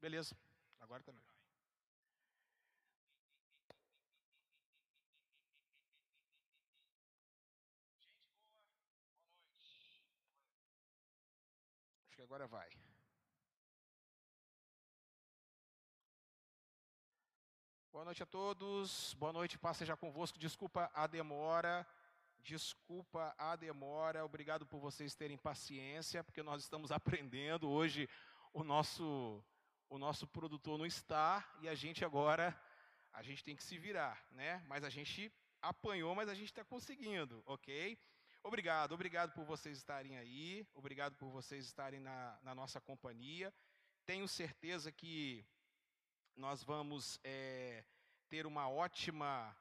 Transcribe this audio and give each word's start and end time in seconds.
Beleza, 0.00 0.34
agora 0.80 1.02
também. 1.02 1.22
Acho 12.06 12.16
que 12.16 12.22
agora 12.22 12.46
vai. 12.46 12.70
Boa 17.92 18.06
noite 18.06 18.22
a 18.22 18.26
todos. 18.26 19.12
Boa 19.18 19.34
noite, 19.34 19.58
paz 19.58 19.76
seja 19.76 19.94
convosco. 19.98 20.38
Desculpa 20.38 20.90
a 20.94 21.06
demora. 21.06 21.86
Desculpa 22.38 23.34
a 23.36 23.54
demora. 23.54 24.24
Obrigado 24.24 24.64
por 24.64 24.80
vocês 24.80 25.14
terem 25.14 25.36
paciência, 25.36 26.24
porque 26.24 26.42
nós 26.42 26.62
estamos 26.62 26.90
aprendendo 26.90 27.68
hoje 27.68 28.08
o 28.54 28.64
nosso 28.64 29.44
o 29.90 29.98
nosso 29.98 30.26
produtor 30.26 30.78
não 30.78 30.86
está 30.86 31.44
e 31.60 31.68
a 31.68 31.74
gente 31.74 32.04
agora 32.04 32.58
a 33.12 33.22
gente 33.22 33.42
tem 33.42 33.56
que 33.56 33.64
se 33.64 33.76
virar, 33.76 34.24
né? 34.30 34.64
Mas 34.68 34.84
a 34.84 34.88
gente 34.88 35.32
apanhou, 35.60 36.14
mas 36.14 36.28
a 36.28 36.34
gente 36.34 36.46
está 36.50 36.64
conseguindo, 36.64 37.42
ok? 37.44 37.98
Obrigado, 38.42 38.92
obrigado 38.92 39.32
por 39.32 39.44
vocês 39.44 39.76
estarem 39.76 40.16
aí, 40.16 40.64
obrigado 40.74 41.16
por 41.16 41.28
vocês 41.28 41.66
estarem 41.66 41.98
na, 41.98 42.38
na 42.40 42.54
nossa 42.54 42.80
companhia. 42.80 43.52
Tenho 44.06 44.28
certeza 44.28 44.92
que 44.92 45.44
nós 46.36 46.62
vamos 46.62 47.18
é, 47.24 47.84
ter 48.28 48.46
uma 48.46 48.70
ótima, 48.70 49.54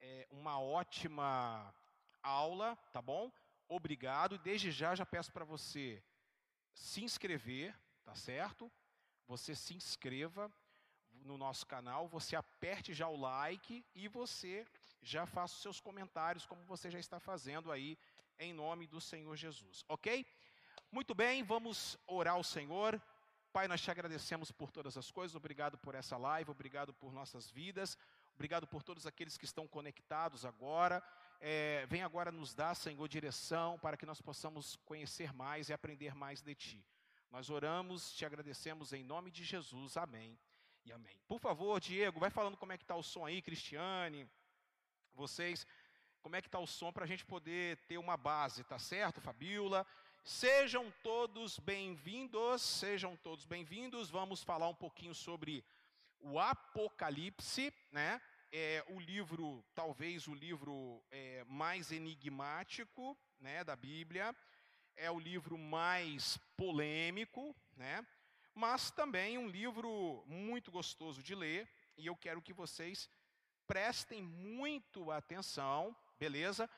é, 0.00 0.26
uma 0.28 0.60
ótima 0.60 1.72
aula, 2.20 2.74
tá 2.92 3.00
bom? 3.00 3.32
Obrigado. 3.68 4.38
Desde 4.38 4.72
já 4.72 4.94
já 4.96 5.06
peço 5.06 5.32
para 5.32 5.44
você 5.44 6.02
se 6.74 7.02
inscrever, 7.02 7.74
tá 8.04 8.14
certo? 8.16 8.70
Você 9.26 9.54
se 9.54 9.74
inscreva 9.74 10.52
no 11.24 11.38
nosso 11.38 11.66
canal, 11.66 12.08
você 12.08 12.34
aperte 12.34 12.92
já 12.92 13.08
o 13.08 13.16
like 13.16 13.84
e 13.94 14.08
você 14.08 14.66
já 15.00 15.26
faça 15.26 15.54
os 15.54 15.62
seus 15.62 15.80
comentários, 15.80 16.46
como 16.46 16.64
você 16.64 16.90
já 16.90 16.98
está 16.98 17.18
fazendo 17.18 17.70
aí, 17.70 17.98
em 18.38 18.52
nome 18.52 18.86
do 18.86 19.00
Senhor 19.00 19.36
Jesus, 19.36 19.84
ok? 19.88 20.26
Muito 20.90 21.14
bem, 21.14 21.42
vamos 21.42 21.98
orar 22.06 22.34
ao 22.34 22.44
Senhor. 22.44 23.00
Pai, 23.52 23.68
nós 23.68 23.80
te 23.80 23.90
agradecemos 23.90 24.50
por 24.50 24.70
todas 24.70 24.96
as 24.96 25.10
coisas, 25.10 25.34
obrigado 25.34 25.76
por 25.78 25.94
essa 25.94 26.16
live, 26.16 26.50
obrigado 26.50 26.92
por 26.94 27.12
nossas 27.12 27.50
vidas, 27.50 27.98
obrigado 28.34 28.66
por 28.66 28.82
todos 28.82 29.06
aqueles 29.06 29.36
que 29.36 29.44
estão 29.44 29.68
conectados 29.68 30.44
agora. 30.44 31.02
É, 31.38 31.84
vem 31.86 32.02
agora 32.02 32.32
nos 32.32 32.54
dar, 32.54 32.74
Senhor, 32.74 33.06
direção 33.08 33.78
para 33.78 33.96
que 33.96 34.06
nós 34.06 34.20
possamos 34.20 34.76
conhecer 34.84 35.32
mais 35.32 35.68
e 35.68 35.72
aprender 35.72 36.14
mais 36.14 36.40
de 36.40 36.54
Ti. 36.54 36.84
Nós 37.32 37.48
oramos, 37.48 38.12
te 38.12 38.26
agradecemos 38.26 38.92
em 38.92 39.02
nome 39.02 39.30
de 39.30 39.42
Jesus, 39.42 39.96
amém 39.96 40.38
e 40.84 40.92
amém. 40.92 41.18
Por 41.26 41.40
favor, 41.40 41.80
Diego, 41.80 42.20
vai 42.20 42.28
falando 42.28 42.58
como 42.58 42.72
é 42.72 42.76
que 42.76 42.84
está 42.84 42.94
o 42.94 43.02
som 43.02 43.24
aí, 43.24 43.40
Cristiane, 43.40 44.28
vocês, 45.14 45.66
como 46.20 46.36
é 46.36 46.42
que 46.42 46.48
está 46.48 46.58
o 46.58 46.66
som 46.66 46.92
para 46.92 47.04
a 47.04 47.06
gente 47.06 47.24
poder 47.24 47.78
ter 47.88 47.96
uma 47.96 48.18
base, 48.18 48.62
tá 48.64 48.78
certo, 48.78 49.18
Fabiola? 49.22 49.86
Sejam 50.22 50.92
todos 51.02 51.58
bem-vindos, 51.58 52.60
sejam 52.60 53.16
todos 53.16 53.46
bem-vindos. 53.46 54.10
Vamos 54.10 54.42
falar 54.42 54.68
um 54.68 54.74
pouquinho 54.74 55.14
sobre 55.14 55.64
o 56.20 56.38
Apocalipse, 56.38 57.72
né? 57.90 58.20
É 58.52 58.84
o 58.88 59.00
livro, 59.00 59.64
talvez 59.74 60.28
o 60.28 60.34
livro 60.34 61.02
é, 61.10 61.44
mais 61.48 61.92
enigmático, 61.92 63.16
né, 63.40 63.64
da 63.64 63.74
Bíblia. 63.74 64.36
É 64.96 65.10
o 65.10 65.18
livro 65.18 65.56
mais 65.58 66.38
polêmico, 66.56 67.54
né? 67.76 68.06
Mas 68.54 68.90
também 68.90 69.38
um 69.38 69.48
livro 69.48 70.22
muito 70.26 70.70
gostoso 70.70 71.22
de 71.22 71.34
ler. 71.34 71.68
E 71.96 72.06
eu 72.06 72.16
quero 72.16 72.42
que 72.42 72.52
vocês 72.52 73.08
prestem 73.66 74.22
muito 74.22 75.10
atenção, 75.10 75.96
beleza? 76.18 76.68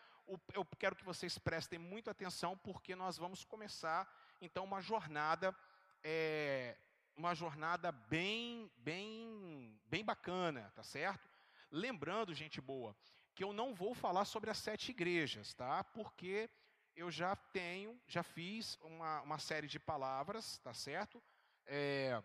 eu 0.53 0.65
quero 0.79 0.97
que 0.97 1.05
vocês 1.05 1.39
prestem 1.39 1.79
muita 1.79 2.11
atenção, 2.11 2.57
porque 2.57 2.97
nós 2.97 3.17
vamos 3.17 3.45
começar, 3.45 4.11
então, 4.41 4.65
uma 4.65 4.81
jornada, 4.81 5.55
é, 6.03 6.77
uma 7.17 7.35
jornada 7.35 7.93
bem, 7.93 8.71
bem, 8.79 9.79
bem 9.87 10.05
bacana, 10.05 10.73
tá 10.75 10.83
certo? 10.83 11.29
Lembrando, 11.71 12.35
gente 12.35 12.61
boa, 12.61 12.97
que 13.35 13.45
eu 13.45 13.53
não 13.53 13.75
vou 13.75 13.95
falar 13.95 14.25
sobre 14.25 14.51
as 14.51 14.59
sete 14.59 14.91
igrejas, 14.91 15.55
tá? 15.55 15.85
Porque 15.85 16.49
eu 16.97 17.11
já 17.11 17.35
tenho, 17.37 18.01
já 18.07 18.23
fiz 18.23 18.79
uma, 18.83 19.23
uma 19.23 19.39
série 19.39 19.67
de 19.67 19.79
palavras, 19.79 20.59
tá 20.59 20.73
certo? 20.73 21.23
É, 21.67 22.23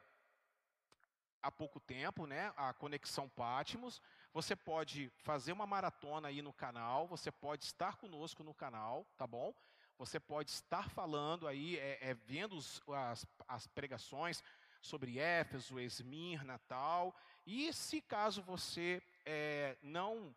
há 1.41 1.51
pouco 1.51 1.79
tempo, 1.79 2.25
né? 2.25 2.53
A 2.55 2.73
Conexão 2.73 3.27
Pátimos. 3.29 4.01
Você 4.33 4.55
pode 4.55 5.11
fazer 5.17 5.51
uma 5.51 5.65
maratona 5.65 6.27
aí 6.27 6.41
no 6.41 6.53
canal, 6.53 7.07
você 7.07 7.31
pode 7.31 7.65
estar 7.65 7.97
conosco 7.97 8.43
no 8.43 8.53
canal, 8.53 9.05
tá 9.17 9.25
bom? 9.25 9.53
Você 9.97 10.19
pode 10.19 10.51
estar 10.51 10.89
falando 10.89 11.47
aí, 11.47 11.77
é, 11.77 11.97
é 12.09 12.13
vendo 12.13 12.55
os, 12.55 12.81
as, 12.87 13.25
as 13.47 13.67
pregações 13.67 14.43
sobre 14.81 15.19
Éfeso, 15.19 15.79
Esmirna, 15.79 16.59
tal. 16.67 17.15
E 17.45 17.73
se 17.73 18.01
caso 18.01 18.41
você 18.41 19.01
é, 19.25 19.77
não 19.81 20.33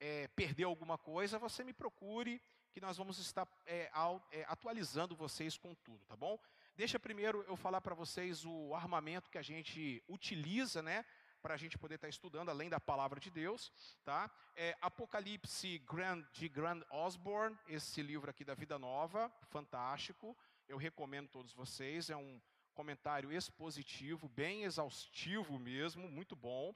é, 0.00 0.26
perdeu 0.28 0.68
alguma 0.68 0.98
coisa, 0.98 1.38
você 1.38 1.62
me 1.62 1.72
procure, 1.72 2.40
que 2.74 2.80
nós 2.80 2.96
vamos 2.96 3.18
estar 3.18 3.46
é, 3.66 3.88
é, 4.32 4.44
atualizando 4.48 5.14
vocês 5.14 5.56
com 5.56 5.76
tudo, 5.76 6.04
tá 6.06 6.16
bom? 6.16 6.36
Deixa 6.76 6.98
primeiro 6.98 7.44
eu 7.46 7.56
falar 7.56 7.80
para 7.80 7.94
vocês 7.94 8.44
o 8.44 8.74
armamento 8.74 9.30
que 9.30 9.38
a 9.38 9.42
gente 9.42 10.02
utiliza, 10.08 10.82
né? 10.82 11.04
Para 11.40 11.54
a 11.54 11.56
gente 11.56 11.78
poder 11.78 11.94
estar 11.94 12.08
tá 12.08 12.10
estudando, 12.10 12.48
além 12.48 12.68
da 12.68 12.80
palavra 12.80 13.20
de 13.20 13.30
Deus, 13.30 13.72
tá? 14.04 14.28
É 14.56 14.76
Apocalipse 14.80 15.78
Grand, 15.88 16.24
de 16.32 16.48
Grand 16.48 16.82
Osborne, 16.90 17.56
esse 17.68 18.02
livro 18.02 18.28
aqui 18.28 18.44
da 18.44 18.54
Vida 18.54 18.76
Nova, 18.76 19.32
fantástico. 19.50 20.36
Eu 20.66 20.76
recomendo 20.76 21.26
a 21.26 21.32
todos 21.32 21.54
vocês. 21.54 22.10
É 22.10 22.16
um 22.16 22.42
comentário 22.74 23.30
expositivo, 23.30 24.28
bem 24.28 24.64
exaustivo 24.64 25.60
mesmo, 25.60 26.08
muito 26.08 26.34
bom. 26.34 26.74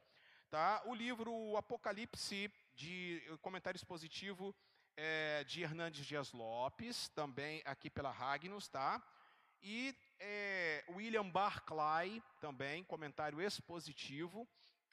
Tá? 0.48 0.80
O 0.86 0.94
livro 0.94 1.56
Apocalipse, 1.56 2.52
de 2.76 3.20
comentário 3.42 3.76
expositivo 3.76 4.54
é, 5.00 5.44
de 5.44 5.62
Hernandes 5.62 6.04
Dias 6.04 6.32
Lopes, 6.32 7.08
também 7.10 7.62
aqui 7.64 7.88
pela 7.88 8.10
Ragnos, 8.10 8.66
tá? 8.66 9.00
E 9.62 9.96
é, 10.18 10.84
William 10.88 11.28
Barclay, 11.30 12.20
também, 12.40 12.82
comentário 12.82 13.40
expositivo, 13.40 14.46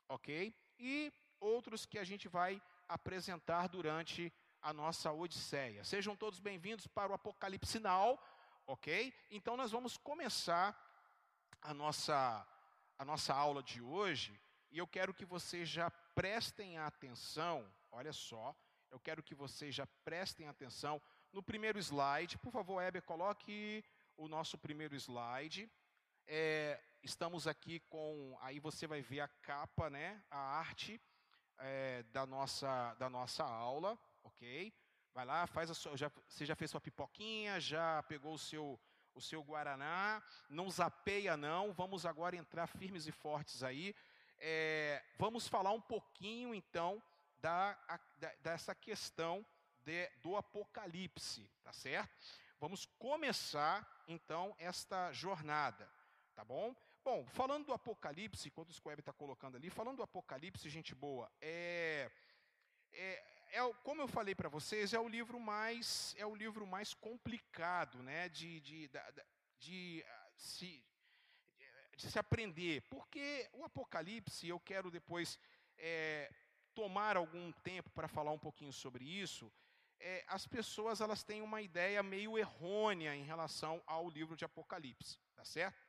ok? 0.08 0.56
E 0.78 1.12
outros 1.40 1.88
que 1.88 1.98
a 1.98 2.04
gente 2.04 2.28
vai 2.28 2.62
apresentar 2.88 3.68
durante 3.68 4.32
a 4.62 4.72
nossa 4.72 5.12
Odisseia. 5.12 5.84
Sejam 5.84 6.16
todos 6.16 6.40
bem-vindos 6.40 6.86
para 6.86 7.12
o 7.12 7.16
Apocalipse 7.16 7.80
Now, 7.80 8.20
ok? 8.68 9.12
Então 9.32 9.58
nós 9.58 9.72
vamos 9.72 9.98
começar 9.98 10.80
a 11.60 11.74
nossa, 11.74 12.48
a 12.96 13.04
nossa 13.04 13.34
aula 13.34 13.64
de 13.64 13.82
hoje 13.82 14.40
e 14.70 14.78
eu 14.78 14.86
quero 14.86 15.16
que 15.16 15.26
vocês 15.26 15.68
já 15.68 15.90
prestem 15.90 16.78
atenção, 16.78 17.68
olha 17.92 18.14
só, 18.14 18.56
eu 18.92 19.00
quero 19.00 19.24
que 19.24 19.36
vocês 19.36 19.74
já 19.74 19.88
prestem 20.04 20.48
atenção 20.48 21.02
no 21.32 21.44
primeiro 21.44 21.80
slide. 21.80 22.38
Por 22.38 22.52
favor, 22.52 22.82
Heber, 22.82 23.02
coloque 23.02 23.84
o 24.18 24.28
nosso 24.28 24.58
primeiro 24.58 24.96
slide. 24.96 25.70
É, 26.28 26.82
estamos 27.04 27.48
aqui 27.48 27.80
com, 27.82 28.38
aí 28.42 28.60
você 28.60 28.88
vai 28.88 29.02
ver 29.02 29.20
a 29.20 29.28
capa, 29.28 29.90
né, 29.90 30.24
a 30.32 30.38
arte 30.38 31.00
é, 31.60 32.04
da, 32.04 32.26
nossa, 32.26 32.94
da 32.96 33.10
nossa 33.10 33.44
aula, 33.44 33.98
ok? 34.24 34.74
Vai 35.14 35.26
lá, 35.26 35.46
faz 35.46 35.70
a 35.70 35.74
sua, 35.74 35.96
já, 35.96 36.12
você 36.28 36.46
já 36.46 36.56
fez 36.56 36.72
sua 36.72 36.82
pipoquinha, 36.82 37.60
já 37.60 38.04
pegou 38.04 38.34
o 38.34 38.40
seu, 38.40 38.80
o 39.14 39.22
seu 39.22 39.44
guaraná, 39.44 40.22
não 40.50 40.70
zapeia 40.70 41.38
não, 41.38 41.72
vamos 41.74 42.06
agora 42.06 42.36
entrar 42.36 42.68
firmes 42.68 43.08
e 43.08 43.12
fortes 43.12 43.64
aí. 43.64 43.96
É, 44.38 45.04
vamos 45.18 45.48
falar 45.48 45.72
um 45.72 45.82
pouquinho 45.82 46.54
então 46.54 47.02
da, 47.46 47.78
da 48.18 48.34
dessa 48.42 48.74
questão 48.74 49.46
de, 49.84 50.10
do 50.24 50.36
Apocalipse, 50.36 51.48
tá 51.64 51.72
certo? 51.72 52.12
Vamos 52.60 52.88
começar 52.98 53.88
então 54.08 54.56
esta 54.58 55.14
jornada, 55.14 55.88
tá 56.34 56.44
bom? 56.44 56.76
Bom, 57.04 57.24
falando 57.28 57.68
do 57.68 57.74
Apocalipse, 57.74 58.50
quando 58.50 58.72
o 58.72 58.74
Squeb 58.74 59.00
está 59.00 59.14
colocando 59.14 59.58
ali, 59.58 59.70
falando 59.70 59.98
do 59.98 60.02
Apocalipse, 60.02 60.68
gente 60.70 60.96
boa, 60.96 61.32
é, 61.40 62.10
é, 62.92 63.24
é 63.52 63.74
como 63.84 64.02
eu 64.02 64.08
falei 64.08 64.34
para 64.34 64.50
vocês, 64.50 64.92
é 64.92 65.00
o 65.00 65.08
livro 65.08 65.40
mais 65.40 66.16
é 66.18 66.26
o 66.26 66.34
livro 66.34 66.66
mais 66.66 66.96
complicado, 66.96 68.02
né, 68.02 68.28
de, 68.28 68.60
de, 68.60 68.88
de, 68.88 69.00
de 69.60 70.06
ah, 70.08 70.30
se 70.36 70.84
de 71.96 72.10
se 72.12 72.18
aprender, 72.18 72.82
porque 72.90 73.48
o 73.54 73.64
Apocalipse, 73.64 74.48
eu 74.48 74.60
quero 74.60 74.90
depois 74.90 75.40
é, 75.78 76.30
tomar 76.76 77.16
algum 77.18 77.52
tempo 77.64 77.90
para 77.92 78.08
falar 78.08 78.32
um 78.32 78.38
pouquinho 78.38 78.74
sobre 78.74 79.06
isso, 79.06 79.52
é, 80.00 80.24
as 80.28 80.46
pessoas 80.46 81.02
elas 81.02 81.24
têm 81.24 81.42
uma 81.42 81.62
ideia 81.62 82.04
meio 82.04 82.38
errônea 82.38 83.16
em 83.16 83.24
relação 83.24 83.82
ao 83.88 84.10
livro 84.10 84.36
de 84.36 84.46
Apocalipse, 84.46 85.18
tá 85.34 85.46
certo? 85.46 85.84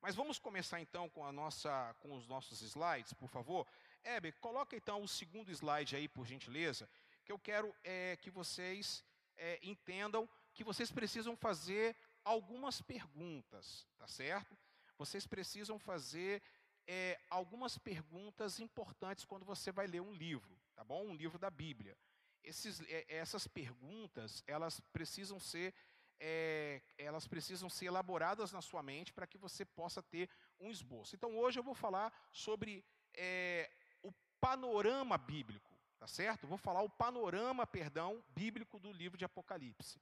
Mas 0.00 0.14
vamos 0.14 0.38
começar 0.38 0.80
então 0.80 1.08
com, 1.10 1.24
a 1.24 1.32
nossa, 1.32 1.94
com 1.98 2.14
os 2.14 2.26
nossos 2.28 2.62
slides, 2.62 3.12
por 3.12 3.28
favor. 3.28 3.66
Heber, 4.04 4.32
coloca 4.38 4.76
então 4.76 5.02
o 5.02 5.08
segundo 5.08 5.50
slide 5.50 5.96
aí, 5.96 6.08
por 6.08 6.24
gentileza, 6.24 6.88
que 7.24 7.32
eu 7.32 7.38
quero 7.38 7.74
é, 7.82 8.16
que 8.16 8.30
vocês 8.30 9.04
é, 9.36 9.58
entendam 9.62 10.28
que 10.54 10.62
vocês 10.62 10.92
precisam 10.92 11.36
fazer 11.36 11.96
algumas 12.24 12.80
perguntas, 12.80 13.86
tá 13.98 14.06
certo? 14.06 14.56
Vocês 14.96 15.26
precisam 15.26 15.78
fazer 15.78 16.42
é, 16.86 17.18
algumas 17.28 17.76
perguntas 17.76 18.60
importantes 18.60 19.24
quando 19.24 19.44
você 19.44 19.72
vai 19.72 19.86
ler 19.86 20.00
um 20.00 20.12
livro, 20.12 20.56
tá 20.74 20.84
bom? 20.84 21.04
Um 21.04 21.14
livro 21.14 21.38
da 21.38 21.50
Bíblia. 21.50 21.96
Esses, 22.42 22.80
é, 22.88 23.04
essas 23.08 23.46
perguntas, 23.46 24.42
elas 24.46 24.80
precisam 24.92 25.40
ser 25.40 25.74
é, 26.18 26.80
elas 26.96 27.26
precisam 27.26 27.68
ser 27.68 27.86
elaboradas 27.86 28.52
na 28.52 28.62
sua 28.62 28.82
mente 28.82 29.12
para 29.12 29.26
que 29.26 29.36
você 29.36 29.64
possa 29.64 30.02
ter 30.02 30.30
um 30.58 30.70
esboço. 30.70 31.14
Então, 31.14 31.36
hoje 31.36 31.58
eu 31.58 31.62
vou 31.62 31.74
falar 31.74 32.10
sobre 32.32 32.84
é, 33.12 33.70
o 34.02 34.10
panorama 34.40 35.18
bíblico, 35.18 35.70
tá 35.98 36.06
certo? 36.06 36.46
Vou 36.46 36.56
falar 36.56 36.82
o 36.82 36.88
panorama, 36.88 37.66
perdão, 37.66 38.24
bíblico 38.28 38.78
do 38.78 38.92
livro 38.92 39.18
de 39.18 39.24
Apocalipse, 39.24 40.00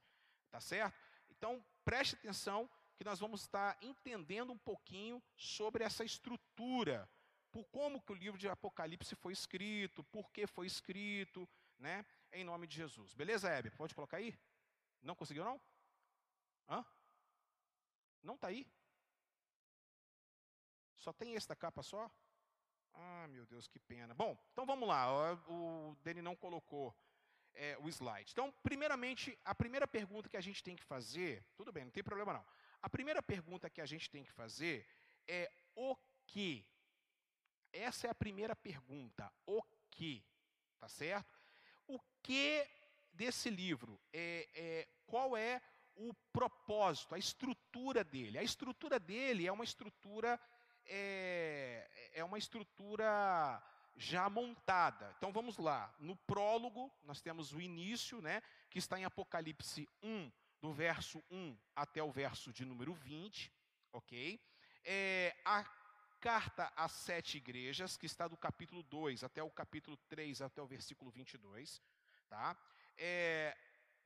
tá 0.49 0.61
certo? 0.61 0.97
Então, 1.29 1.63
preste 1.83 2.15
atenção 2.15 2.69
que 2.95 3.03
nós 3.03 3.19
vamos 3.19 3.41
estar 3.41 3.77
entendendo 3.81 4.51
um 4.51 4.57
pouquinho 4.57 5.21
sobre 5.35 5.83
essa 5.83 6.03
estrutura, 6.03 7.09
por 7.51 7.65
como 7.65 8.01
que 8.01 8.11
o 8.11 8.15
livro 8.15 8.39
de 8.39 8.49
Apocalipse 8.49 9.15
foi 9.15 9.33
escrito, 9.33 10.03
por 10.05 10.31
que 10.31 10.47
foi 10.47 10.67
escrito, 10.67 11.47
né? 11.77 12.05
Em 12.31 12.43
nome 12.43 12.67
de 12.67 12.75
Jesus. 12.75 13.13
Beleza, 13.13 13.49
Hebe? 13.49 13.69
Pode 13.71 13.93
colocar 13.95 14.17
aí? 14.17 14.37
Não 15.01 15.15
conseguiu 15.15 15.43
não? 15.43 15.61
Hã? 16.67 16.85
Não 18.23 18.35
está 18.35 18.47
aí? 18.47 18.67
Só 20.97 21.13
tem 21.13 21.35
esse 21.35 21.47
da 21.47 21.55
capa 21.55 21.83
só? 21.83 22.09
Ah, 22.93 23.27
meu 23.27 23.45
Deus, 23.45 23.67
que 23.67 23.79
pena. 23.79 24.13
Bom, 24.13 24.37
então 24.51 24.65
vamos 24.65 24.87
lá. 24.87 25.33
O 25.47 25.95
Dani 26.01 26.21
não 26.21 26.35
colocou 26.35 26.95
é, 27.53 27.77
o 27.79 27.89
slide. 27.89 28.31
Então, 28.31 28.51
primeiramente, 28.63 29.37
a 29.43 29.53
primeira 29.53 29.87
pergunta 29.87 30.29
que 30.29 30.37
a 30.37 30.41
gente 30.41 30.63
tem 30.63 30.75
que 30.75 30.83
fazer, 30.83 31.45
tudo 31.55 31.71
bem, 31.71 31.83
não 31.83 31.91
tem 31.91 32.03
problema 32.03 32.33
não. 32.33 32.45
A 32.85 32.89
primeira 32.89 33.23
pergunta 33.23 33.67
que 33.67 33.81
a 33.81 33.85
gente 33.87 34.11
tem 34.11 34.23
que 34.23 34.31
fazer 34.31 34.87
é 35.27 35.51
o 35.73 35.97
que? 36.27 36.63
Essa 37.73 38.05
é 38.05 38.09
a 38.11 38.13
primeira 38.13 38.55
pergunta. 38.55 39.33
O 39.43 39.59
que? 39.89 40.23
Tá 40.77 40.87
certo? 40.87 41.35
O 41.87 41.99
que 42.21 42.63
desse 43.11 43.49
livro? 43.49 43.99
É, 44.13 44.47
é, 44.53 44.87
qual 45.07 45.35
é 45.35 45.59
o 45.95 46.13
propósito, 46.31 47.15
a 47.15 47.17
estrutura 47.17 48.03
dele. 48.03 48.37
A 48.37 48.43
estrutura 48.43 48.99
dele 48.99 49.47
é 49.47 49.51
uma 49.51 49.63
estrutura 49.63 50.39
é, 50.85 51.89
é 52.13 52.23
uma 52.23 52.37
estrutura 52.37 53.63
já 53.95 54.29
montada. 54.29 55.11
Então 55.17 55.31
vamos 55.31 55.57
lá. 55.57 55.91
No 55.97 56.15
prólogo, 56.15 56.93
nós 57.01 57.19
temos 57.19 57.51
o 57.51 57.59
início, 57.59 58.21
né, 58.21 58.43
que 58.69 58.77
está 58.77 58.99
em 58.99 59.05
Apocalipse 59.05 59.89
1, 60.03 60.31
do 60.61 60.73
verso 60.73 61.23
1 61.29 61.57
até 61.75 62.01
o 62.01 62.11
verso 62.11 62.51
de 62.51 62.65
número 62.65 62.93
20, 62.93 63.51
ok? 63.93 64.39
É, 64.83 65.35
a 65.45 65.63
carta 66.19 66.71
às 66.75 66.91
sete 66.91 67.37
igrejas, 67.37 67.97
que 67.97 68.05
está 68.05 68.27
do 68.27 68.37
capítulo 68.37 68.81
2 68.83 69.23
até 69.23 69.43
o 69.43 69.49
capítulo 69.49 69.97
3, 70.09 70.41
até 70.41 70.61
o 70.61 70.67
versículo 70.67 71.11
22, 71.11 71.81
tá? 72.27 72.57
É, 72.97 73.55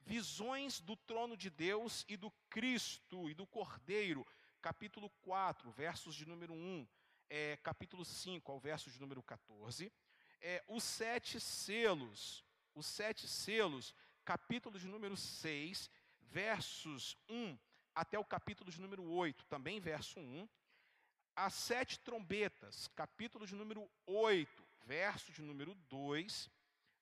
visões 0.02 0.80
do 0.80 0.96
trono 0.96 1.38
de 1.38 1.50
Deus 1.50 2.06
e 2.08 2.18
do 2.18 2.32
Cristo 2.50 3.30
e 3.30 3.34
do 3.34 3.46
Cordeiro, 3.46 4.26
capítulo 4.62 5.10
4, 5.22 5.72
versos 5.72 6.16
de 6.16 6.26
número 6.26 6.54
1, 6.54 6.88
é, 7.30 7.58
capítulo 7.58 8.04
5 8.04 8.52
ao 8.52 8.60
verso 8.60 8.90
de 8.90 9.00
número 9.00 9.22
14. 9.22 9.92
É, 10.42 10.64
os 10.68 10.84
sete 10.84 11.40
selos, 11.40 12.44
os 12.74 12.86
sete 12.86 13.28
selos, 13.28 13.94
capítulo 14.26 14.80
de 14.80 14.88
número 14.88 15.16
6, 15.16 15.90
versos 16.32 17.18
1 17.30 17.58
até 17.94 18.18
o 18.18 18.26
capítulo 18.26 18.72
de 18.72 18.80
número 18.80 19.04
8, 19.04 19.46
também 19.46 19.80
verso 19.80 20.20
1. 20.20 20.48
As 21.36 21.54
sete 21.54 22.00
trombetas, 22.00 22.88
capítulo 22.96 23.46
de 23.46 23.56
número 23.56 23.90
8, 24.06 24.68
verso 24.86 25.32
de 25.32 25.42
número 25.42 25.74
2, 25.90 26.50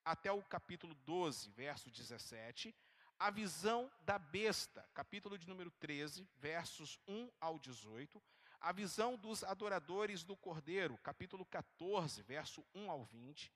até 0.04 0.32
o 0.32 0.42
capítulo 0.44 0.94
12, 0.96 1.50
verso 1.52 1.90
17 1.90 2.76
a 3.20 3.32
visão 3.32 3.92
da 4.02 4.20
besta, 4.20 4.88
capítulo 4.94 5.38
de 5.40 5.48
número 5.48 5.72
13, 5.72 6.28
versos 6.36 7.00
1 7.08 7.32
ao 7.42 7.58
18. 7.58 8.22
A 8.60 8.72
visão 8.72 9.18
dos 9.18 9.44
adoradores 9.44 10.24
do 10.24 10.38
Cordeiro, 10.38 10.98
capítulo 11.00 11.44
14, 11.46 12.22
verso 12.22 12.64
1 12.76 12.92
ao 12.92 13.04
20. 13.06 13.52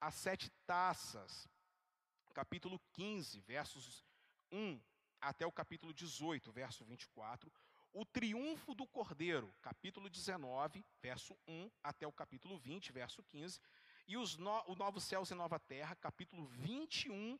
As 0.00 0.14
sete 0.14 0.48
taças, 0.64 1.48
capítulo 2.32 2.80
15, 2.92 3.40
versos 3.40 4.04
1 4.52 4.80
até 5.20 5.46
o 5.46 5.52
capítulo 5.52 5.92
18, 5.92 6.50
verso 6.52 6.84
24. 6.84 7.52
O 7.92 8.04
triunfo 8.04 8.74
do 8.74 8.86
Cordeiro, 8.86 9.52
capítulo 9.60 10.08
19, 10.08 10.84
verso 11.02 11.36
1 11.46 11.70
até 11.82 12.06
o 12.06 12.12
capítulo 12.12 12.56
20, 12.58 12.92
verso 12.92 13.22
15. 13.24 13.60
E 14.06 14.16
os 14.16 14.36
no, 14.36 14.62
o 14.66 14.74
Novo 14.74 15.00
Céus 15.00 15.30
e 15.30 15.34
Nova 15.34 15.58
Terra, 15.58 15.94
capítulo 15.96 16.46
21, 16.46 17.38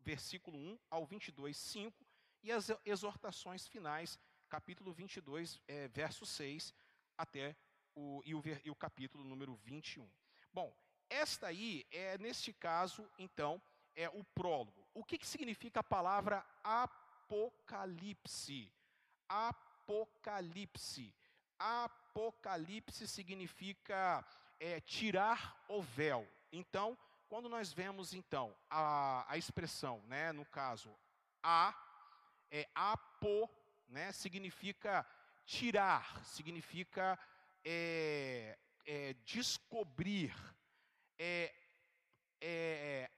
versículo 0.00 0.58
1 0.58 0.78
ao 0.90 1.06
22, 1.06 1.56
5, 1.56 2.06
e 2.42 2.52
as 2.52 2.68
exortações 2.84 3.66
finais, 3.66 4.18
capítulo 4.48 4.92
22, 4.92 5.60
é, 5.66 5.88
verso 5.88 6.24
6, 6.24 6.74
até 7.16 7.56
o, 7.94 8.22
e, 8.24 8.34
o, 8.34 8.42
e 8.64 8.70
o 8.70 8.74
capítulo 8.74 9.24
número 9.24 9.56
21. 9.56 10.08
Bom, 10.52 10.74
esta 11.10 11.48
aí 11.48 11.86
é, 11.90 12.18
neste 12.18 12.52
caso, 12.52 13.10
então, 13.18 13.60
é 13.96 14.08
o 14.10 14.22
prólogo. 14.22 14.77
O 14.94 15.04
que, 15.04 15.18
que 15.18 15.26
significa 15.26 15.80
a 15.80 15.84
palavra 15.84 16.44
apocalipse? 16.64 18.20
Apocalipse. 19.28 21.14
Apocalipse 21.58 23.06
significa 23.08 24.24
é, 24.60 24.80
tirar 24.80 25.64
o 25.68 25.82
véu. 25.82 26.26
Então, 26.52 26.96
quando 27.28 27.48
nós 27.48 27.72
vemos 27.72 28.14
então 28.14 28.56
a, 28.70 29.24
a 29.28 29.36
expressão, 29.36 30.02
né, 30.06 30.32
no 30.32 30.44
caso, 30.46 30.90
a, 31.42 31.74
é 32.50 32.66
apo, 32.74 33.48
né, 33.88 34.12
significa 34.12 35.06
tirar, 35.44 36.24
significa 36.24 37.18
é, 37.64 38.58
é, 38.86 39.14
descobrir, 39.24 40.34
é, 41.18 41.54
é, 42.40 43.10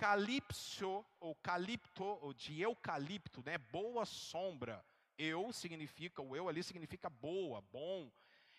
calipso, 0.00 1.04
ou 1.20 1.34
calipto, 1.34 2.02
ou 2.22 2.32
de 2.32 2.58
eucalipto, 2.58 3.42
né, 3.44 3.58
boa 3.58 4.06
sombra, 4.06 4.82
eu 5.18 5.52
significa, 5.52 6.22
o 6.22 6.34
eu 6.34 6.48
ali 6.48 6.62
significa 6.62 7.10
boa, 7.10 7.60
bom, 7.70 8.10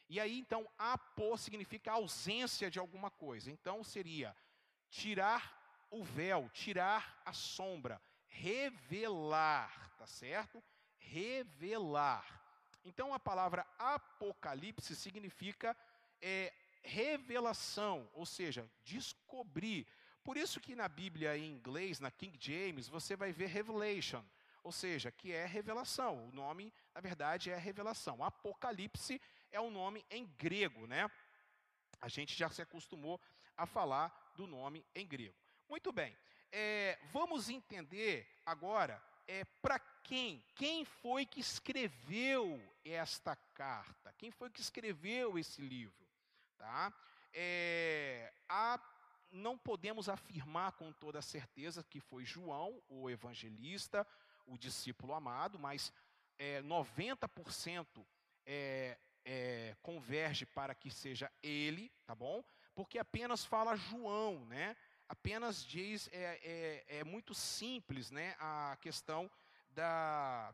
e 0.08 0.20
aí 0.20 0.38
então 0.38 0.70
apo 0.78 1.36
significa 1.38 1.94
ausência 1.94 2.70
de 2.70 2.78
alguma 2.78 3.10
coisa, 3.10 3.50
então 3.50 3.84
seria 3.84 4.38
tirar 4.92 5.88
o 5.90 6.04
véu, 6.04 6.48
tirar 6.54 7.20
a 7.26 7.34
sombra, 7.34 8.00
revelar, 8.28 9.90
tá 9.98 10.06
certo? 10.06 10.64
Revelar. 11.00 12.40
Então 12.86 13.16
a 13.16 13.20
palavra 13.20 13.66
apocalipse 13.80 14.96
significa 14.96 15.76
é, 16.22 16.54
revelação, 16.84 18.08
ou 18.14 18.28
seja, 18.28 18.70
descobrir. 18.84 19.88
Por 20.24 20.38
isso 20.38 20.60
que 20.60 20.76
na 20.76 20.88
Bíblia 20.88 21.38
em 21.38 21.52
inglês, 21.52 22.00
na 22.00 22.12
King 22.12 22.38
James, 22.40 22.88
você 22.88 23.16
vai 23.16 23.32
ver 23.32 23.48
revelation, 23.48 24.24
ou 24.64 24.72
seja, 24.72 25.12
que 25.12 25.32
é 25.32 25.46
revelação. 25.46 26.28
O 26.28 26.32
nome, 26.32 26.72
na 26.94 27.02
verdade, 27.02 27.50
é 27.50 27.58
revelação. 27.58 28.24
Apocalipse 28.24 29.20
é 29.52 29.60
o 29.60 29.64
um 29.64 29.72
nome 29.72 30.06
em 30.10 30.26
grego, 30.38 30.86
né? 30.86 31.10
A 32.00 32.08
gente 32.08 32.36
já 32.38 32.50
se 32.50 32.62
acostumou 32.62 33.20
a 33.58 33.66
falar 33.66 34.34
do 34.36 34.48
nome 34.48 34.86
em 34.96 35.06
grego. 35.06 35.36
Muito 35.68 35.92
bem, 35.92 36.16
é, 36.52 37.00
vamos 37.12 37.50
entender 37.50 38.28
agora 38.46 39.02
é, 39.28 39.46
para 39.62 39.80
quem, 39.80 40.44
quem 40.56 40.84
foi 40.84 41.26
que 41.26 41.40
escreveu 41.40 42.62
esta 42.84 43.36
carta, 43.54 44.14
quem 44.18 44.32
foi 44.32 44.50
que 44.50 44.60
escreveu 44.60 45.38
esse 45.40 45.62
livro. 45.62 46.06
Tá? 46.58 46.94
É, 47.34 48.34
a, 48.50 48.78
não 49.32 49.58
podemos 49.58 50.10
afirmar 50.10 50.74
com 50.74 50.92
toda 50.92 51.22
certeza 51.22 51.84
que 51.84 52.00
foi 52.00 52.26
João, 52.26 52.82
o 52.90 53.10
evangelista, 53.10 54.06
o 54.46 54.58
discípulo 54.58 55.14
amado, 55.14 55.58
mas 55.58 55.92
é, 56.38 56.62
90% 56.62 58.06
é, 58.46 58.98
é, 59.24 59.76
converge 59.82 60.46
para 60.46 60.76
que 60.76 60.92
seja 60.92 61.32
ele, 61.42 61.92
tá 62.06 62.16
bom? 62.16 62.44
Porque 62.74 62.98
apenas 62.98 63.46
fala 63.46 63.76
João, 63.76 64.46
né? 64.46 64.76
Apenas 65.08 65.64
diz, 65.64 66.10
é, 66.12 66.40
é, 66.44 67.00
é 67.00 67.04
muito 67.04 67.34
simples, 67.34 68.12
né? 68.12 68.36
A 68.40 68.78
questão 68.82 69.30
da, 69.70 70.54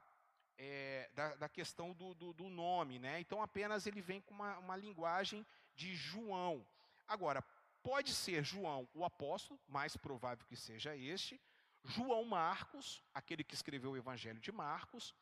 é, 0.57 1.09
da, 1.13 1.35
da, 1.35 1.49
questão 1.49 1.93
do, 1.93 2.13
do, 2.15 2.33
do, 2.33 2.49
nome, 2.49 2.99
né? 2.99 3.19
Então 3.19 3.41
apenas 3.41 3.85
ele 3.85 4.01
vem 4.01 4.19
com 4.21 4.33
uma, 4.33 4.57
uma 4.57 4.75
linguagem 4.75 5.45
de 5.75 5.95
João. 5.95 6.65
Agora, 7.07 7.43
pode 7.83 8.13
ser 8.13 8.43
João 8.43 8.87
o 8.93 9.05
apóstolo, 9.05 9.59
mais 9.67 9.95
provável 9.95 10.45
que 10.45 10.55
seja 10.55 10.95
este, 10.95 11.39
João 11.83 12.23
Marcos, 12.25 13.01
aquele 13.13 13.43
que 13.43 13.55
escreveu 13.55 13.91
o 13.91 13.97
Evangelho 13.97 14.39
de 14.39 14.51
Marcos, 14.51 15.13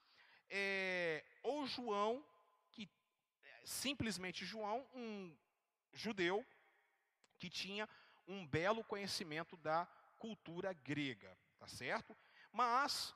é, 0.50 1.24
ou 1.44 1.66
João, 1.68 2.26
que 2.72 2.90
é, 3.44 3.62
simplesmente 3.66 4.46
João, 4.46 4.86
um 4.94 5.36
judeu 5.94 6.46
que 7.38 7.50
tinha 7.50 7.88
um 8.28 8.46
belo 8.48 8.84
conhecimento 8.84 9.56
da 9.58 9.86
cultura 10.18 10.74
grega, 10.74 11.38
tá 11.60 11.68
certo? 11.68 12.16
Mas 12.52 13.14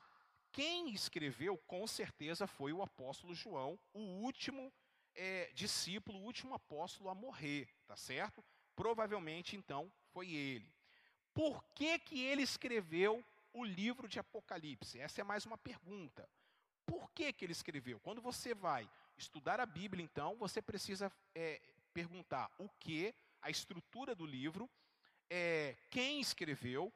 quem 0.52 0.92
escreveu, 0.92 1.56
com 1.58 1.86
certeza, 1.86 2.46
foi 2.46 2.72
o 2.72 2.82
apóstolo 2.82 3.34
João, 3.34 3.78
o 3.92 4.00
último 4.00 4.72
é, 5.14 5.50
discípulo, 5.54 6.18
o 6.18 6.24
último 6.24 6.54
apóstolo 6.54 7.08
a 7.08 7.14
morrer, 7.14 7.68
tá 7.86 7.96
certo? 7.96 8.44
Provavelmente, 8.80 9.56
então, 9.56 9.92
foi 10.10 10.32
ele. 10.32 10.72
Por 11.34 11.62
que, 11.74 11.98
que 11.98 12.22
ele 12.24 12.40
escreveu 12.40 13.22
o 13.52 13.62
livro 13.62 14.08
de 14.08 14.18
Apocalipse? 14.18 14.98
Essa 14.98 15.20
é 15.20 15.24
mais 15.24 15.44
uma 15.44 15.58
pergunta. 15.58 16.26
Por 16.86 17.10
que, 17.10 17.30
que 17.30 17.44
ele 17.44 17.52
escreveu? 17.52 18.00
Quando 18.00 18.22
você 18.22 18.54
vai 18.54 18.90
estudar 19.18 19.60
a 19.60 19.66
Bíblia, 19.66 20.02
então, 20.02 20.34
você 20.38 20.62
precisa 20.62 21.12
é, 21.34 21.60
perguntar 21.92 22.50
o 22.56 22.70
que, 22.70 23.14
a 23.42 23.50
estrutura 23.50 24.14
do 24.14 24.24
livro, 24.24 24.66
é, 25.28 25.76
quem 25.90 26.18
escreveu, 26.18 26.90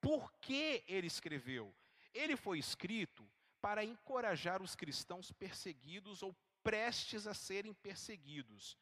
por 0.00 0.32
que 0.40 0.82
ele 0.88 1.06
escreveu. 1.06 1.70
Ele 2.14 2.34
foi 2.34 2.58
escrito 2.58 3.28
para 3.60 3.84
encorajar 3.84 4.62
os 4.62 4.74
cristãos 4.74 5.30
perseguidos 5.32 6.22
ou 6.22 6.34
prestes 6.62 7.26
a 7.26 7.34
serem 7.34 7.74
perseguidos 7.74 8.78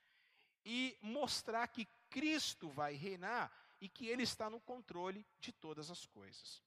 e 0.65 0.97
mostrar 1.03 1.67
que 1.69 1.87
Cristo 2.15 2.71
vai 2.71 2.95
reinar 2.95 3.53
e 3.81 3.89
que 3.89 4.07
ele 4.07 4.23
está 4.23 4.49
no 4.49 4.61
controle 4.61 5.27
de 5.41 5.51
todas 5.51 5.91
as 5.91 6.07
coisas. 6.07 6.63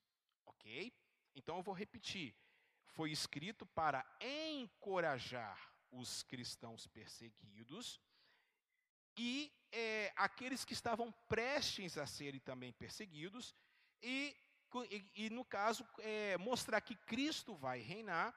Ok? 0.45 0.93
Então 1.33 1.55
eu 1.55 1.63
vou 1.63 1.73
repetir. 1.73 2.35
Foi 2.87 3.11
escrito 3.11 3.65
para 3.65 4.05
encorajar 4.19 5.57
os 5.89 6.21
cristãos 6.23 6.85
perseguidos 6.87 8.01
e 9.15 9.49
é, 9.71 10.11
aqueles 10.17 10.65
que 10.65 10.73
estavam 10.73 11.13
prestes 11.29 11.97
a 11.97 12.05
serem 12.05 12.41
também 12.41 12.73
perseguidos, 12.73 13.55
e, 14.03 14.35
e, 14.91 15.11
e 15.15 15.29
no 15.29 15.45
caso, 15.45 15.87
é, 15.99 16.37
mostrar 16.37 16.81
que 16.81 16.95
Cristo 16.95 17.55
vai 17.55 17.79
reinar, 17.79 18.35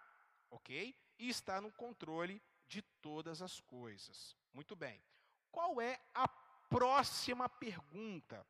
ok? 0.48 0.96
E 1.18 1.28
está 1.28 1.60
no 1.60 1.72
controle 1.72 2.40
de 2.68 2.82
todas 3.02 3.42
as 3.42 3.60
coisas. 3.60 4.36
Muito 4.52 4.76
bem. 4.76 5.02
Qual 5.50 5.80
é 5.80 6.00
a 6.14 6.26
próxima 6.70 7.46
pergunta? 7.50 8.46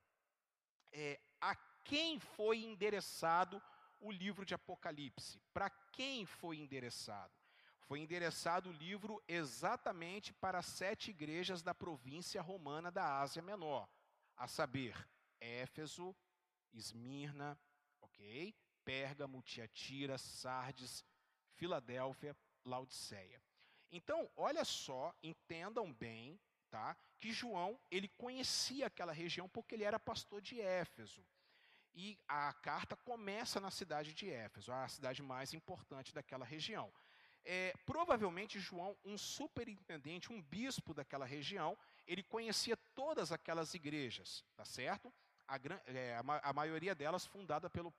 É, 0.92 1.20
a 1.40 1.56
quem 1.84 2.20
foi 2.20 2.62
endereçado 2.62 3.60
o 4.00 4.12
livro 4.12 4.46
de 4.46 4.54
Apocalipse? 4.54 5.40
Para 5.52 5.68
quem 5.68 6.24
foi 6.24 6.58
endereçado? 6.58 7.32
foi 7.90 7.98
endereçado 7.98 8.70
o 8.70 8.72
livro 8.72 9.20
exatamente 9.26 10.32
para 10.34 10.62
sete 10.62 11.10
igrejas 11.10 11.60
da 11.60 11.74
província 11.74 12.40
romana 12.40 12.88
da 12.88 13.18
Ásia 13.18 13.42
Menor, 13.42 13.88
a 14.36 14.46
saber, 14.46 14.94
Éfeso, 15.40 16.14
Esmirna, 16.72 17.58
ok? 18.00 18.54
Pérgamo, 18.84 19.42
Tiatira, 19.42 20.18
Sardes, 20.18 21.04
Filadélfia, 21.56 22.36
Laodiceia. 22.64 23.42
Então, 23.90 24.30
olha 24.36 24.64
só, 24.64 25.12
entendam 25.20 25.92
bem, 25.92 26.38
tá? 26.70 26.96
Que 27.18 27.32
João, 27.32 27.78
ele 27.90 28.08
conhecia 28.08 28.86
aquela 28.86 29.12
região 29.12 29.48
porque 29.48 29.74
ele 29.74 29.84
era 29.84 29.98
pastor 29.98 30.40
de 30.40 30.60
Éfeso. 30.60 31.24
E 31.92 32.18
a 32.28 32.52
carta 32.52 32.96
começa 32.96 33.60
na 33.60 33.70
cidade 33.70 34.14
de 34.14 34.30
Éfeso, 34.30 34.72
a 34.72 34.86
cidade 34.88 35.22
mais 35.22 35.52
importante 35.52 36.14
daquela 36.14 36.44
região. 36.44 36.92
É, 37.44 37.74
provavelmente 37.84 38.60
João, 38.60 38.96
um 39.04 39.18
superintendente, 39.18 40.32
um 40.32 40.40
bispo 40.40 40.94
daquela 40.94 41.24
região, 41.24 41.76
ele 42.06 42.22
conhecia 42.22 42.76
todas 42.94 43.32
aquelas 43.32 43.74
igrejas, 43.74 44.44
tá 44.56 44.64
certo? 44.64 45.12
A, 45.48 45.56
é, 45.86 46.16
a, 46.42 46.52
maioria 46.52 46.94
delas 46.94 47.26
fundada 47.26 47.68
pelo 47.68 47.92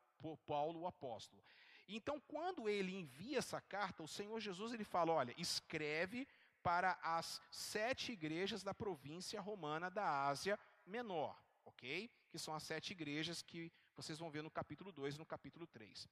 Paulo 0.46 0.82
o 0.82 0.88
apóstolo. 0.88 1.44
Então, 1.88 2.22
quando 2.22 2.70
ele 2.70 2.96
envia 2.96 3.40
essa 3.40 3.60
carta, 3.60 4.04
o 4.04 4.08
Senhor 4.08 4.40
Jesus 4.40 4.74
ele 4.74 4.86
fala: 4.86 5.12
olha, 5.12 5.34
escreve 5.38 6.28
para 6.64 6.98
as 7.02 7.42
sete 7.50 8.12
igrejas 8.12 8.64
da 8.64 8.74
província 8.74 9.40
romana 9.42 9.90
da 9.90 10.28
Ásia 10.28 10.60
Menor, 10.86 11.40
ok? 11.66 12.10
Que 12.30 12.40
são 12.40 12.54
as 12.54 12.64
sete 12.64 12.92
igrejas 12.92 13.42
que 13.42 13.72
vocês 13.96 14.20
vão 14.20 14.32
ver 14.32 14.42
no 14.42 14.52
capítulo 14.52 14.92
2 14.92 15.16
e 15.16 15.20
no 15.20 15.26
capítulo 15.26 15.68
3. 15.68 16.08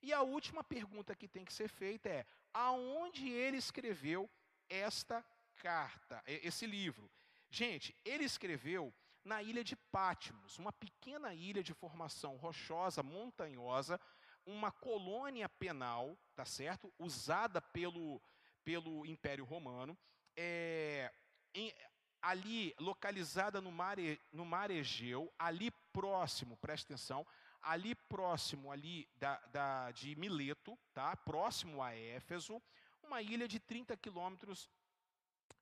E 0.00 0.12
a 0.12 0.22
última 0.22 0.64
pergunta 0.64 1.14
que 1.14 1.28
tem 1.28 1.44
que 1.44 1.52
ser 1.52 1.68
feita 1.68 2.08
é: 2.08 2.26
aonde 2.52 3.28
ele 3.28 3.56
escreveu 3.56 4.28
esta 4.68 5.24
carta, 5.56 6.22
esse 6.26 6.66
livro? 6.66 7.10
Gente, 7.50 7.94
ele 8.04 8.24
escreveu 8.24 8.92
na 9.24 9.42
ilha 9.42 9.62
de 9.62 9.76
Patmos, 9.76 10.58
uma 10.58 10.72
pequena 10.72 11.34
ilha 11.34 11.62
de 11.62 11.72
formação 11.72 12.36
rochosa, 12.36 13.02
montanhosa, 13.02 14.00
uma 14.44 14.72
colônia 14.72 15.48
penal, 15.48 16.18
tá 16.34 16.44
certo? 16.44 16.92
Usada 16.98 17.60
pelo, 17.60 18.20
pelo 18.64 19.04
Império 19.06 19.44
Romano, 19.44 19.96
é, 20.36 21.12
em, 21.54 21.72
ali 22.20 22.74
localizada 22.78 23.60
no 23.60 23.72
mar, 23.72 23.96
no 24.32 24.44
mar 24.44 24.70
Egeu, 24.70 25.32
ali 25.38 25.70
próximo, 25.92 26.56
presta 26.56 26.92
atenção, 26.94 27.26
ali 27.60 27.94
próximo 27.94 28.70
ali 28.70 29.08
da, 29.16 29.38
da, 29.46 29.90
de 29.90 30.16
Mileto, 30.16 30.78
tá? 30.94 31.16
próximo 31.16 31.82
a 31.82 31.94
Éfeso, 31.94 32.62
uma 33.02 33.20
ilha 33.20 33.46
de 33.46 33.58
30 33.60 33.96
quilômetros 33.96 34.70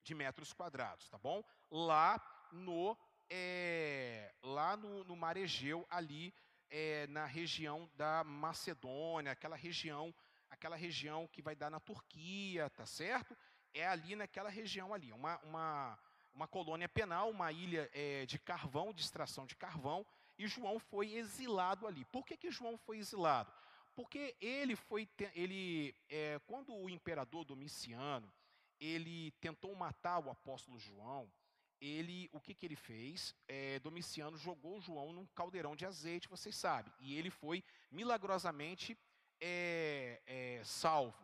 de 0.03 0.15
metros 0.15 0.53
quadrados, 0.53 1.09
tá 1.09 1.19
bom? 1.19 1.45
Lá 1.71 2.21
no, 2.53 2.97
é, 3.29 4.33
lá 4.43 4.77
no, 4.77 5.05
no 5.05 5.17
Mar 5.17 5.37
Egeu, 5.37 5.87
ali 5.91 6.35
é, 6.71 7.07
na 7.09 7.27
região 7.27 7.91
da 7.95 8.25
Macedônia, 8.25 9.33
aquela 9.33 9.57
região, 9.57 10.15
aquela 10.61 10.77
região 10.77 11.27
que 11.27 11.41
vai 11.41 11.57
dar 11.57 11.71
na 11.71 11.81
Turquia, 11.81 12.69
tá 12.69 12.85
certo? 12.85 13.35
É 13.73 13.87
ali 13.87 14.15
naquela 14.15 14.51
região 14.51 14.93
ali, 14.93 15.11
uma, 15.11 15.39
uma, 15.39 15.99
uma 16.35 16.47
colônia 16.47 16.87
penal, 16.87 17.31
uma 17.31 17.51
ilha 17.51 17.91
é, 17.95 18.27
de 18.27 18.39
carvão, 18.39 18.93
de 18.93 19.01
extração 19.01 19.47
de 19.47 19.57
carvão, 19.57 20.07
e 20.39 20.47
João 20.47 20.79
foi 20.79 21.15
exilado 21.15 21.87
ali. 21.87 22.05
Por 22.05 22.27
que, 22.27 22.37
que 22.37 22.51
João 22.51 22.77
foi 22.77 22.99
exilado? 22.99 23.51
Porque 23.95 24.37
ele 24.39 24.77
foi, 24.77 25.09
ele, 25.35 25.95
é, 26.11 26.39
quando 26.47 26.75
o 26.75 26.91
imperador 26.91 27.43
Domiciano, 27.43 28.31
ele 28.79 29.31
tentou 29.41 29.75
matar 29.75 30.19
o 30.19 30.31
apóstolo 30.31 30.79
João, 30.79 31.31
ele, 31.81 32.29
o 32.33 32.41
que, 32.41 32.55
que 32.55 32.67
ele 32.67 32.77
fez? 32.77 33.35
É, 33.49 33.79
Domiciano 33.79 34.37
jogou 34.37 34.79
João 34.79 35.15
num 35.15 35.27
caldeirão 35.29 35.75
de 35.75 35.87
azeite, 35.87 36.29
vocês 36.29 36.55
sabem, 36.55 36.93
e 37.01 37.17
ele 37.17 37.31
foi 37.31 37.65
milagrosamente 37.91 38.99
é, 39.41 40.21
é, 40.27 40.61
salvo. 40.65 41.19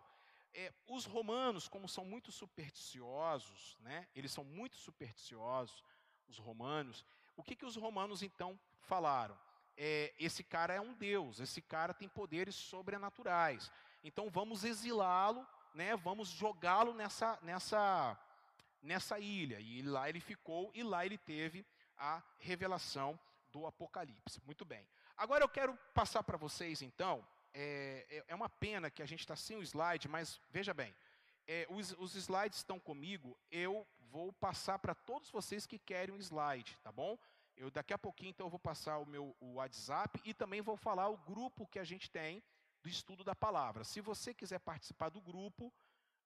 É, 0.54 0.72
os 0.88 1.04
romanos, 1.04 1.68
como 1.68 1.88
são 1.88 2.04
muito 2.04 2.32
supersticiosos, 2.32 3.76
né, 3.80 4.08
eles 4.14 4.32
são 4.32 4.42
muito 4.42 4.76
supersticiosos, 4.76 5.84
os 6.28 6.38
romanos, 6.38 7.04
o 7.36 7.42
que, 7.42 7.54
que 7.54 7.66
os 7.66 7.76
romanos 7.76 8.22
então 8.22 8.58
falaram? 8.80 9.38
É, 9.76 10.14
esse 10.18 10.42
cara 10.42 10.72
é 10.72 10.80
um 10.80 10.94
deus, 10.94 11.38
esse 11.38 11.60
cara 11.60 11.92
tem 11.92 12.08
poderes 12.08 12.54
sobrenaturais. 12.54 13.70
Então 14.02 14.30
vamos 14.30 14.64
exilá-lo, 14.64 15.46
né? 15.74 15.94
Vamos 15.96 16.28
jogá-lo 16.28 16.94
nessa, 16.94 17.38
nessa, 17.42 18.18
nessa 18.80 19.18
ilha. 19.18 19.60
E 19.60 19.82
lá 19.82 20.08
ele 20.08 20.20
ficou 20.20 20.70
e 20.74 20.82
lá 20.82 21.04
ele 21.04 21.18
teve 21.18 21.66
a 21.98 22.22
revelação 22.38 23.18
do 23.52 23.66
Apocalipse. 23.66 24.40
Muito 24.46 24.64
bem. 24.64 24.88
Agora 25.16 25.44
eu 25.44 25.48
quero 25.48 25.76
passar 25.92 26.22
para 26.22 26.38
vocês 26.38 26.80
então. 26.80 27.26
É, 27.58 28.04
é, 28.10 28.24
é 28.28 28.34
uma 28.34 28.50
pena 28.50 28.90
que 28.90 29.02
a 29.02 29.06
gente 29.06 29.20
está 29.20 29.34
sem 29.34 29.56
o 29.56 29.62
slide, 29.62 30.08
mas 30.08 30.38
veja 30.50 30.74
bem. 30.74 30.94
É, 31.46 31.66
os, 31.70 31.92
os, 31.92 32.14
slides 32.14 32.58
estão 32.58 32.78
comigo, 32.78 33.34
eu 33.50 33.86
vou 34.10 34.30
passar 34.34 34.78
para 34.78 34.94
todos 34.94 35.30
vocês 35.30 35.64
que 35.64 35.78
querem 35.78 36.14
um 36.14 36.18
slide, 36.18 36.76
tá 36.82 36.92
bom? 36.92 37.18
Eu 37.56 37.70
daqui 37.70 37.94
a 37.94 37.98
pouquinho 37.98 38.28
então 38.28 38.44
eu 38.44 38.50
vou 38.50 38.58
passar 38.58 38.98
o 38.98 39.06
meu 39.06 39.34
o 39.40 39.54
WhatsApp 39.54 40.20
e 40.22 40.34
também 40.34 40.60
vou 40.60 40.76
falar 40.76 41.08
o 41.08 41.16
grupo 41.16 41.66
que 41.66 41.78
a 41.78 41.84
gente 41.84 42.10
tem 42.10 42.42
do 42.82 42.90
estudo 42.90 43.24
da 43.24 43.34
palavra. 43.34 43.84
Se 43.84 44.02
você 44.02 44.34
quiser 44.34 44.58
participar 44.58 45.08
do 45.08 45.22
grupo 45.22 45.72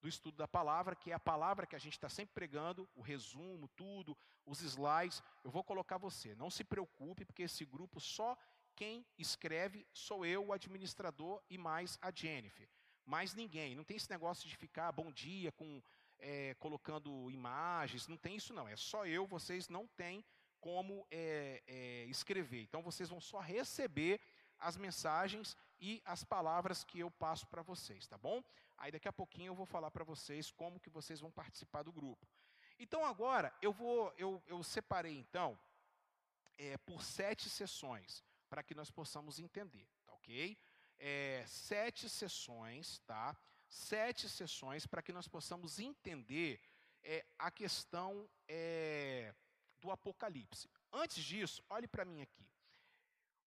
do 0.00 0.08
estudo 0.08 0.36
da 0.36 0.48
palavra, 0.48 0.96
que 0.96 1.12
é 1.12 1.14
a 1.14 1.20
palavra 1.20 1.64
que 1.64 1.76
a 1.76 1.78
gente 1.78 1.92
está 1.92 2.08
sempre 2.08 2.34
pregando, 2.34 2.88
o 2.96 3.02
resumo, 3.02 3.68
tudo, 3.76 4.18
os 4.44 4.62
slides, 4.62 5.22
eu 5.44 5.50
vou 5.50 5.62
colocar 5.62 5.96
você. 5.96 6.34
Não 6.34 6.50
se 6.50 6.64
preocupe, 6.64 7.24
porque 7.24 7.44
esse 7.44 7.64
grupo 7.64 8.00
só 8.00 8.36
quem 8.80 9.04
escreve 9.18 9.86
sou 9.92 10.24
eu, 10.24 10.46
o 10.46 10.54
administrador, 10.54 11.42
e 11.50 11.58
mais 11.58 11.98
a 12.00 12.10
Jennifer. 12.10 12.66
Mais 13.04 13.34
ninguém. 13.34 13.74
Não 13.74 13.84
tem 13.84 13.98
esse 13.98 14.08
negócio 14.08 14.48
de 14.48 14.56
ficar 14.56 14.90
bom 14.90 15.12
dia 15.12 15.52
com 15.52 15.82
é, 16.18 16.54
colocando 16.54 17.30
imagens. 17.30 18.08
Não 18.08 18.16
tem 18.16 18.36
isso 18.36 18.54
não. 18.54 18.66
É 18.66 18.76
só 18.76 19.04
eu. 19.04 19.26
Vocês 19.26 19.68
não 19.68 19.86
têm 19.86 20.24
como 20.60 21.06
é, 21.10 21.62
é, 21.66 22.04
escrever. 22.04 22.62
Então 22.62 22.80
vocês 22.80 23.10
vão 23.10 23.20
só 23.20 23.38
receber 23.38 24.18
as 24.58 24.78
mensagens 24.78 25.54
e 25.78 26.00
as 26.06 26.24
palavras 26.24 26.82
que 26.82 27.00
eu 27.00 27.10
passo 27.10 27.46
para 27.48 27.60
vocês, 27.60 28.06
tá 28.06 28.16
bom? 28.16 28.42
Aí 28.78 28.90
daqui 28.90 29.08
a 29.08 29.12
pouquinho 29.12 29.50
eu 29.50 29.54
vou 29.54 29.66
falar 29.66 29.90
para 29.90 30.04
vocês 30.04 30.50
como 30.50 30.80
que 30.80 30.88
vocês 30.88 31.20
vão 31.20 31.30
participar 31.30 31.82
do 31.82 31.92
grupo. 31.92 32.26
Então 32.78 33.04
agora 33.04 33.54
eu 33.60 33.74
vou, 33.74 34.10
eu, 34.16 34.42
eu 34.46 34.62
separei 34.62 35.18
então 35.18 35.58
é, 36.56 36.78
por 36.78 37.04
sete 37.04 37.50
sessões 37.50 38.24
para 38.50 38.64
que 38.64 38.74
nós 38.74 38.90
possamos 38.90 39.38
entender, 39.38 39.88
tá 40.04 40.12
ok? 40.12 40.58
É, 40.98 41.44
sete 41.46 42.08
sessões, 42.08 42.98
tá? 43.06 43.34
Sete 43.68 44.28
sessões 44.28 44.86
para 44.86 45.00
que 45.00 45.12
nós 45.12 45.28
possamos 45.28 45.78
entender 45.78 46.60
é, 47.02 47.24
a 47.38 47.50
questão 47.50 48.28
é, 48.48 49.32
do 49.80 49.90
Apocalipse. 49.90 50.68
Antes 50.92 51.24
disso, 51.24 51.64
olhe 51.70 51.86
para 51.86 52.04
mim 52.04 52.20
aqui. 52.20 52.44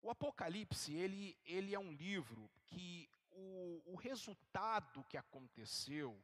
O 0.00 0.10
Apocalipse, 0.10 0.94
ele, 0.94 1.36
ele 1.44 1.74
é 1.74 1.78
um 1.78 1.92
livro 1.92 2.48
que 2.64 3.10
o, 3.30 3.82
o 3.86 3.96
resultado 3.96 5.04
que 5.04 5.16
aconteceu 5.16 6.18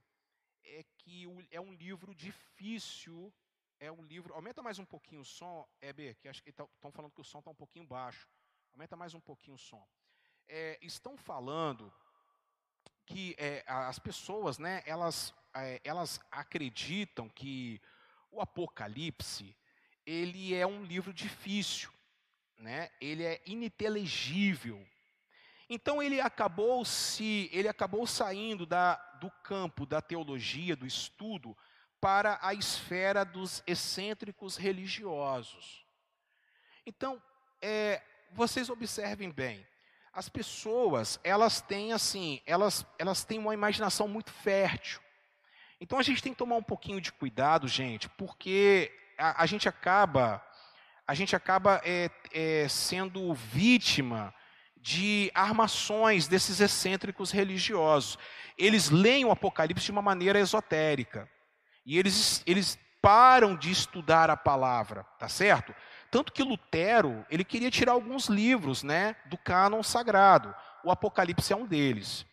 é 0.64 0.85
que 0.99 1.26
o, 1.26 1.47
é 1.50 1.61
um 1.61 1.73
livro 1.73 2.14
difícil, 2.14 3.32
é 3.78 3.90
um 3.90 4.04
livro... 4.04 4.35
Aumenta 4.35 4.62
mais 4.62 4.78
um 4.78 4.85
pouquinho 4.85 5.23
o 5.23 5.25
som, 5.25 5.68
EB, 5.80 6.14
que 6.14 6.28
acho 6.28 6.42
que 6.42 6.50
estão 6.50 6.68
tá, 6.80 6.90
falando 6.90 7.12
que 7.12 7.20
o 7.20 7.25
som 7.25 7.40
está 7.40 7.50
um 7.50 7.54
pouquinho 7.54 7.87
baixo. 7.87 8.28
Aumenta 8.78 8.94
mais 8.94 9.12
um 9.12 9.18
pouquinho 9.18 9.56
o 9.56 9.58
som. 9.58 9.85
É, 10.47 10.78
estão 10.80 11.16
falando 11.16 11.92
que 13.04 13.35
é, 13.37 13.64
as 13.66 13.99
pessoas, 13.99 14.56
né, 14.56 14.85
elas, 14.87 15.35
é, 15.52 15.80
elas 15.82 16.20
acreditam 16.30 17.28
que 17.28 17.82
o 18.30 18.40
Apocalipse 18.40 19.56
ele 20.06 20.54
é 20.54 20.64
um 20.64 20.85
livro 20.85 21.12
difícil, 21.12 21.90
né? 22.56 22.88
Ele 23.00 23.25
é 23.25 23.42
ininteligível. 23.44 24.87
Então 25.68 26.00
ele 26.00 26.20
acabou 26.20 26.85
se 26.85 27.50
ele 27.52 27.66
acabou 27.66 28.06
saindo 28.06 28.64
da, 28.64 28.94
do 29.20 29.28
campo 29.42 29.85
da 29.87 30.00
teologia, 30.00 30.76
do 30.76 30.87
estudo, 30.87 31.58
para 32.00 32.38
a 32.40 32.54
esfera 32.54 33.25
dos 33.25 33.61
excêntricos 33.66 34.56
religiosos. 34.56 35.85
Então, 36.87 37.20
é, 37.61 38.00
vocês 38.32 38.68
observem 38.68 39.30
bem, 39.30 39.66
as 40.12 40.28
pessoas 40.28 41.18
elas 41.23 41.61
têm 41.61 41.92
assim, 41.92 42.40
elas 42.47 42.87
elas 42.99 43.25
têm 43.25 43.38
uma 43.38 43.54
imaginação 43.54 44.08
muito 44.08 44.32
fértil. 44.32 45.00
Então 45.80 45.99
a 45.99 46.02
gente 46.02 46.23
tem 46.23 46.32
que 46.32 46.38
tomar 46.38 46.56
um 46.56 46.62
pouquinho 46.62 47.00
de 47.00 47.12
cuidado, 47.12 47.68
gente, 47.68 48.08
porque 48.11 48.92
a, 49.16 49.42
a 49.42 49.47
gente 49.47 49.68
acaba, 49.68 50.44
a 51.06 51.14
gente 51.14 51.37
acaba 51.37 51.80
é, 51.85 52.11
é, 52.32 52.68
sendo 52.68 53.32
vítima 53.35 54.35
de 54.76 55.30
armações 55.35 56.28
desses 56.28 56.61
excêntricos 56.61 57.30
religiosos. 57.30 58.18
Eles 58.56 58.90
leem 58.90 59.25
o 59.25 59.30
Apocalipse 59.30 59.85
de 59.85 59.92
uma 59.92 60.02
maneira 60.02 60.38
esotérica. 60.38 61.28
E 61.85 61.99
eles, 61.99 62.42
eles 62.47 62.78
param 63.00 63.56
de 63.56 63.70
estudar 63.70 64.30
a 64.30 64.37
palavra, 64.37 65.04
tá 65.18 65.28
certo? 65.28 65.75
Tanto 66.11 66.33
que 66.33 66.43
Lutero, 66.43 67.25
ele 67.31 67.45
queria 67.45 67.71
tirar 67.71 67.93
alguns 67.93 68.27
livros, 68.27 68.83
né, 68.83 69.17
do 69.27 69.37
cânon 69.37 69.83
sagrado. 69.83 70.55
O 70.83 70.91
Apocalipse 70.91 71.53
é 71.53 71.57
um 71.57 71.67
deles. 71.67 72.25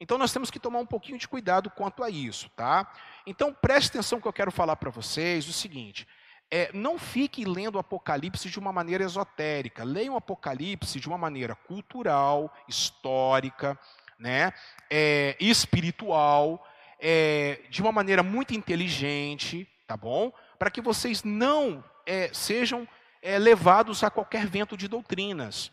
Então 0.00 0.16
nós 0.16 0.32
temos 0.32 0.50
que 0.50 0.58
tomar 0.58 0.78
um 0.78 0.86
pouquinho 0.86 1.18
de 1.18 1.28
cuidado 1.28 1.68
quanto 1.68 2.02
a 2.02 2.08
isso, 2.08 2.48
tá? 2.56 2.90
Então 3.26 3.52
preste 3.52 3.90
atenção 3.90 4.20
que 4.20 4.26
eu 4.26 4.32
quero 4.32 4.50
falar 4.50 4.76
para 4.76 4.88
vocês 4.88 5.46
o 5.46 5.52
seguinte: 5.52 6.08
é, 6.50 6.70
não 6.72 6.98
fique 6.98 7.44
lendo 7.44 7.76
o 7.76 7.78
Apocalipse 7.78 8.48
de 8.48 8.58
uma 8.58 8.72
maneira 8.72 9.04
esotérica. 9.04 9.84
Leia 9.84 10.10
o 10.10 10.16
Apocalipse 10.16 10.98
de 10.98 11.06
uma 11.06 11.18
maneira 11.18 11.54
cultural, 11.54 12.52
histórica, 12.66 13.78
né, 14.18 14.54
é, 14.90 15.36
espiritual, 15.38 16.66
é, 16.98 17.60
de 17.68 17.82
uma 17.82 17.92
maneira 17.92 18.22
muito 18.22 18.54
inteligente, 18.54 19.68
tá 19.86 19.98
bom? 19.98 20.32
Para 20.58 20.70
que 20.70 20.80
vocês 20.80 21.22
não 21.22 21.84
é, 22.10 22.30
sejam 22.34 22.88
é, 23.22 23.38
levados 23.38 24.02
a 24.02 24.10
qualquer 24.10 24.44
vento 24.48 24.76
de 24.76 24.88
doutrinas, 24.88 25.70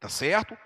tá 0.00 0.08
certo? 0.08 0.56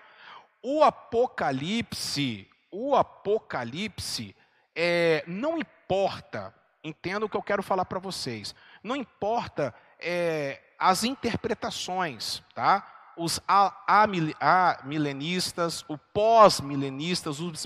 O 0.61 0.81
Apocalipse, 0.81 2.49
o 2.71 2.95
Apocalipse, 2.95 4.33
é, 4.73 5.21
não 5.27 5.57
importa, 5.57 6.55
entenda 6.81 7.25
o 7.25 7.29
que 7.29 7.35
eu 7.35 7.43
quero 7.43 7.61
falar 7.61 7.83
para 7.83 7.99
vocês, 7.99 8.55
não 8.81 8.95
importa 8.95 9.75
é, 9.99 10.61
as 10.79 11.03
interpretações, 11.03 12.41
tá? 12.55 12.89
Os 13.17 13.41
amilenistas, 13.85 15.83
o 15.89 15.97
pós-milenistas, 15.97 17.41
os 17.41 17.65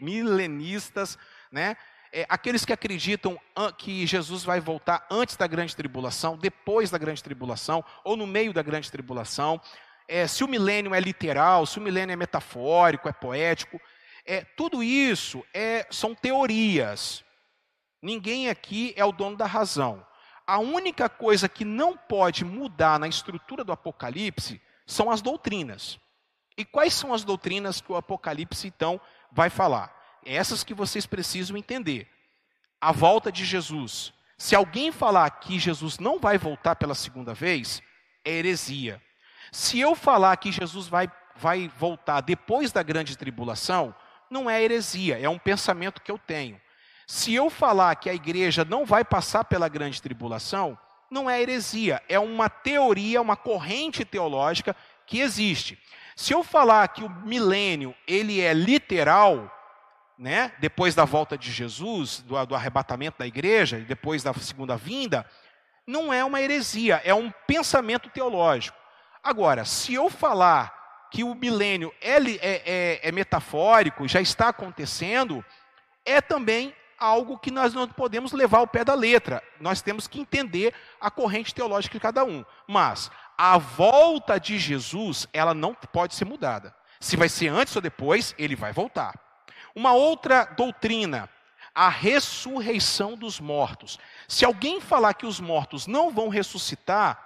milenistas, 0.00 1.18
né? 1.50 1.76
É, 2.12 2.24
aqueles 2.28 2.64
que 2.64 2.72
acreditam 2.72 3.38
que 3.76 4.06
Jesus 4.06 4.42
vai 4.42 4.60
voltar 4.60 5.06
antes 5.10 5.36
da 5.36 5.46
grande 5.46 5.76
tribulação, 5.76 6.36
depois 6.36 6.90
da 6.90 6.98
grande 6.98 7.22
tribulação, 7.22 7.84
ou 8.02 8.16
no 8.16 8.26
meio 8.26 8.52
da 8.52 8.62
grande 8.62 8.90
tribulação, 8.90 9.60
é, 10.08 10.26
se 10.26 10.42
o 10.42 10.48
milênio 10.48 10.94
é 10.94 11.00
literal, 11.00 11.66
se 11.66 11.78
o 11.78 11.82
milênio 11.82 12.14
é 12.14 12.16
metafórico, 12.16 13.08
é 13.08 13.12
poético, 13.12 13.78
é, 14.24 14.42
tudo 14.56 14.82
isso 14.82 15.44
é, 15.52 15.86
são 15.90 16.14
teorias. 16.14 17.22
Ninguém 18.02 18.48
aqui 18.48 18.94
é 18.96 19.04
o 19.04 19.12
dono 19.12 19.36
da 19.36 19.46
razão. 19.46 20.06
A 20.46 20.58
única 20.58 21.10
coisa 21.10 21.48
que 21.48 21.64
não 21.64 21.96
pode 21.96 22.44
mudar 22.44 22.98
na 22.98 23.06
estrutura 23.06 23.62
do 23.62 23.72
Apocalipse 23.72 24.60
são 24.86 25.10
as 25.10 25.20
doutrinas. 25.20 25.98
E 26.56 26.64
quais 26.64 26.94
são 26.94 27.12
as 27.12 27.22
doutrinas 27.22 27.80
que 27.80 27.92
o 27.92 27.96
Apocalipse 27.96 28.66
então 28.66 28.98
vai 29.30 29.50
falar? 29.50 29.94
Essas 30.28 30.62
que 30.62 30.74
vocês 30.74 31.06
precisam 31.06 31.56
entender. 31.56 32.06
A 32.78 32.92
volta 32.92 33.32
de 33.32 33.44
Jesus. 33.44 34.12
Se 34.36 34.54
alguém 34.54 34.92
falar 34.92 35.28
que 35.30 35.58
Jesus 35.58 35.98
não 35.98 36.18
vai 36.18 36.36
voltar 36.36 36.76
pela 36.76 36.94
segunda 36.94 37.32
vez, 37.32 37.82
é 38.24 38.32
heresia. 38.32 39.02
Se 39.50 39.80
eu 39.80 39.94
falar 39.94 40.36
que 40.36 40.52
Jesus 40.52 40.86
vai, 40.86 41.10
vai 41.34 41.72
voltar 41.78 42.20
depois 42.20 42.70
da 42.70 42.82
grande 42.82 43.16
tribulação, 43.16 43.94
não 44.30 44.48
é 44.48 44.62
heresia, 44.62 45.18
é 45.18 45.28
um 45.28 45.38
pensamento 45.38 46.02
que 46.02 46.10
eu 46.10 46.18
tenho. 46.18 46.60
Se 47.06 47.34
eu 47.34 47.48
falar 47.48 47.96
que 47.96 48.10
a 48.10 48.14
igreja 48.14 48.66
não 48.66 48.84
vai 48.84 49.02
passar 49.02 49.44
pela 49.44 49.66
grande 49.66 50.02
tribulação, 50.02 50.78
não 51.10 51.28
é 51.28 51.40
heresia, 51.40 52.02
é 52.06 52.18
uma 52.18 52.50
teoria, 52.50 53.22
uma 53.22 53.34
corrente 53.34 54.04
teológica 54.04 54.76
que 55.06 55.20
existe. 55.20 55.82
Se 56.14 56.34
eu 56.34 56.44
falar 56.44 56.86
que 56.88 57.02
o 57.02 57.08
milênio 57.08 57.94
ele 58.06 58.42
é 58.42 58.52
literal, 58.52 59.50
né, 60.18 60.52
depois 60.58 60.94
da 60.94 61.04
volta 61.04 61.38
de 61.38 61.50
Jesus, 61.52 62.20
do, 62.20 62.44
do 62.46 62.54
arrebatamento 62.54 63.18
da 63.18 63.26
igreja, 63.26 63.78
depois 63.78 64.22
da 64.22 64.34
segunda 64.34 64.76
vinda, 64.76 65.24
não 65.86 66.12
é 66.12 66.24
uma 66.24 66.40
heresia, 66.40 67.00
é 67.04 67.14
um 67.14 67.30
pensamento 67.46 68.10
teológico. 68.10 68.76
Agora, 69.22 69.64
se 69.64 69.94
eu 69.94 70.10
falar 70.10 70.76
que 71.10 71.24
o 71.24 71.34
milênio 71.34 71.92
é, 72.00 72.16
é, 72.16 72.38
é, 72.42 73.08
é 73.08 73.12
metafórico, 73.12 74.06
já 74.08 74.20
está 74.20 74.48
acontecendo, 74.48 75.44
é 76.04 76.20
também 76.20 76.74
algo 76.98 77.38
que 77.38 77.50
nós 77.50 77.72
não 77.72 77.88
podemos 77.88 78.32
levar 78.32 78.58
ao 78.58 78.66
pé 78.66 78.84
da 78.84 78.94
letra. 78.94 79.42
Nós 79.60 79.80
temos 79.80 80.06
que 80.06 80.20
entender 80.20 80.74
a 81.00 81.10
corrente 81.10 81.54
teológica 81.54 81.94
de 81.94 82.02
cada 82.02 82.24
um. 82.24 82.44
Mas 82.66 83.10
a 83.36 83.56
volta 83.56 84.38
de 84.38 84.58
Jesus, 84.58 85.26
ela 85.32 85.54
não 85.54 85.72
pode 85.74 86.14
ser 86.14 86.24
mudada. 86.24 86.74
Se 87.00 87.16
vai 87.16 87.28
ser 87.28 87.48
antes 87.48 87.74
ou 87.76 87.80
depois, 87.80 88.34
ele 88.36 88.56
vai 88.56 88.72
voltar. 88.72 89.27
Uma 89.74 89.92
outra 89.92 90.44
doutrina, 90.44 91.28
a 91.74 91.88
ressurreição 91.88 93.16
dos 93.16 93.38
mortos. 93.38 93.98
Se 94.26 94.44
alguém 94.44 94.80
falar 94.80 95.14
que 95.14 95.26
os 95.26 95.38
mortos 95.38 95.86
não 95.86 96.10
vão 96.10 96.28
ressuscitar, 96.28 97.22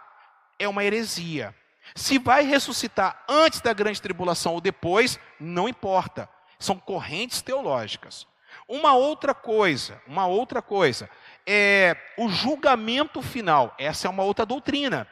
é 0.59 0.69
uma 0.69 0.85
heresia. 0.85 1.55
Se 1.95 2.19
vai 2.19 2.45
ressuscitar 2.45 3.25
antes 3.29 3.61
da 3.61 3.73
grande 3.73 4.01
tribulação 4.01 4.55
ou 4.55 4.61
depois, 4.61 5.19
não 5.41 5.69
importa. 5.69 6.29
São 6.59 6.79
correntes 6.79 7.43
teológicas. 7.43 8.27
Uma 8.69 8.95
outra 8.95 9.35
coisa, 9.35 10.01
uma 10.07 10.27
outra 10.27 10.63
coisa, 10.63 11.09
é 11.47 11.97
o 12.17 12.29
julgamento 12.29 13.21
final. 13.21 13.75
Essa 13.79 14.07
é 14.07 14.11
uma 14.11 14.23
outra 14.23 14.47
doutrina. 14.47 15.07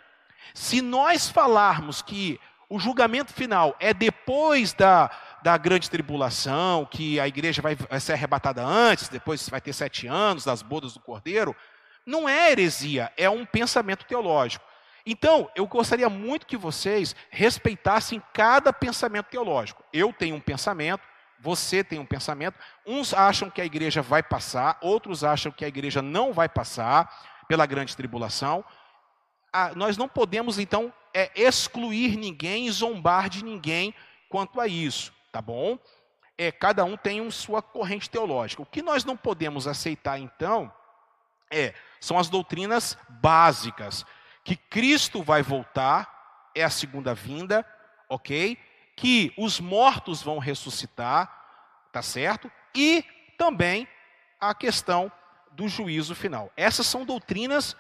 Se 0.55 0.81
nós 0.81 1.29
falarmos 1.29 2.03
que 2.03 2.39
o 2.69 2.79
julgamento 2.79 3.33
final 3.33 3.75
é 3.81 3.93
depois 3.93 4.73
da, 4.73 5.11
da 5.43 5.57
grande 5.57 5.89
tribulação, 5.89 6.85
que 6.85 7.19
a 7.19 7.27
igreja 7.27 7.63
vai, 7.63 7.75
vai 7.75 8.01
ser 8.01 8.13
arrebatada 8.13 8.65
antes, 8.65 9.09
depois 9.09 9.49
vai 9.49 9.61
ter 9.61 9.73
sete 9.73 10.07
anos 10.07 10.45
das 10.45 10.63
bodas 10.63 10.95
do 10.95 11.01
cordeiro, 11.01 11.55
não 12.05 12.29
é 12.29 12.51
heresia, 12.51 13.13
é 13.17 13.29
um 13.29 13.45
pensamento 13.45 14.05
teológico. 14.05 14.65
Então, 15.05 15.51
eu 15.55 15.67
gostaria 15.67 16.09
muito 16.09 16.47
que 16.47 16.57
vocês 16.57 17.17
respeitassem 17.31 18.23
cada 18.35 18.73
pensamento 18.73 19.27
teológico. 19.27 19.83
Eu 19.93 20.13
tenho 20.13 20.37
um 20.37 20.41
pensamento, 20.41 21.03
você 21.41 21.83
tem 21.83 21.99
um 21.99 22.05
pensamento. 22.05 22.59
Uns 22.87 23.15
acham 23.15 23.49
que 23.51 23.61
a 23.61 23.65
igreja 23.65 24.03
vai 24.03 24.23
passar, 24.23 24.79
outros 24.83 25.25
acham 25.25 25.51
que 25.51 25.65
a 25.65 25.69
igreja 25.69 26.03
não 26.03 26.33
vai 26.33 26.49
passar 26.49 27.11
pela 27.49 27.65
grande 27.67 27.97
tribulação. 27.97 28.65
Ah, 29.53 29.73
nós 29.75 29.97
não 29.97 30.09
podemos, 30.09 30.59
então, 30.59 30.93
é, 31.15 31.31
excluir 31.35 32.17
ninguém 32.17 32.71
zombar 32.71 33.29
de 33.29 33.45
ninguém 33.45 33.95
quanto 34.29 34.61
a 34.61 34.69
isso, 34.69 35.13
tá 35.31 35.41
bom? 35.41 35.79
É, 36.37 36.51
cada 36.51 36.85
um 36.85 36.97
tem 36.97 37.21
uma 37.21 37.31
sua 37.31 37.61
corrente 37.61 38.09
teológica. 38.09 38.63
O 38.63 38.67
que 38.67 38.83
nós 38.83 39.05
não 39.05 39.17
podemos 39.17 39.67
aceitar, 39.67 40.19
então, 40.19 40.73
é, 41.51 41.75
são 42.01 42.19
as 42.19 42.29
doutrinas 42.29 42.97
básicas, 43.09 44.07
que 44.43 44.57
Cristo 44.57 45.23
vai 45.23 45.43
voltar, 45.43 46.51
é 46.55 46.63
a 46.65 46.71
segunda 46.71 47.15
vinda, 47.15 47.67
ok? 48.09 48.57
Que 48.97 49.33
os 49.37 49.61
mortos 49.61 50.23
vão 50.23 50.39
ressuscitar, 50.39 51.31
tá 51.93 52.03
certo? 52.03 52.51
E 52.75 53.05
também 53.37 53.87
a 54.41 54.55
questão 54.55 55.13
do 55.53 55.69
juízo 55.69 56.15
final. 56.15 56.51
Essas 56.57 56.87
são 56.87 57.05
doutrinas 57.05 57.77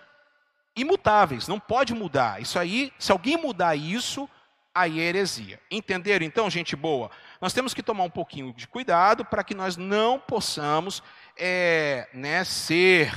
imutáveis, 0.76 1.48
não 1.48 1.58
pode 1.58 1.94
mudar. 1.94 2.40
Isso 2.40 2.58
aí, 2.58 2.92
se 2.98 3.10
alguém 3.10 3.36
mudar 3.36 3.74
isso, 3.74 4.28
é 4.74 4.88
heresia. 4.88 5.60
Entenderam 5.70 6.24
então, 6.24 6.48
gente 6.48 6.76
boa? 6.76 7.10
Nós 7.40 7.52
temos 7.52 7.74
que 7.74 7.82
tomar 7.82 8.04
um 8.04 8.10
pouquinho 8.10 8.52
de 8.52 8.66
cuidado 8.68 9.24
para 9.24 9.42
que 9.42 9.54
nós 9.54 9.76
não 9.76 10.18
possamos 10.18 11.02
é, 11.36 12.08
né, 12.12 12.44
ser, 12.44 13.12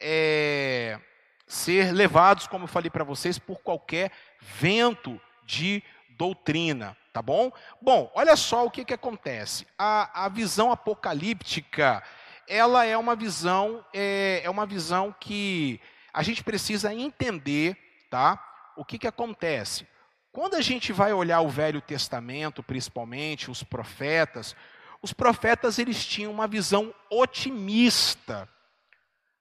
é, 0.00 0.98
ser 1.46 1.92
levados, 1.92 2.46
como 2.46 2.64
eu 2.64 2.68
falei 2.68 2.90
para 2.90 3.04
vocês, 3.04 3.38
por 3.38 3.60
qualquer 3.60 4.10
vento 4.40 5.20
de 5.44 5.82
doutrina, 6.10 6.96
tá 7.12 7.20
bom? 7.20 7.52
Bom, 7.80 8.10
olha 8.14 8.36
só 8.36 8.64
o 8.64 8.70
que, 8.70 8.84
que 8.84 8.94
acontece. 8.94 9.66
A, 9.78 10.24
a 10.24 10.28
visão 10.28 10.72
apocalíptica, 10.72 12.02
ela 12.48 12.86
é 12.86 12.96
uma 12.96 13.14
visão, 13.14 13.84
é, 13.92 14.40
é 14.42 14.48
uma 14.48 14.64
visão 14.64 15.14
que 15.20 15.80
a 16.12 16.22
gente 16.22 16.42
precisa 16.42 16.94
entender, 16.94 17.76
tá? 18.08 18.42
O 18.76 18.84
que, 18.84 18.98
que 18.98 19.06
acontece? 19.06 19.86
Quando 20.36 20.54
a 20.54 20.60
gente 20.60 20.92
vai 20.92 21.14
olhar 21.14 21.40
o 21.40 21.48
Velho 21.48 21.80
Testamento, 21.80 22.62
principalmente 22.62 23.50
os 23.50 23.62
profetas, 23.62 24.54
os 25.00 25.10
profetas 25.10 25.78
eles 25.78 26.04
tinham 26.04 26.30
uma 26.30 26.46
visão 26.46 26.94
otimista, 27.08 28.46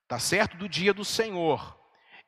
tá 0.08 0.18
certo, 0.20 0.56
do 0.56 0.70
dia 0.70 0.94
do 0.94 1.04
Senhor. 1.04 1.78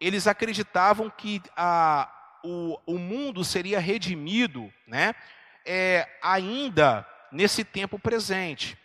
Eles 0.01 0.27
acreditavam 0.27 1.10
que 1.10 1.41
a, 1.56 2.12
o, 2.43 2.77
o 2.86 2.99
mundo 2.99 3.41
seria 3.41 3.80
redimido, 3.80 4.69
né? 4.86 5.15
É, 5.65 6.06
ainda 6.21 7.08
nesse 7.32 7.63
tempo 7.63 7.97
presente. 7.97 8.77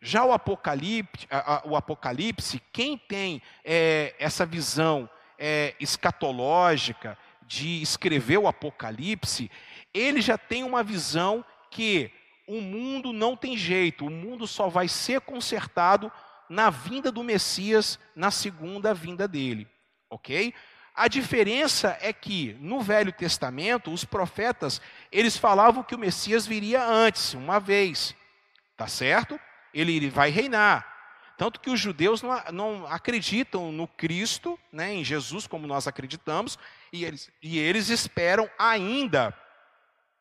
Já 0.00 0.24
o 0.24 0.32
Apocalipse, 0.32 1.26
o 1.64 1.74
Apocalipse 1.74 2.62
quem 2.72 2.96
tem 2.96 3.42
é, 3.64 4.14
essa 4.20 4.46
visão 4.46 5.10
é, 5.36 5.74
escatológica 5.80 7.18
de 7.46 7.80
escrever 7.82 8.38
o 8.38 8.48
Apocalipse, 8.48 9.50
ele 9.92 10.20
já 10.20 10.36
tem 10.36 10.64
uma 10.64 10.82
visão 10.82 11.44
que 11.70 12.10
o 12.46 12.60
mundo 12.60 13.12
não 13.12 13.36
tem 13.36 13.56
jeito, 13.56 14.06
o 14.06 14.10
mundo 14.10 14.46
só 14.46 14.68
vai 14.68 14.88
ser 14.88 15.20
consertado 15.20 16.10
na 16.48 16.70
vinda 16.70 17.10
do 17.10 17.24
Messias, 17.24 17.98
na 18.14 18.30
segunda 18.30 18.94
vinda 18.94 19.26
dele, 19.26 19.68
ok? 20.08 20.54
A 20.94 21.08
diferença 21.08 21.98
é 22.00 22.12
que 22.12 22.56
no 22.60 22.80
Velho 22.80 23.12
Testamento 23.12 23.92
os 23.92 24.04
profetas 24.04 24.80
eles 25.10 25.36
falavam 25.36 25.82
que 25.82 25.94
o 25.94 25.98
Messias 25.98 26.46
viria 26.46 26.82
antes, 26.82 27.34
uma 27.34 27.58
vez, 27.58 28.14
tá 28.76 28.86
certo? 28.86 29.38
ele, 29.80 29.96
ele 29.96 30.10
vai 30.10 30.30
reinar. 30.30 30.94
Tanto 31.36 31.60
que 31.60 31.68
os 31.68 31.78
judeus 31.78 32.22
não, 32.22 32.42
não 32.52 32.86
acreditam 32.86 33.70
no 33.70 33.86
Cristo, 33.86 34.58
né, 34.72 34.94
em 34.94 35.04
Jesus, 35.04 35.46
como 35.46 35.66
nós 35.66 35.86
acreditamos, 35.86 36.58
e 36.92 37.04
eles, 37.04 37.30
e 37.42 37.58
eles 37.58 37.88
esperam 37.88 38.48
ainda 38.58 39.36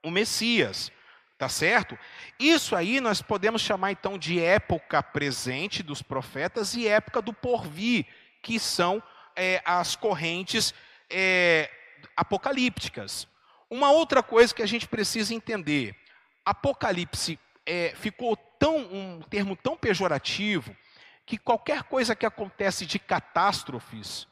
o 0.03 0.11
Messias. 0.11 0.91
Tá 1.37 1.49
certo? 1.49 1.99
Isso 2.39 2.77
aí 2.77 3.01
nós 3.01 3.21
podemos 3.21 3.61
chamar 3.61 3.91
então 3.91 4.17
de 4.17 4.39
época 4.39 5.03
presente 5.03 5.83
dos 5.83 6.01
profetas 6.01 6.75
e 6.75 6.87
época 6.87 7.21
do 7.21 7.33
porvir, 7.33 8.05
que 8.41 8.57
são 8.57 9.03
é, 9.35 9.61
as 9.65 9.97
correntes 9.97 10.73
é, 11.09 11.69
apocalípticas. 12.15 13.27
Uma 13.69 13.91
outra 13.91 14.23
coisa 14.23 14.55
que 14.55 14.63
a 14.63 14.65
gente 14.65 14.87
precisa 14.87 15.33
entender: 15.33 15.93
Apocalipse 16.45 17.37
é, 17.65 17.93
ficou 17.95 18.37
tão 18.37 18.77
um 18.77 19.21
termo 19.29 19.55
tão 19.57 19.75
pejorativo 19.75 20.75
que 21.25 21.37
qualquer 21.37 21.83
coisa 21.83 22.15
que 22.15 22.25
acontece 22.25 22.85
de 22.85 22.99
catástrofes, 22.99 24.27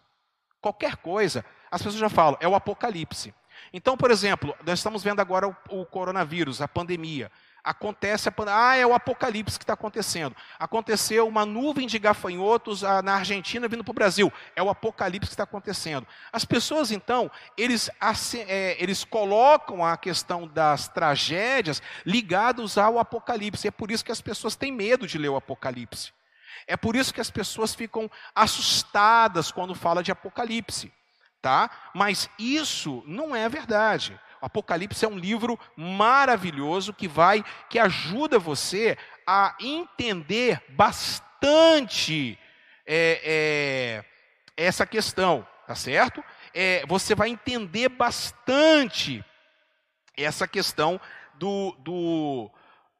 qualquer 0.61 0.95
coisa, 0.97 1.43
as 1.73 1.81
pessoas 1.81 1.99
já 1.99 2.09
falam, 2.09 2.37
é 2.39 2.47
o 2.47 2.53
apocalipse. 2.53 3.33
Então, 3.73 3.97
por 3.97 4.11
exemplo, 4.11 4.55
nós 4.63 4.77
estamos 4.77 5.03
vendo 5.03 5.19
agora 5.19 5.47
o, 5.47 5.55
o 5.69 5.85
coronavírus, 5.85 6.61
a 6.61 6.67
pandemia 6.67 7.31
acontece, 7.63 8.29
a, 8.29 8.33
ah, 8.47 8.75
é 8.75 8.85
o 8.85 8.93
apocalipse 8.93 9.57
que 9.57 9.63
está 9.63 9.73
acontecendo. 9.73 10.35
Aconteceu 10.59 11.27
uma 11.27 11.45
nuvem 11.45 11.87
de 11.87 11.97
gafanhotos 11.97 12.83
ah, 12.83 13.01
na 13.01 13.15
Argentina 13.15 13.67
vindo 13.67 13.83
para 13.83 13.91
o 13.91 13.95
Brasil. 13.95 14.31
É 14.55 14.61
o 14.61 14.69
apocalipse 14.69 15.29
que 15.29 15.33
está 15.33 15.43
acontecendo. 15.43 16.05
As 16.31 16.45
pessoas, 16.45 16.91
então, 16.91 17.31
eles, 17.57 17.89
é, 18.47 18.75
eles 18.83 19.03
colocam 19.03 19.83
a 19.83 19.95
questão 19.95 20.47
das 20.47 20.87
tragédias 20.89 21.81
ligados 22.05 22.77
ao 22.77 22.99
apocalipse. 22.99 23.67
É 23.67 23.71
por 23.71 23.89
isso 23.89 24.05
que 24.05 24.11
as 24.11 24.21
pessoas 24.21 24.55
têm 24.55 24.71
medo 24.71 25.07
de 25.07 25.17
ler 25.17 25.29
o 25.29 25.37
apocalipse. 25.37 26.11
É 26.67 26.77
por 26.77 26.95
isso 26.95 27.13
que 27.13 27.21
as 27.21 27.31
pessoas 27.31 27.73
ficam 27.73 28.11
assustadas 28.35 29.51
quando 29.51 29.73
fala 29.73 30.03
de 30.03 30.11
apocalipse. 30.11 30.91
Tá? 31.43 31.69
Mas 31.93 32.29
isso 32.39 33.03
não 33.05 33.35
é 33.35 33.49
verdade. 33.49 34.17
Apocalipse 34.41 35.03
é 35.03 35.09
um 35.09 35.17
livro 35.17 35.59
maravilhoso 35.75 36.93
que 36.93 37.05
vai, 37.05 37.43
que 37.69 37.77
ajuda 37.77 38.39
você 38.39 38.97
a 39.27 39.53
entender 39.59 40.63
bastante 40.69 42.39
é, 42.87 43.21
é, 43.25 44.05
essa 44.55 44.85
questão, 44.85 45.45
tá 45.67 45.75
certo? 45.75 46.23
É, 46.53 46.85
você 46.87 47.13
vai 47.13 47.27
entender 47.27 47.89
bastante 47.89 49.21
essa 50.15 50.47
questão 50.47 50.97
do, 51.33 51.75
do, 51.79 52.51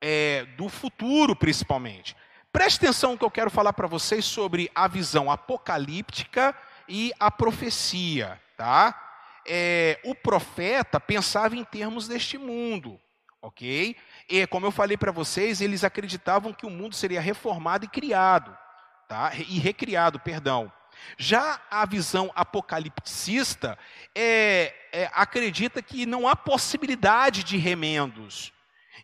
é, 0.01 0.43
do 0.57 0.67
futuro, 0.67 1.33
principalmente. 1.33 2.13
Preste 2.51 2.75
atenção 2.75 3.13
no 3.13 3.17
que 3.17 3.23
eu 3.23 3.31
quero 3.31 3.49
falar 3.49 3.71
para 3.71 3.87
vocês 3.87 4.25
sobre 4.25 4.69
a 4.75 4.85
visão 4.85 5.31
apocalíptica 5.31 6.53
e 6.93 7.11
a 7.19 7.31
profecia, 7.31 8.39
tá? 8.55 9.03
é, 9.45 9.99
o 10.03 10.15
profeta 10.15 10.99
pensava 10.99 11.55
em 11.55 11.63
termos 11.63 12.07
deste 12.07 12.37
mundo, 12.37 12.99
ok? 13.41 13.95
E 14.29 14.47
como 14.47 14.65
eu 14.65 14.71
falei 14.71 14.97
para 14.97 15.11
vocês, 15.11 15.61
eles 15.61 15.83
acreditavam 15.83 16.53
que 16.53 16.65
o 16.65 16.69
mundo 16.69 16.95
seria 16.95 17.21
reformado 17.21 17.85
e 17.85 17.89
criado, 17.89 18.55
tá? 19.07 19.31
E 19.35 19.59
recriado, 19.59 20.19
perdão. 20.19 20.71
Já 21.17 21.59
a 21.69 21.85
visão 21.85 22.31
apocalipsista 22.35 23.77
é, 24.15 24.73
é, 24.91 25.09
acredita 25.13 25.81
que 25.81 26.05
não 26.05 26.27
há 26.27 26.35
possibilidade 26.35 27.43
de 27.43 27.57
remendos. 27.57 28.52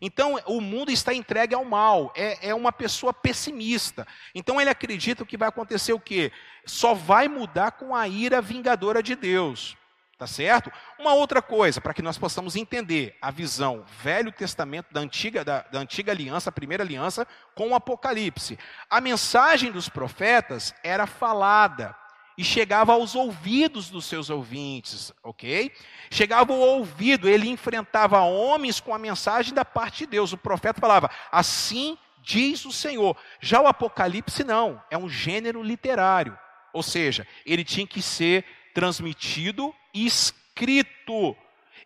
Então, 0.00 0.38
o 0.46 0.60
mundo 0.60 0.90
está 0.90 1.12
entregue 1.12 1.54
ao 1.54 1.64
mal, 1.64 2.12
é, 2.16 2.48
é, 2.48 2.54
uma 2.54 2.72
pessoa 2.72 3.12
pessimista. 3.12 4.06
Então, 4.34 4.60
ele 4.60 4.70
acredita 4.70 5.24
que 5.24 5.36
vai 5.36 5.48
acontecer 5.48 5.92
o 5.92 6.00
quê? 6.00 6.32
Só 6.66 6.94
vai 6.94 7.28
mudar 7.28 7.72
com 7.72 7.94
a 7.94 8.06
ira 8.06 8.40
vingadora 8.40 9.02
de 9.02 9.14
Deus. 9.14 9.76
Tá 10.18 10.26
certo? 10.26 10.70
Uma 10.98 11.14
outra 11.14 11.40
coisa, 11.40 11.80
para 11.80 11.94
que 11.94 12.02
nós 12.02 12.18
possamos 12.18 12.54
entender 12.54 13.16
a 13.22 13.30
visão 13.30 13.86
Velho 14.02 14.30
Testamento 14.30 14.92
da 14.92 15.00
antiga, 15.00 15.42
da, 15.42 15.62
da 15.62 15.78
antiga 15.78 16.12
aliança, 16.12 16.50
a 16.50 16.52
primeira 16.52 16.84
aliança, 16.84 17.26
com 17.54 17.70
o 17.70 17.74
Apocalipse. 17.74 18.58
A 18.90 19.00
mensagem 19.00 19.72
dos 19.72 19.88
profetas 19.88 20.74
era 20.84 21.06
falada 21.06 21.96
e 22.40 22.44
chegava 22.44 22.94
aos 22.94 23.14
ouvidos 23.14 23.90
dos 23.90 24.06
seus 24.06 24.30
ouvintes, 24.30 25.12
ok? 25.22 25.70
Chegava 26.10 26.54
ao 26.54 26.58
ouvido, 26.58 27.28
ele 27.28 27.50
enfrentava 27.50 28.22
homens 28.22 28.80
com 28.80 28.94
a 28.94 28.98
mensagem 28.98 29.52
da 29.52 29.62
parte 29.62 29.98
de 29.98 30.12
Deus. 30.12 30.32
O 30.32 30.38
profeta 30.38 30.80
falava, 30.80 31.10
assim 31.30 31.98
diz 32.22 32.64
o 32.64 32.72
Senhor. 32.72 33.14
Já 33.42 33.60
o 33.60 33.66
Apocalipse 33.66 34.42
não, 34.42 34.82
é 34.90 34.96
um 34.96 35.06
gênero 35.06 35.62
literário. 35.62 36.38
Ou 36.72 36.82
seja, 36.82 37.28
ele 37.44 37.62
tinha 37.62 37.86
que 37.86 38.00
ser 38.00 38.46
transmitido 38.72 39.74
escrito. 39.92 41.36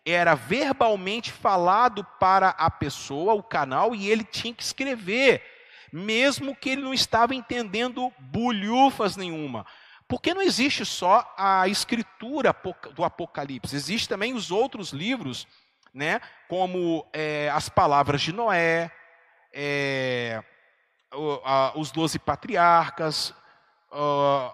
Era 0.05 0.35
verbalmente 0.35 1.33
falado 1.33 2.01
para 2.17 2.51
a 2.51 2.71
pessoa, 2.71 3.33
o 3.33 3.43
canal, 3.43 3.93
e 3.93 4.09
ele 4.09 4.23
tinha 4.23 4.53
que 4.53 4.63
escrever, 4.63 5.43
mesmo 5.91 6.55
que 6.55 6.69
ele 6.69 6.81
não 6.81 6.93
estava 6.93 7.35
entendendo 7.35 8.09
bulhufas 8.19 9.17
nenhuma. 9.17 9.65
Porque 10.07 10.33
não 10.33 10.41
existe 10.41 10.85
só 10.85 11.33
a 11.37 11.67
escritura 11.67 12.55
do 12.93 13.03
Apocalipse, 13.03 13.75
existe 13.75 14.07
também 14.07 14.33
os 14.33 14.51
outros 14.51 14.91
livros, 14.91 15.47
né, 15.93 16.21
como 16.47 17.07
é, 17.11 17.49
as 17.49 17.69
palavras 17.69 18.21
de 18.21 18.31
Noé, 18.31 18.91
é, 19.51 20.43
os 21.75 21.91
doze 21.91 22.19
patriarcas, 22.19 23.33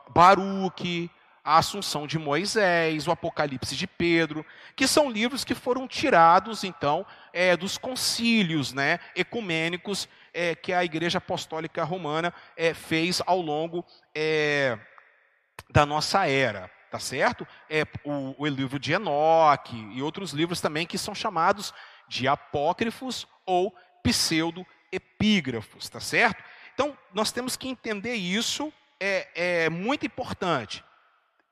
Baruque, 0.10 1.10
a 1.44 1.58
Assunção 1.58 2.06
de 2.06 2.20
Moisés, 2.20 3.08
o 3.08 3.12
Apocalipse 3.12 3.76
de 3.76 3.88
Pedro, 3.88 4.46
que 4.76 4.88
são 4.88 5.10
livros 5.10 5.44
que 5.44 5.56
foram 5.56 5.88
tirados, 5.88 6.64
então, 6.64 7.06
é, 7.34 7.58
dos 7.58 7.78
concílios 7.78 8.74
né, 8.74 9.00
ecumênicos 9.16 10.08
é, 10.34 10.54
que 10.54 10.72
a 10.72 10.86
Igreja 10.86 11.18
Apostólica 11.18 11.84
Romana 11.84 12.34
é, 12.56 12.74
fez 12.74 13.22
ao 13.26 13.42
longo 13.42 13.84
é, 14.14 14.78
da 15.70 15.86
nossa 15.86 16.28
era, 16.28 16.70
tá 16.90 17.00
certo? 17.00 17.48
É, 17.70 17.84
o, 18.04 18.36
o 18.38 18.48
livro 18.48 18.80
de 18.80 18.94
Enoque 18.94 19.76
e 19.94 20.02
outros 20.02 20.32
livros 20.32 20.60
também 20.60 20.86
que 20.86 20.98
são 20.98 21.16
chamados 21.16 21.74
de 22.08 22.28
apócrifos 22.28 23.28
ou 23.46 23.76
pseudo-epígrafos, 24.04 25.90
tá 25.90 26.00
certo? 26.00 26.44
Então, 26.74 26.98
nós 27.14 27.32
temos 27.32 27.56
que 27.56 27.68
entender 27.68 28.16
isso, 28.16 28.72
é, 29.00 29.64
é 29.64 29.70
muito 29.70 30.06
importante. 30.06 30.84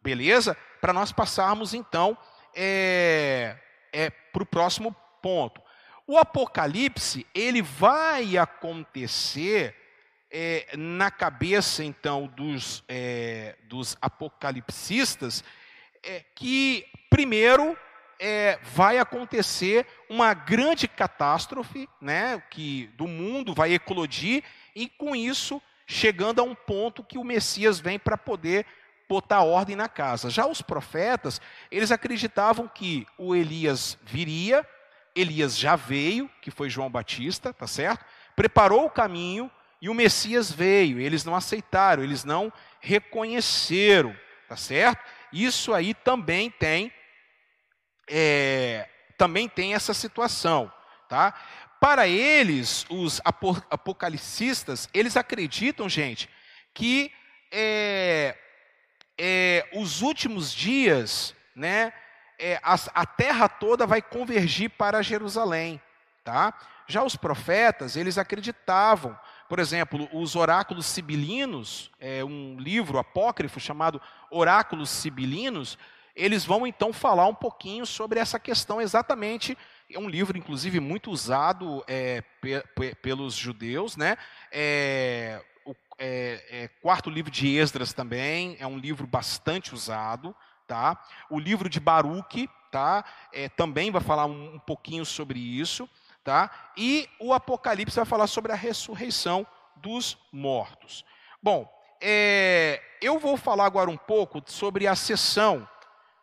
Beleza? 0.01 0.57
Para 0.79 0.93
nós 0.93 1.11
passarmos 1.11 1.73
então 1.73 2.17
é, 2.55 3.57
é, 3.91 4.09
para 4.09 4.43
o 4.43 4.45
próximo 4.45 4.95
ponto. 5.21 5.61
O 6.07 6.17
Apocalipse 6.17 7.27
ele 7.33 7.61
vai 7.61 8.37
acontecer 8.37 9.75
é, 10.31 10.67
na 10.77 11.09
cabeça 11.09 11.83
então 11.83 12.27
dos, 12.27 12.83
é, 12.87 13.55
dos 13.63 13.97
apocalipsistas 14.01 15.43
é, 16.03 16.23
que 16.35 16.85
primeiro 17.09 17.77
é, 18.19 18.59
vai 18.61 18.99
acontecer 18.99 19.87
uma 20.09 20.33
grande 20.33 20.87
catástrofe, 20.87 21.87
né, 22.01 22.41
que 22.49 22.87
do 22.97 23.07
mundo 23.07 23.53
vai 23.53 23.73
eclodir 23.73 24.43
e 24.75 24.87
com 24.89 25.15
isso 25.15 25.61
chegando 25.87 26.39
a 26.39 26.43
um 26.43 26.53
ponto 26.53 27.03
que 27.03 27.17
o 27.17 27.23
Messias 27.23 27.79
vem 27.79 27.97
para 27.97 28.17
poder 28.17 28.65
botar 29.07 29.41
ordem 29.41 29.75
na 29.75 29.89
casa. 29.89 30.29
Já 30.29 30.45
os 30.45 30.61
profetas, 30.61 31.41
eles 31.71 31.91
acreditavam 31.91 32.67
que 32.67 33.07
o 33.17 33.35
Elias 33.35 33.97
viria, 34.03 34.67
Elias 35.15 35.57
já 35.57 35.75
veio, 35.75 36.29
que 36.41 36.51
foi 36.51 36.69
João 36.69 36.91
Batista, 36.91 37.51
tá 37.51 37.65
certo? 37.65 38.05
Preparou 38.35 38.85
o 38.85 38.89
caminho 38.89 39.49
e 39.81 39.89
o 39.89 39.93
Messias 39.93 40.51
veio. 40.51 40.99
Eles 40.99 41.23
não 41.23 41.35
aceitaram, 41.35 42.03
eles 42.03 42.23
não 42.23 42.51
reconheceram, 42.79 44.15
tá 44.47 44.55
certo? 44.55 45.03
Isso 45.31 45.73
aí 45.73 45.93
também 45.93 46.49
tem, 46.49 46.91
é, 48.09 48.87
também 49.17 49.47
tem 49.47 49.73
essa 49.73 49.93
situação, 49.93 50.71
tá? 51.07 51.33
Para 51.79 52.07
eles, 52.07 52.85
os 52.89 53.21
apocalicistas, 53.23 54.89
eles 54.93 55.15
acreditam, 55.15 55.87
gente, 55.87 56.29
que 56.73 57.11
é, 57.51 58.35
é, 59.17 59.69
os 59.73 60.01
últimos 60.01 60.53
dias, 60.53 61.33
né, 61.55 61.93
é, 62.37 62.59
a, 62.63 62.75
a, 62.93 63.05
terra 63.05 63.47
toda 63.47 63.87
vai 63.87 64.01
convergir 64.01 64.69
para 64.71 65.01
Jerusalém, 65.01 65.81
tá? 66.23 66.53
Já 66.87 67.03
os 67.03 67.15
profetas, 67.15 67.95
eles 67.95 68.17
acreditavam, 68.17 69.17
por 69.49 69.57
exemplo, 69.59 70.07
os 70.13 70.35
oráculos 70.35 70.85
sibilinos, 70.85 71.89
é, 71.99 72.23
um 72.23 72.55
livro 72.59 72.99
apócrifo 72.99 73.59
chamado 73.59 73.99
Oráculos 74.29 74.91
Sibilinos, 74.91 75.77
eles 76.15 76.45
vão 76.45 76.67
então 76.67 76.93
falar 76.93 77.25
um 77.25 77.33
pouquinho 77.33 77.85
sobre 77.85 78.19
essa 78.19 78.39
questão 78.39 78.79
exatamente. 78.79 79.57
É 79.91 79.97
um 79.97 80.07
livro, 80.07 80.37
inclusive, 80.37 80.79
muito 80.79 81.09
usado 81.09 81.83
é, 81.87 82.21
pe, 82.39 82.61
pe, 82.75 82.93
pelos 82.95 83.33
judeus, 83.33 83.97
né? 83.97 84.17
É, 84.51 85.41
é, 85.97 86.45
é, 86.49 86.67
quarto 86.81 87.09
livro 87.09 87.31
de 87.31 87.57
Esdras 87.57 87.91
também 87.91 88.55
é 88.59 88.67
um 88.67 88.77
livro 88.77 89.07
bastante 89.07 89.73
usado, 89.73 90.35
tá? 90.67 91.01
O 91.29 91.39
livro 91.39 91.67
de 91.67 91.79
Baruque, 91.79 92.47
tá? 92.71 93.03
É, 93.33 93.49
também 93.49 93.89
vai 93.89 94.01
falar 94.01 94.25
um, 94.25 94.55
um, 94.55 94.59
pouquinho 94.59 95.05
sobre 95.05 95.39
isso, 95.39 95.89
tá? 96.23 96.71
E 96.77 97.09
o 97.19 97.33
Apocalipse 97.33 97.95
vai 97.95 98.05
falar 98.05 98.27
sobre 98.27 98.51
a 98.51 98.55
ressurreição 98.55 99.45
dos 99.75 100.17
mortos. 100.31 101.05
Bom, 101.41 101.69
é, 102.01 102.81
eu 103.01 103.19
vou 103.19 103.37
falar 103.37 103.65
agora 103.65 103.89
um 103.89 103.97
pouco 103.97 104.41
sobre 104.45 104.87
a 104.87 104.95
sessão, 104.95 105.67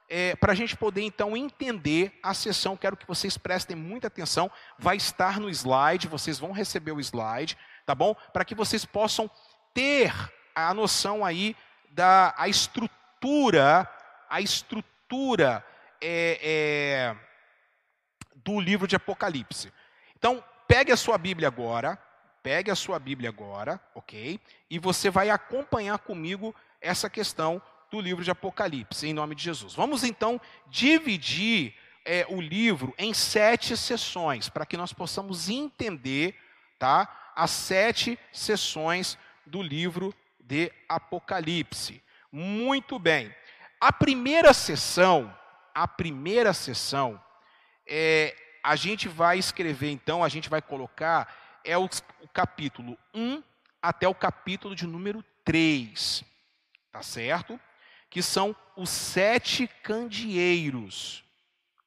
é, 0.08 0.36
para 0.36 0.52
a 0.52 0.54
gente 0.54 0.76
poder 0.76 1.02
então 1.02 1.36
entender 1.36 2.18
a 2.22 2.32
sessão. 2.32 2.76
Quero 2.76 2.96
que 2.96 3.06
vocês 3.06 3.36
prestem 3.36 3.76
muita 3.76 4.06
atenção. 4.06 4.50
Vai 4.78 4.96
estar 4.96 5.40
no 5.40 5.50
slide, 5.50 6.06
vocês 6.06 6.38
vão 6.38 6.52
receber 6.52 6.92
o 6.92 7.00
slide, 7.00 7.56
tá 7.84 7.94
bom? 7.94 8.14
Para 8.32 8.44
que 8.44 8.54
vocês 8.54 8.84
possam 8.84 9.30
ter 9.74 10.12
a 10.54 10.72
noção 10.72 11.24
aí 11.24 11.56
da 11.90 12.34
a 12.36 12.48
estrutura, 12.48 13.90
a 14.28 14.40
estrutura 14.40 15.64
é, 16.00 16.38
é, 16.42 17.16
do 18.44 18.60
livro 18.60 18.86
de 18.86 18.96
Apocalipse. 18.96 19.72
Então, 20.18 20.42
pegue 20.66 20.92
a 20.92 20.96
sua 20.96 21.18
Bíblia 21.18 21.48
agora, 21.48 21.98
pegue 22.42 22.70
a 22.70 22.74
sua 22.74 22.98
Bíblia 22.98 23.28
agora, 23.28 23.80
ok? 23.94 24.40
E 24.70 24.78
você 24.78 25.10
vai 25.10 25.30
acompanhar 25.30 25.98
comigo 25.98 26.54
essa 26.80 27.10
questão 27.10 27.60
do 27.90 28.00
livro 28.00 28.24
de 28.24 28.30
Apocalipse, 28.30 29.06
em 29.06 29.12
nome 29.12 29.34
de 29.34 29.42
Jesus. 29.42 29.74
Vamos 29.74 30.04
então 30.04 30.40
dividir 30.68 31.74
é, 32.04 32.24
o 32.28 32.40
livro 32.40 32.94
em 32.96 33.12
sete 33.12 33.76
sessões, 33.76 34.48
para 34.48 34.64
que 34.64 34.76
nós 34.76 34.92
possamos 34.92 35.48
entender 35.48 36.34
tá, 36.78 37.32
as 37.34 37.50
sete 37.50 38.18
sessões 38.32 39.18
do 39.44 39.62
livro 39.62 40.14
de 40.40 40.72
Apocalipse. 40.88 42.02
Muito 42.30 42.98
bem. 42.98 43.34
A 43.80 43.92
primeira 43.92 44.54
sessão, 44.54 45.36
a 45.74 45.86
primeira 45.86 46.52
sessão, 46.52 47.20
é, 47.86 48.34
a 48.66 48.74
gente 48.74 49.06
vai 49.06 49.38
escrever 49.38 49.90
então, 49.90 50.24
a 50.24 50.28
gente 50.28 50.48
vai 50.48 50.60
colocar, 50.60 51.32
é 51.64 51.78
o, 51.78 51.84
o 51.84 52.28
capítulo 52.32 52.98
1 53.14 53.40
até 53.80 54.08
o 54.08 54.14
capítulo 54.14 54.74
de 54.74 54.86
número 54.88 55.24
3. 55.44 56.24
Tá 56.90 57.00
certo? 57.00 57.60
Que 58.10 58.20
são 58.20 58.56
os 58.76 58.90
sete 58.90 59.68
candeeiros. 59.84 61.22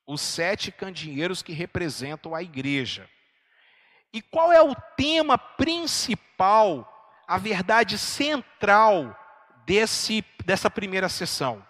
Os 0.08 0.22
sete 0.22 0.72
candeeiros 0.72 1.44
que 1.44 1.52
representam 1.52 2.34
a 2.34 2.42
igreja. 2.42 3.10
E 4.14 4.22
qual 4.22 4.52
é 4.54 4.62
o 4.62 4.74
tema 4.96 5.38
principal 5.38 6.96
a 7.28 7.38
verdade 7.38 7.98
central 7.98 9.16
desse, 9.66 10.24
dessa 10.46 10.68
primeira 10.68 11.10
sessão. 11.10 11.64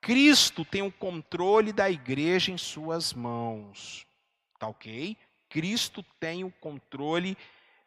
Cristo 0.00 0.64
tem 0.64 0.82
o 0.82 0.92
controle 0.92 1.72
da 1.72 1.88
igreja 1.88 2.50
em 2.50 2.58
suas 2.58 3.14
mãos. 3.14 4.04
Tá 4.64 4.68
ok? 4.68 5.14
Cristo 5.50 6.02
tem 6.18 6.42
o 6.42 6.50
controle 6.50 7.36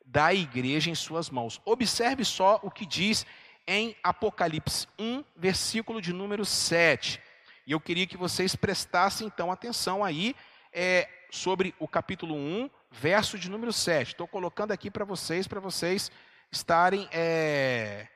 da 0.05 0.31
igreja 0.31 0.91
em 0.91 0.95
suas 0.95 1.27
mãos. 1.27 1.59
Observe 1.65 2.23
só 2.23 2.59
o 2.61 2.69
que 2.69 2.85
diz 2.85 3.25
em 3.65 3.95
Apocalipse 4.03 4.87
1, 4.99 5.23
versículo 5.35 5.99
de 5.99 6.13
número 6.13 6.45
7. 6.45 7.19
E 7.65 7.71
eu 7.71 7.79
queria 7.79 8.05
que 8.05 8.15
vocês 8.15 8.55
prestassem 8.55 9.25
então 9.25 9.51
atenção 9.51 10.03
aí 10.03 10.35
é, 10.71 11.09
sobre 11.31 11.73
o 11.79 11.87
capítulo 11.87 12.35
1, 12.35 12.69
verso 12.91 13.39
de 13.39 13.49
número 13.49 13.73
7. 13.73 14.09
Estou 14.09 14.27
colocando 14.27 14.71
aqui 14.71 14.91
para 14.91 15.03
vocês, 15.03 15.47
para 15.47 15.59
vocês 15.59 16.11
estarem. 16.51 17.09
É, 17.11 18.07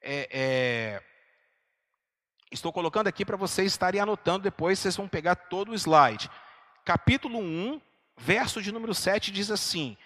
é, 0.00 0.28
é, 0.30 1.02
estou 2.50 2.72
colocando 2.72 3.06
aqui 3.06 3.22
para 3.22 3.36
vocês 3.36 3.70
estarem 3.70 4.00
anotando 4.00 4.44
depois, 4.44 4.78
vocês 4.78 4.96
vão 4.96 5.06
pegar 5.06 5.34
todo 5.34 5.72
o 5.72 5.74
slide. 5.74 6.30
Capítulo 6.86 7.38
1, 7.38 7.82
verso 8.18 8.60
de 8.60 8.72
número 8.72 8.94
7 8.94 9.30
diz 9.30 9.50
assim: 9.50 9.96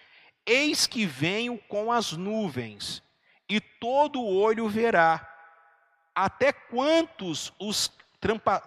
Eis 0.47 0.87
que 0.87 1.07
venho 1.07 1.59
com 1.69 1.91
as 1.91 2.13
nuvens, 2.13 3.03
e 3.49 3.61
todo 3.61 4.25
olho 4.25 4.69
verá, 4.69 5.29
até 6.15 6.53
quantos 6.53 7.53
os 7.59 7.91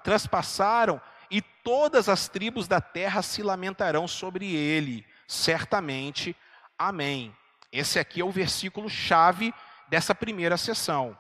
transpassaram, 0.03 0.99
e 1.29 1.41
todas 1.41 2.09
as 2.09 2.27
tribos 2.27 2.67
da 2.67 2.81
terra 2.81 3.21
se 3.21 3.41
lamentarão 3.41 4.07
sobre 4.07 4.53
ele. 4.53 5.05
Certamente. 5.27 6.35
Amém. 6.77 7.35
Esse 7.71 7.99
aqui 7.99 8.21
é 8.21 8.25
o 8.25 8.31
versículo 8.31 8.89
chave 8.89 9.53
dessa 9.87 10.13
primeira 10.13 10.57
sessão. 10.57 11.17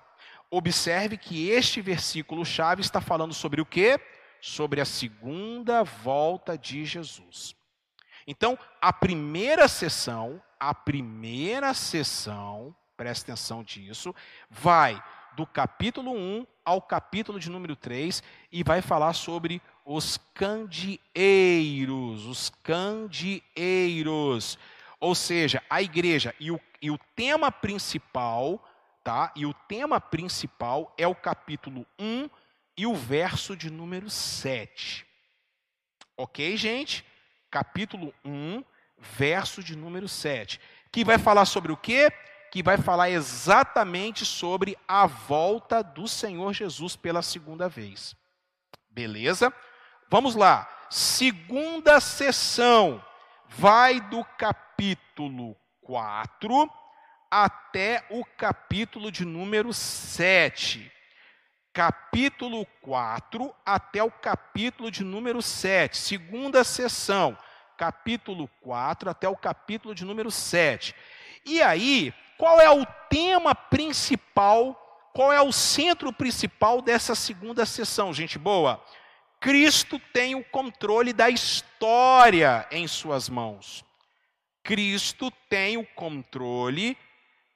Observe 0.49 1.17
que 1.17 1.49
este 1.49 1.81
versículo 1.81 2.45
chave 2.45 2.81
está 2.81 3.01
falando 3.01 3.33
sobre 3.33 3.61
o 3.61 3.65
quê? 3.65 3.99
Sobre 4.39 4.79
a 4.79 4.85
segunda 4.85 5.83
volta 5.83 6.57
de 6.57 6.85
Jesus. 6.85 7.55
Então, 8.27 8.57
a 8.81 8.91
primeira 8.91 9.67
sessão, 9.67 10.41
a 10.59 10.73
primeira 10.73 11.73
sessão, 11.73 12.75
presta 12.97 13.33
atenção 13.33 13.63
disso, 13.63 14.15
vai 14.49 15.03
do 15.35 15.45
capítulo 15.45 16.11
1 16.11 16.47
ao 16.63 16.81
capítulo 16.81 17.39
de 17.39 17.49
número 17.49 17.75
3 17.75 18.23
e 18.51 18.63
vai 18.63 18.81
falar 18.81 19.13
sobre 19.13 19.61
os 19.85 20.17
candeeiros, 20.33 22.25
os 22.25 22.49
candeeiros. 22.63 24.57
Ou 24.99 25.13
seja, 25.13 25.61
a 25.69 25.81
igreja 25.81 26.33
e 26.39 26.49
o, 26.51 26.59
e 26.81 26.89
o 26.89 26.97
tema 27.15 27.51
principal, 27.51 28.67
tá? 29.03 29.31
E 29.35 29.45
o 29.45 29.53
tema 29.53 30.01
principal 30.01 30.91
é 30.97 31.05
o 31.07 31.13
capítulo 31.13 31.85
1 31.99 32.27
e 32.77 32.87
o 32.87 32.95
verso 32.95 33.55
de 33.55 33.69
número 33.69 34.09
7. 34.09 35.05
Ok, 36.17 36.57
gente? 36.57 37.05
Capítulo 37.55 38.13
1, 38.25 38.65
verso 38.99 39.63
de 39.63 39.77
número 39.77 40.09
7. 40.09 40.59
Que 40.91 41.05
vai 41.05 41.17
falar 41.17 41.45
sobre 41.45 41.71
o 41.71 41.77
quê? 41.77 42.11
Que 42.51 42.61
vai 42.61 42.77
falar 42.77 43.09
exatamente 43.09 44.25
sobre 44.25 44.77
a 44.85 45.05
volta 45.05 45.81
do 45.81 46.05
Senhor 46.05 46.51
Jesus 46.51 46.97
pela 46.97 47.21
segunda 47.21 47.69
vez. 47.69 48.13
Beleza? 48.89 49.53
Vamos 50.11 50.35
lá. 50.35 50.69
Segunda 50.89 52.01
sessão 52.01 53.01
vai 53.47 54.01
do 54.01 54.21
capítulo 54.37 55.55
4 55.79 56.69
até 57.31 58.05
o 58.09 58.25
capítulo 58.37 59.09
de 59.09 59.23
número 59.23 59.71
7 59.71 60.91
capítulo 61.75 62.65
4 62.81 63.53
até 63.65 64.01
o 64.01 64.09
capítulo 64.09 64.89
de 64.89 65.03
número 65.03 65.41
7, 65.41 65.97
segunda 65.97 66.63
sessão, 66.63 67.37
capítulo 67.77 68.49
4 68.61 69.09
até 69.09 69.27
o 69.27 69.35
capítulo 69.35 69.93
de 69.93 70.05
número 70.05 70.31
7. 70.31 70.95
E 71.45 71.61
aí, 71.61 72.13
qual 72.37 72.61
é 72.61 72.69
o 72.69 72.85
tema 73.09 73.53
principal, 73.53 74.73
qual 75.13 75.33
é 75.33 75.41
o 75.41 75.51
centro 75.51 76.13
principal 76.13 76.81
dessa 76.81 77.13
segunda 77.13 77.65
sessão, 77.65 78.13
gente 78.13 78.39
boa? 78.39 78.81
Cristo 79.41 79.99
tem 80.13 80.33
o 80.33 80.45
controle 80.45 81.11
da 81.11 81.29
história 81.29 82.65
em 82.71 82.87
suas 82.87 83.27
mãos. 83.27 83.83
Cristo 84.63 85.29
tem 85.49 85.75
o 85.75 85.85
controle 85.85 86.97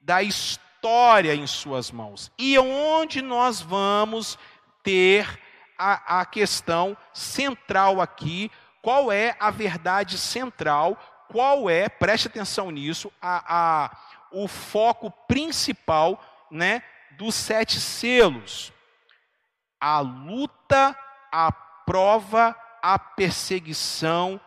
da 0.02 0.22
história 0.22 0.69
história 0.80 1.36
em 1.36 1.46
suas 1.46 1.92
mãos. 1.92 2.32
E 2.38 2.58
onde 2.58 3.22
nós 3.22 3.60
vamos 3.60 4.40
ter 4.82 5.28
a, 5.78 6.22
a 6.22 6.26
questão 6.26 6.96
central 7.14 8.00
aqui, 8.00 8.50
qual 8.82 9.12
é 9.12 9.36
a 9.42 9.52
verdade 9.52 10.18
central, 10.18 10.98
qual 11.28 11.70
é, 11.70 11.90
preste 11.90 12.30
atenção 12.30 12.72
nisso, 12.72 13.12
a, 13.22 13.44
a, 13.86 13.98
o 14.32 14.48
foco 14.48 15.12
principal 15.28 16.24
né, 16.50 16.82
dos 17.18 17.36
sete 17.36 17.78
selos. 17.80 18.72
A 19.82 20.00
luta, 20.00 20.98
a 21.30 21.52
prova, 21.52 22.56
a 22.82 22.98
perseguição, 22.98 24.40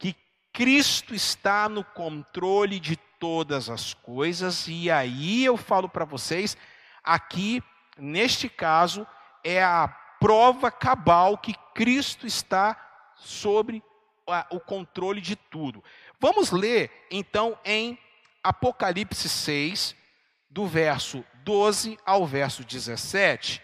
que 0.00 0.16
Cristo 0.52 1.14
está 1.14 1.68
no 1.68 1.84
controle 1.84 2.80
de 2.80 2.96
todas 3.24 3.70
as 3.70 3.94
coisas, 3.94 4.68
e 4.68 4.90
aí 4.90 5.46
eu 5.46 5.56
falo 5.56 5.88
para 5.88 6.04
vocês, 6.04 6.58
aqui, 7.02 7.62
neste 7.96 8.50
caso, 8.50 9.06
é 9.42 9.64
a 9.64 9.88
prova 10.20 10.70
cabal 10.70 11.38
que 11.38 11.54
Cristo 11.74 12.26
está 12.26 12.76
sobre 13.16 13.82
o 14.50 14.60
controle 14.60 15.22
de 15.22 15.36
tudo. 15.36 15.82
Vamos 16.20 16.50
ler, 16.50 17.06
então, 17.10 17.58
em 17.64 17.98
Apocalipse 18.42 19.26
6, 19.26 19.96
do 20.50 20.66
verso 20.66 21.24
12 21.44 21.98
ao 22.04 22.26
verso 22.26 22.62
17. 22.62 23.62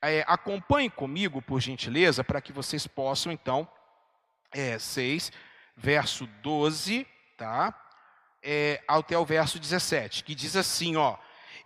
É, 0.00 0.24
acompanhe 0.28 0.88
comigo, 0.88 1.42
por 1.42 1.60
gentileza, 1.60 2.22
para 2.22 2.40
que 2.40 2.52
vocês 2.52 2.86
possam, 2.86 3.32
então, 3.32 3.68
é, 4.52 4.78
6, 4.78 5.32
verso 5.76 6.24
12, 6.40 7.04
tá? 7.36 7.82
É, 8.46 8.80
até 8.86 9.18
o 9.18 9.24
verso 9.24 9.58
17, 9.58 10.22
que 10.22 10.34
diz 10.34 10.54
assim, 10.54 10.94
ó. 10.96 11.16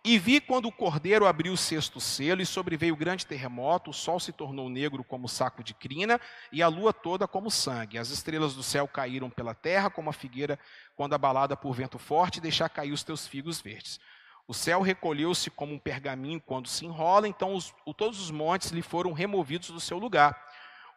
E 0.02 0.18
vi 0.18 0.40
quando 0.40 0.66
o 0.66 0.72
cordeiro 0.72 1.26
abriu 1.26 1.52
o 1.52 1.58
sexto 1.58 2.00
selo, 2.00 2.40
e 2.40 2.46
sobreveio 2.46 2.96
grande 2.96 3.26
terremoto, 3.26 3.90
o 3.90 3.92
sol 3.92 4.18
se 4.18 4.32
tornou 4.32 4.70
negro 4.70 5.04
como 5.04 5.28
saco 5.28 5.62
de 5.62 5.74
crina, 5.74 6.18
e 6.50 6.62
a 6.62 6.68
lua 6.68 6.90
toda 6.90 7.28
como 7.28 7.50
sangue. 7.50 7.98
As 7.98 8.08
estrelas 8.08 8.54
do 8.54 8.62
céu 8.62 8.88
caíram 8.88 9.28
pela 9.28 9.54
terra, 9.54 9.90
como 9.90 10.08
a 10.08 10.14
figueira 10.14 10.58
quando 10.96 11.12
abalada 11.12 11.54
por 11.54 11.74
vento 11.74 11.98
forte, 11.98 12.40
deixar 12.40 12.70
cair 12.70 12.92
os 12.92 13.04
teus 13.04 13.26
figos 13.26 13.60
verdes. 13.60 14.00
O 14.48 14.54
céu 14.54 14.80
recolheu-se 14.80 15.50
como 15.50 15.74
um 15.74 15.78
pergaminho 15.78 16.40
quando 16.40 16.66
se 16.66 16.86
enrola, 16.86 17.28
então 17.28 17.54
os, 17.54 17.74
todos 17.94 18.18
os 18.20 18.30
montes 18.30 18.70
lhe 18.70 18.82
foram 18.82 19.12
removidos 19.12 19.70
do 19.70 19.80
seu 19.80 19.98
lugar. 19.98 20.49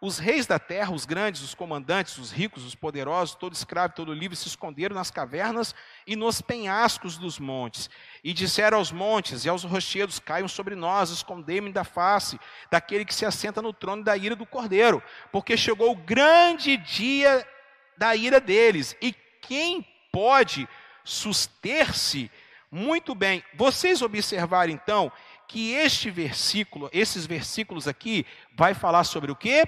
Os 0.05 0.17
reis 0.17 0.45
da 0.45 0.59
terra, 0.59 0.91
os 0.91 1.05
grandes, 1.05 1.41
os 1.41 1.55
comandantes, 1.55 2.17
os 2.17 2.29
ricos, 2.29 2.65
os 2.65 2.75
poderosos, 2.75 3.35
todo 3.35 3.53
escravo, 3.53 3.93
todo 3.95 4.13
livre, 4.13 4.35
se 4.35 4.49
esconderam 4.49 4.93
nas 4.93 5.09
cavernas 5.09 5.73
e 6.05 6.13
nos 6.13 6.41
penhascos 6.41 7.17
dos 7.17 7.39
montes. 7.39 7.89
E 8.21 8.33
disseram 8.33 8.79
aos 8.79 8.91
montes 8.91 9.45
e 9.45 9.49
aos 9.49 9.63
rochedos: 9.63 10.19
Caiam 10.19 10.49
sobre 10.49 10.75
nós, 10.75 11.09
escondei-me 11.09 11.71
da 11.71 11.85
face 11.85 12.37
daquele 12.69 13.05
que 13.05 13.15
se 13.15 13.25
assenta 13.25 13.61
no 13.61 13.71
trono 13.71 14.03
da 14.03 14.17
ira 14.17 14.35
do 14.35 14.45
cordeiro, 14.45 15.01
porque 15.31 15.55
chegou 15.55 15.93
o 15.93 15.95
grande 15.95 16.75
dia 16.75 17.47
da 17.95 18.13
ira 18.13 18.41
deles. 18.41 18.97
E 19.01 19.13
quem 19.41 19.87
pode 20.11 20.67
suster-se? 21.05 22.29
Muito 22.69 23.15
bem, 23.15 23.41
vocês 23.53 24.01
observaram 24.01 24.73
então 24.73 25.09
que 25.47 25.71
este 25.71 26.11
versículo, 26.11 26.89
esses 26.91 27.25
versículos 27.25 27.87
aqui, 27.87 28.25
vai 28.53 28.73
falar 28.73 29.05
sobre 29.05 29.31
o 29.31 29.35
quê? 29.35 29.63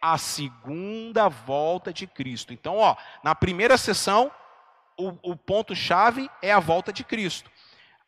A 0.00 0.16
segunda 0.18 1.28
volta 1.28 1.92
de 1.92 2.06
Cristo. 2.06 2.52
Então, 2.52 2.76
ó, 2.76 2.96
na 3.22 3.34
primeira 3.34 3.76
sessão, 3.76 4.30
o, 4.96 5.32
o 5.32 5.36
ponto-chave 5.36 6.30
é 6.42 6.52
a 6.52 6.60
volta 6.60 6.92
de 6.92 7.04
Cristo. 7.04 7.50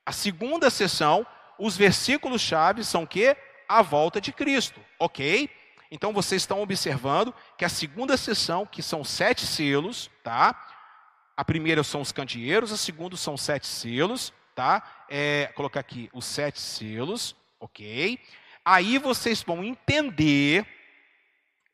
A 0.04 0.12
segunda 0.12 0.70
sessão, 0.70 1.26
os 1.58 1.76
versículos-chave 1.76 2.84
são 2.84 3.06
que? 3.06 3.36
A 3.68 3.82
volta 3.82 4.20
de 4.20 4.32
Cristo, 4.32 4.80
ok? 4.98 5.48
Então 5.90 6.12
vocês 6.12 6.42
estão 6.42 6.60
observando 6.60 7.34
que 7.56 7.64
a 7.64 7.68
segunda 7.68 8.16
sessão, 8.16 8.66
que 8.66 8.82
são 8.82 9.04
sete 9.04 9.46
selos, 9.46 10.10
tá? 10.24 10.58
A 11.36 11.44
primeira 11.44 11.82
são 11.82 12.00
os 12.00 12.12
candeeiros, 12.12 12.72
a 12.72 12.76
segunda 12.76 13.16
são 13.16 13.36
sete 13.36 13.66
selos, 13.66 14.32
tá? 14.54 14.82
É, 15.08 15.50
colocar 15.54 15.80
aqui 15.80 16.10
os 16.12 16.24
sete 16.24 16.60
selos, 16.60 17.36
ok? 17.60 18.18
Aí 18.64 18.98
vocês 18.98 19.42
vão 19.42 19.62
entender 19.62 20.66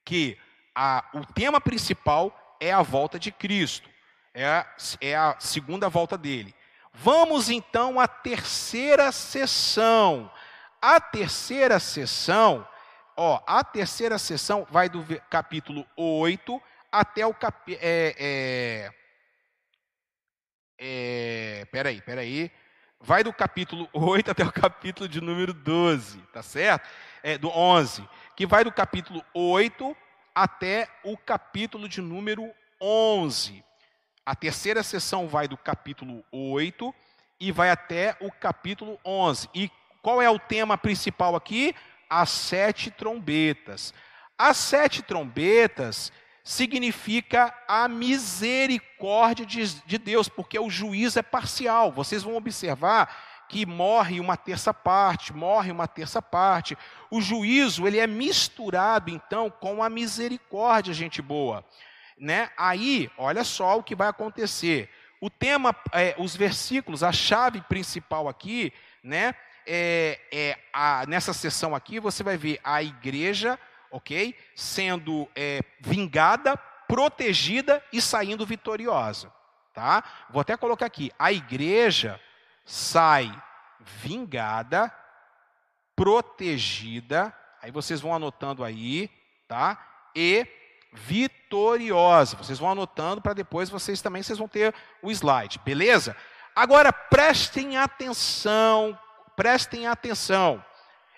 que 0.08 0.38
a, 0.74 1.04
o 1.12 1.22
tema 1.34 1.60
principal 1.60 2.56
é 2.58 2.72
a 2.72 2.80
volta 2.80 3.18
de 3.18 3.30
Cristo, 3.30 3.90
é 4.32 4.46
a, 4.46 4.76
é 5.02 5.14
a 5.14 5.36
segunda 5.38 5.86
volta 5.90 6.16
dele. 6.16 6.54
Vamos 6.94 7.50
então 7.50 8.00
à 8.00 8.08
terceira 8.08 9.12
sessão. 9.12 10.32
A 10.80 10.98
terceira 10.98 11.78
sessão, 11.78 12.66
ó, 13.14 13.42
a 13.46 13.62
terceira 13.62 14.16
sessão 14.16 14.66
vai 14.70 14.88
do 14.88 15.04
capítulo 15.28 15.86
8 15.94 16.62
até 16.90 17.26
o 17.26 17.34
capítulo. 17.34 17.78
É, 17.82 18.14
é, 18.18 18.90
é, 20.78 21.64
peraí, 21.66 22.00
peraí. 22.00 22.50
Vai 23.00 23.22
do 23.22 23.32
capítulo 23.32 23.88
8 23.92 24.30
até 24.32 24.44
o 24.44 24.52
capítulo 24.52 25.08
de 25.08 25.20
número 25.20 25.52
12, 25.52 26.18
tá 26.32 26.42
certo? 26.42 26.88
É, 27.22 27.38
do 27.38 27.48
11 27.48 28.08
que 28.38 28.46
vai 28.46 28.62
do 28.62 28.70
capítulo 28.70 29.20
8 29.34 29.96
até 30.32 30.88
o 31.02 31.16
capítulo 31.16 31.88
de 31.88 32.00
número 32.00 32.48
11. 32.80 33.64
A 34.24 34.32
terceira 34.36 34.80
sessão 34.84 35.26
vai 35.26 35.48
do 35.48 35.56
capítulo 35.56 36.24
8 36.30 36.94
e 37.40 37.50
vai 37.50 37.68
até 37.68 38.16
o 38.20 38.30
capítulo 38.30 38.96
11. 39.04 39.50
E 39.52 39.68
qual 40.00 40.22
é 40.22 40.30
o 40.30 40.38
tema 40.38 40.78
principal 40.78 41.34
aqui? 41.34 41.74
As 42.08 42.30
sete 42.30 42.92
trombetas. 42.92 43.92
As 44.38 44.56
sete 44.56 45.02
trombetas 45.02 46.12
significa 46.48 47.54
a 47.68 47.86
misericórdia 47.86 49.44
de, 49.44 49.82
de 49.84 49.98
Deus, 49.98 50.30
porque 50.30 50.58
o 50.58 50.70
juízo 50.70 51.18
é 51.18 51.22
parcial. 51.22 51.92
Vocês 51.92 52.22
vão 52.22 52.36
observar 52.36 53.44
que 53.50 53.66
morre 53.66 54.18
uma 54.18 54.34
terça 54.34 54.72
parte, 54.72 55.30
morre 55.30 55.70
uma 55.70 55.86
terça 55.86 56.22
parte. 56.22 56.74
O 57.10 57.20
juízo, 57.20 57.86
ele 57.86 57.98
é 57.98 58.06
misturado 58.06 59.10
então 59.10 59.50
com 59.50 59.82
a 59.82 59.90
misericórdia, 59.90 60.94
gente 60.94 61.20
boa, 61.20 61.62
né? 62.18 62.48
Aí, 62.56 63.10
olha 63.18 63.44
só 63.44 63.76
o 63.76 63.82
que 63.82 63.94
vai 63.94 64.08
acontecer. 64.08 64.88
O 65.20 65.28
tema, 65.28 65.76
é, 65.92 66.14
os 66.16 66.34
versículos, 66.34 67.02
a 67.02 67.12
chave 67.12 67.60
principal 67.60 68.26
aqui, 68.26 68.72
né? 69.02 69.34
É, 69.66 70.18
é 70.32 70.58
a, 70.72 71.04
nessa 71.06 71.34
sessão 71.34 71.74
aqui 71.74 72.00
você 72.00 72.22
vai 72.22 72.38
ver 72.38 72.58
a 72.64 72.82
igreja, 72.82 73.58
ok, 73.90 74.34
sendo 74.54 75.28
é, 75.34 75.60
vingada, 75.80 76.56
protegida 76.86 77.82
e 77.92 78.00
saindo 78.00 78.46
vitoriosa, 78.46 79.32
tá? 79.72 80.02
Vou 80.30 80.40
até 80.40 80.56
colocar 80.56 80.86
aqui, 80.86 81.12
a 81.18 81.32
igreja 81.32 82.20
sai 82.64 83.30
vingada, 83.80 84.94
protegida, 85.96 87.34
aí 87.62 87.70
vocês 87.70 88.00
vão 88.00 88.14
anotando 88.14 88.62
aí, 88.62 89.10
tá? 89.46 90.10
E 90.14 90.46
vitoriosa. 90.92 92.36
Vocês 92.36 92.58
vão 92.58 92.70
anotando 92.70 93.20
para 93.20 93.34
depois 93.34 93.68
vocês 93.70 94.00
também 94.00 94.22
vocês 94.22 94.38
vão 94.38 94.48
ter 94.48 94.74
o 95.02 95.10
slide, 95.10 95.60
beleza? 95.64 96.16
Agora 96.54 96.92
prestem 96.92 97.76
atenção, 97.76 98.98
prestem 99.36 99.86
atenção. 99.86 100.64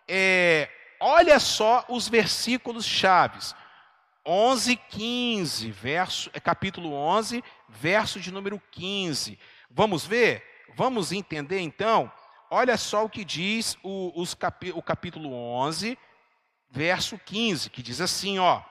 É, 0.06 0.68
olha 1.00 1.40
só 1.40 1.84
os 1.88 2.08
versículos 2.08 2.84
chaves. 2.84 3.54
11, 4.24 4.76
15, 4.76 5.70
verso, 5.70 6.30
é 6.34 6.38
capítulo 6.38 6.92
11, 6.92 7.42
verso 7.68 8.20
de 8.20 8.30
número 8.30 8.62
15. 8.70 9.38
Vamos 9.70 10.04
ver? 10.04 10.44
Vamos 10.76 11.10
entender 11.10 11.60
então? 11.60 12.12
Olha 12.50 12.76
só 12.76 13.04
o 13.04 13.08
que 13.08 13.24
diz 13.24 13.78
o, 13.82 14.12
os 14.20 14.34
capi, 14.34 14.72
o 14.74 14.82
capítulo 14.82 15.32
11, 15.32 15.96
verso 16.70 17.18
15, 17.18 17.70
que 17.70 17.82
diz 17.82 18.00
assim, 18.00 18.38
ó: 18.38 18.62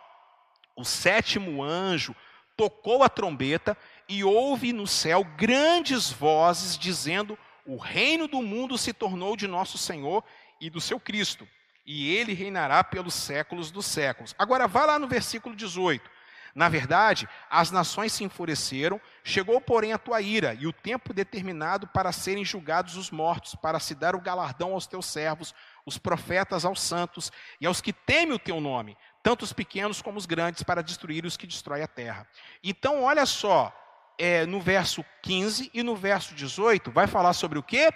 O 0.75 0.85
sétimo 0.85 1.63
anjo 1.63 2.15
tocou 2.55 3.03
a 3.03 3.09
trombeta 3.09 3.77
e 4.07 4.23
houve 4.23 4.73
no 4.73 4.85
céu 4.85 5.23
grandes 5.23 6.11
vozes 6.11 6.77
dizendo: 6.77 7.37
O 7.65 7.77
reino 7.77 8.27
do 8.27 8.41
mundo 8.41 8.77
se 8.77 8.93
tornou 8.93 9.35
de 9.35 9.47
nosso 9.47 9.77
Senhor 9.77 10.23
e 10.59 10.69
do 10.69 10.81
seu 10.81 10.99
Cristo, 10.99 11.47
e 11.91 12.15
ele 12.15 12.35
reinará 12.35 12.83
pelos 12.83 13.15
séculos 13.15 13.71
dos 13.71 13.83
séculos. 13.87 14.35
Agora 14.37 14.67
vá 14.67 14.85
lá 14.85 14.99
no 14.99 15.07
versículo 15.07 15.55
18. 15.55 16.07
Na 16.53 16.69
verdade, 16.69 17.27
as 17.49 17.71
nações 17.71 18.13
se 18.13 18.23
enfureceram, 18.23 19.01
chegou, 19.23 19.59
porém, 19.59 19.91
a 19.91 19.97
tua 19.97 20.21
ira, 20.21 20.53
e 20.53 20.67
o 20.67 20.73
tempo 20.73 21.15
determinado 21.15 21.87
para 21.87 22.11
serem 22.11 22.45
julgados 22.45 22.95
os 22.95 23.09
mortos, 23.09 23.55
para 23.55 23.79
se 23.79 23.95
dar 23.95 24.15
o 24.15 24.21
galardão 24.21 24.73
aos 24.73 24.85
teus 24.85 25.07
servos, 25.07 25.55
os 25.83 25.97
profetas 25.97 26.63
aos 26.63 26.79
santos 26.79 27.31
e 27.59 27.65
aos 27.65 27.81
que 27.81 27.91
temem 27.91 28.35
o 28.35 28.39
teu 28.39 28.61
nome, 28.61 28.95
tanto 29.23 29.41
os 29.41 29.51
pequenos 29.51 29.99
como 29.99 30.19
os 30.19 30.27
grandes, 30.27 30.61
para 30.61 30.83
destruir 30.83 31.25
os 31.25 31.37
que 31.37 31.47
destroem 31.47 31.81
a 31.81 31.87
terra. 31.87 32.27
Então, 32.63 33.01
olha 33.01 33.25
só, 33.25 33.75
é, 34.19 34.45
no 34.45 34.61
verso 34.61 35.03
15 35.23 35.71
e 35.73 35.81
no 35.81 35.95
verso 35.95 36.35
18, 36.35 36.91
vai 36.91 37.07
falar 37.07 37.33
sobre 37.33 37.57
o 37.57 37.63
quê? 37.63 37.91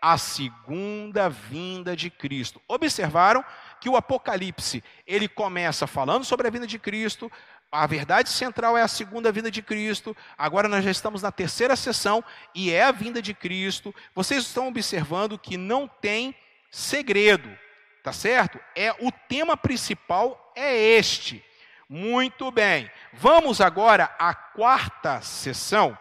A 0.00 0.16
segunda 0.16 1.28
vinda 1.28 1.96
de 1.96 2.10
Cristo. 2.10 2.60
Observaram 2.68 3.44
que 3.80 3.88
o 3.88 3.96
Apocalipse, 3.96 4.82
ele 5.06 5.28
começa 5.28 5.86
falando 5.86 6.24
sobre 6.24 6.46
a 6.46 6.50
vinda 6.50 6.66
de 6.66 6.78
Cristo, 6.78 7.30
a 7.70 7.86
verdade 7.86 8.30
central 8.30 8.78
é 8.78 8.82
a 8.82 8.88
segunda 8.88 9.30
vinda 9.30 9.50
de 9.50 9.60
Cristo. 9.60 10.16
Agora 10.38 10.68
nós 10.68 10.82
já 10.82 10.90
estamos 10.90 11.22
na 11.22 11.30
terceira 11.30 11.76
sessão 11.76 12.24
e 12.54 12.72
é 12.72 12.82
a 12.82 12.92
vinda 12.92 13.20
de 13.20 13.34
Cristo. 13.34 13.94
Vocês 14.14 14.44
estão 14.44 14.68
observando 14.68 15.38
que 15.38 15.58
não 15.58 15.86
tem 15.86 16.34
segredo, 16.70 17.50
tá 18.02 18.12
certo? 18.12 18.58
É 18.74 18.92
o 19.04 19.12
tema 19.28 19.54
principal 19.56 20.52
é 20.56 20.74
este. 20.74 21.44
Muito 21.88 22.50
bem. 22.50 22.90
Vamos 23.12 23.60
agora 23.60 24.14
à 24.18 24.34
quarta 24.34 25.20
sessão. 25.20 25.96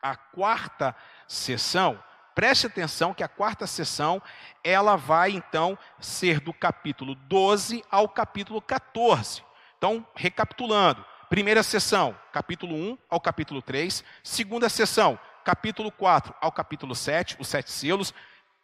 A 0.00 0.16
quarta 0.16 0.94
sessão. 1.26 2.02
Preste 2.38 2.68
atenção 2.68 3.12
que 3.12 3.24
a 3.24 3.26
quarta 3.26 3.66
sessão, 3.66 4.22
ela 4.62 4.94
vai 4.94 5.32
então 5.32 5.76
ser 5.98 6.38
do 6.38 6.52
capítulo 6.52 7.16
12 7.16 7.82
ao 7.90 8.08
capítulo 8.08 8.62
14. 8.62 9.42
Então, 9.76 10.06
recapitulando, 10.14 11.04
primeira 11.28 11.64
sessão, 11.64 12.16
capítulo 12.32 12.76
1 12.76 12.98
ao 13.10 13.20
capítulo 13.20 13.60
3, 13.60 14.04
segunda 14.22 14.68
sessão, 14.68 15.18
capítulo 15.44 15.90
4 15.90 16.32
ao 16.40 16.52
capítulo 16.52 16.94
7, 16.94 17.36
os 17.40 17.48
sete 17.48 17.72
selos, 17.72 18.14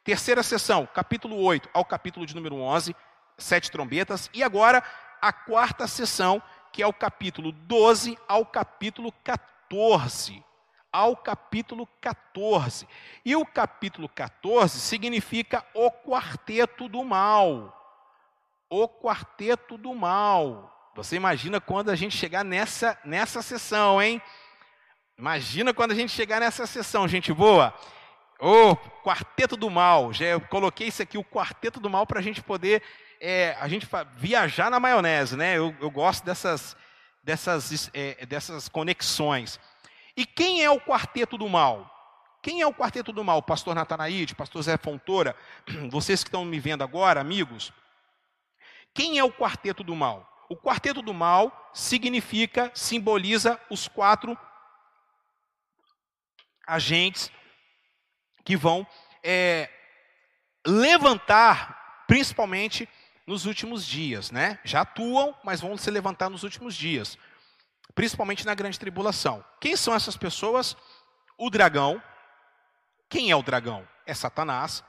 terceira 0.04 0.44
sessão, 0.44 0.86
capítulo 0.86 1.36
8 1.42 1.68
ao 1.74 1.84
capítulo 1.84 2.24
de 2.26 2.34
número 2.36 2.54
11, 2.54 2.94
sete 3.36 3.72
trombetas, 3.72 4.30
e 4.32 4.44
agora 4.44 4.84
a 5.20 5.32
quarta 5.32 5.88
sessão, 5.88 6.40
que 6.72 6.80
é 6.80 6.86
o 6.86 6.92
capítulo 6.92 7.50
12 7.50 8.16
ao 8.28 8.46
capítulo 8.46 9.10
14. 9.24 10.44
Ao 10.94 11.16
capítulo 11.16 11.88
14. 12.00 12.86
E 13.24 13.34
o 13.34 13.44
capítulo 13.44 14.08
14 14.08 14.78
significa 14.78 15.66
o 15.74 15.90
quarteto 15.90 16.88
do 16.88 17.02
mal. 17.02 17.76
O 18.70 18.88
quarteto 18.88 19.76
do 19.76 19.92
mal. 19.92 20.92
Você 20.94 21.16
imagina 21.16 21.60
quando 21.60 21.90
a 21.90 21.96
gente 21.96 22.16
chegar 22.16 22.44
nessa, 22.44 22.96
nessa 23.04 23.42
sessão, 23.42 24.00
hein? 24.00 24.22
Imagina 25.18 25.74
quando 25.74 25.90
a 25.90 25.96
gente 25.96 26.12
chegar 26.12 26.38
nessa 26.38 26.64
sessão, 26.64 27.08
gente 27.08 27.32
boa. 27.32 27.74
O 28.38 28.70
oh, 28.70 28.76
quarteto 29.02 29.56
do 29.56 29.68
mal. 29.68 30.12
Já 30.12 30.38
coloquei 30.48 30.86
isso 30.86 31.02
aqui, 31.02 31.18
o 31.18 31.24
quarteto 31.24 31.80
do 31.80 31.90
mal, 31.90 32.06
para 32.06 32.20
a 32.20 32.22
gente 32.22 32.40
poder 32.40 32.80
é, 33.20 33.56
a 33.58 33.66
gente 33.66 33.88
viajar 34.12 34.70
na 34.70 34.78
maionese, 34.78 35.36
né? 35.36 35.58
Eu, 35.58 35.74
eu 35.80 35.90
gosto 35.90 36.24
dessas, 36.24 36.76
dessas, 37.20 37.90
é, 37.92 38.24
dessas 38.26 38.68
conexões. 38.68 39.58
E 40.16 40.24
quem 40.24 40.62
é 40.62 40.70
o 40.70 40.80
quarteto 40.80 41.36
do 41.36 41.48
mal? 41.48 41.90
Quem 42.42 42.60
é 42.60 42.66
o 42.66 42.74
quarteto 42.74 43.12
do 43.12 43.24
mal? 43.24 43.42
Pastor 43.42 43.74
Natanaide, 43.74 44.34
pastor 44.34 44.62
Zé 44.62 44.76
Fontoura, 44.76 45.34
vocês 45.90 46.22
que 46.22 46.28
estão 46.28 46.44
me 46.44 46.60
vendo 46.60 46.84
agora, 46.84 47.20
amigos. 47.20 47.72
Quem 48.92 49.18
é 49.18 49.24
o 49.24 49.32
quarteto 49.32 49.82
do 49.82 49.96
mal? 49.96 50.30
O 50.48 50.56
quarteto 50.56 51.00
do 51.02 51.14
mal 51.14 51.70
significa, 51.72 52.70
simboliza 52.74 53.58
os 53.70 53.88
quatro 53.88 54.38
agentes 56.66 57.30
que 58.44 58.56
vão 58.56 58.86
é, 59.22 59.70
levantar, 60.66 62.04
principalmente 62.06 62.88
nos 63.26 63.46
últimos 63.46 63.86
dias, 63.86 64.30
né? 64.30 64.58
Já 64.64 64.82
atuam, 64.82 65.34
mas 65.42 65.60
vão 65.60 65.76
se 65.76 65.90
levantar 65.90 66.28
nos 66.28 66.42
últimos 66.42 66.74
dias, 66.74 67.18
principalmente 67.94 68.46
na 68.46 68.54
grande 68.54 68.78
tribulação. 68.78 69.44
Quem 69.60 69.76
são 69.76 69.94
essas 69.94 70.16
pessoas? 70.16 70.76
O 71.36 71.50
dragão. 71.50 72.02
Quem 73.08 73.30
é 73.30 73.36
o 73.36 73.42
dragão? 73.42 73.86
É 74.06 74.14
Satanás. 74.14 74.84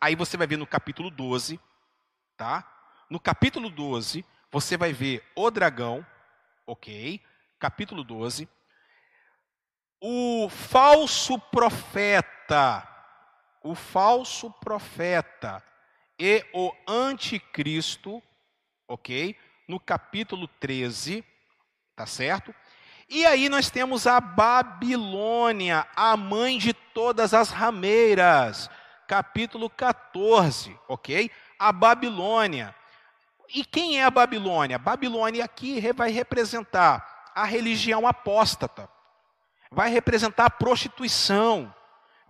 Aí 0.00 0.14
você 0.14 0.36
vai 0.36 0.46
ver 0.46 0.56
no 0.56 0.66
capítulo 0.66 1.10
12, 1.10 1.60
tá? 2.36 2.68
No 3.10 3.18
capítulo 3.18 3.68
12, 3.68 4.24
você 4.50 4.76
vai 4.76 4.92
ver 4.92 5.24
o 5.34 5.50
dragão, 5.50 6.06
ok? 6.66 7.20
Capítulo 7.58 8.04
12. 8.04 8.48
O 10.00 10.48
falso 10.48 11.38
profeta, 11.38 12.88
o 13.62 13.74
falso 13.74 14.50
profeta 14.50 15.62
e 16.18 16.44
o 16.52 16.72
anticristo, 16.86 18.22
ok? 18.86 19.36
No 19.68 19.78
capítulo 19.78 20.46
13, 20.46 21.24
tá 21.94 22.06
certo? 22.06 22.54
E 23.08 23.26
aí 23.26 23.48
nós 23.48 23.70
temos 23.70 24.06
a 24.06 24.20
Babilônia, 24.20 25.86
a 25.94 26.16
mãe 26.16 26.58
de 26.58 26.72
todas 26.72 27.34
as 27.34 27.50
rameiras, 27.50 28.70
capítulo 29.06 29.68
14, 29.68 30.78
ok? 30.88 31.30
A 31.58 31.70
Babilônia. 31.72 32.74
E 33.54 33.64
quem 33.64 34.00
é 34.00 34.04
a 34.04 34.10
Babilônia? 34.10 34.78
Babilônia 34.78 35.44
aqui 35.44 35.80
vai 35.92 36.10
representar 36.10 37.30
a 37.34 37.44
religião 37.44 38.06
apóstata, 38.06 38.88
vai 39.70 39.90
representar 39.90 40.46
a 40.46 40.50
prostituição, 40.50 41.74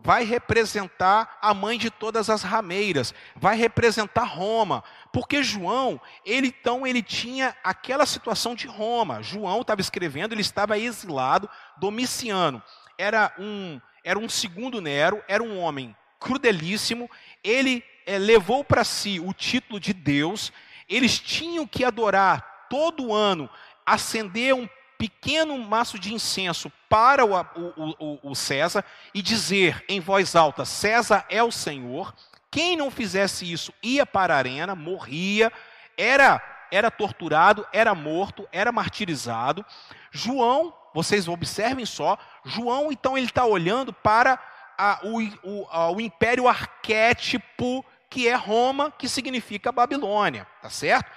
vai 0.03 0.25
representar 0.25 1.39
a 1.41 1.55
mãe 1.55 1.79
de 1.79 1.91
todas 1.91 2.29
as 2.29 2.43
rameiras, 2.43 3.15
vai 3.37 3.57
representar 3.57 4.25
Roma, 4.25 4.83
porque 5.13 5.43
João, 5.43 6.01
ele 6.25 6.49
então 6.49 6.87
ele 6.87 7.03
tinha 7.03 7.57
aquela 7.63 8.05
situação 8.05 8.55
de 8.55 8.67
Roma. 8.67 9.23
João 9.23 9.61
estava 9.61 9.81
escrevendo, 9.81 10.33
ele 10.33 10.41
estava 10.41 10.79
exilado, 10.79 11.49
Domiciano. 11.77 12.63
Era 12.99 13.33
um 13.39 13.81
era 14.05 14.19
um 14.19 14.29
segundo 14.29 14.81
Nero, 14.81 15.23
era 15.29 15.43
um 15.43 15.61
homem 15.61 15.95
crudelíssimo, 16.19 17.09
ele 17.43 17.85
é, 18.05 18.19
levou 18.19 18.65
para 18.65 18.83
si 18.83 19.21
o 19.21 19.33
título 19.33 19.79
de 19.79 19.93
Deus, 19.93 20.53
eles 20.89 21.19
tinham 21.21 21.67
que 21.67 21.85
adorar 21.85 22.67
todo 22.69 23.13
ano, 23.15 23.49
acender 23.87 24.55
um 24.55 24.69
pequeno 25.03 25.59
maço 25.59 25.99
de 25.99 26.15
incenso 26.15 26.71
para 26.89 27.27
o, 27.27 27.35
o, 27.35 27.95
o, 27.99 28.31
o, 28.31 28.35
César 28.37 28.85
e 29.13 29.21
dizer 29.21 29.85
em 29.89 29.99
voz 29.99 30.37
alta: 30.37 30.65
César 30.65 31.27
é 31.29 31.43
o 31.43 31.51
Senhor. 31.51 32.15
Quem 32.49 32.77
não 32.77 32.89
fizesse 32.89 33.51
isso 33.51 33.75
ia 33.83 34.07
para 34.07 34.33
a 34.33 34.39
arena, 34.39 34.77
morria, 34.77 35.53
era, 35.99 36.41
era 36.71 36.89
torturado, 36.89 37.67
era 37.73 37.97
morto, 37.97 38.49
era 38.53 38.71
martirizado. 38.71 39.67
João, 40.13 40.73
vocês 40.95 41.27
observem 41.27 41.85
só, 41.85 42.17
João 42.45 42.93
então 42.93 43.19
ele 43.19 43.27
está 43.27 43.45
olhando 43.45 43.93
para 43.93 44.39
a, 44.79 45.01
o, 45.03 45.67
a, 45.69 45.91
o 45.91 46.01
império 46.01 46.47
arquétipo 46.47 47.85
que 48.09 48.29
é 48.29 48.37
Roma, 48.37 48.93
que 48.97 49.09
significa 49.09 49.73
Babilônia, 49.73 50.47
tá 50.61 50.71
certo? 50.71 51.11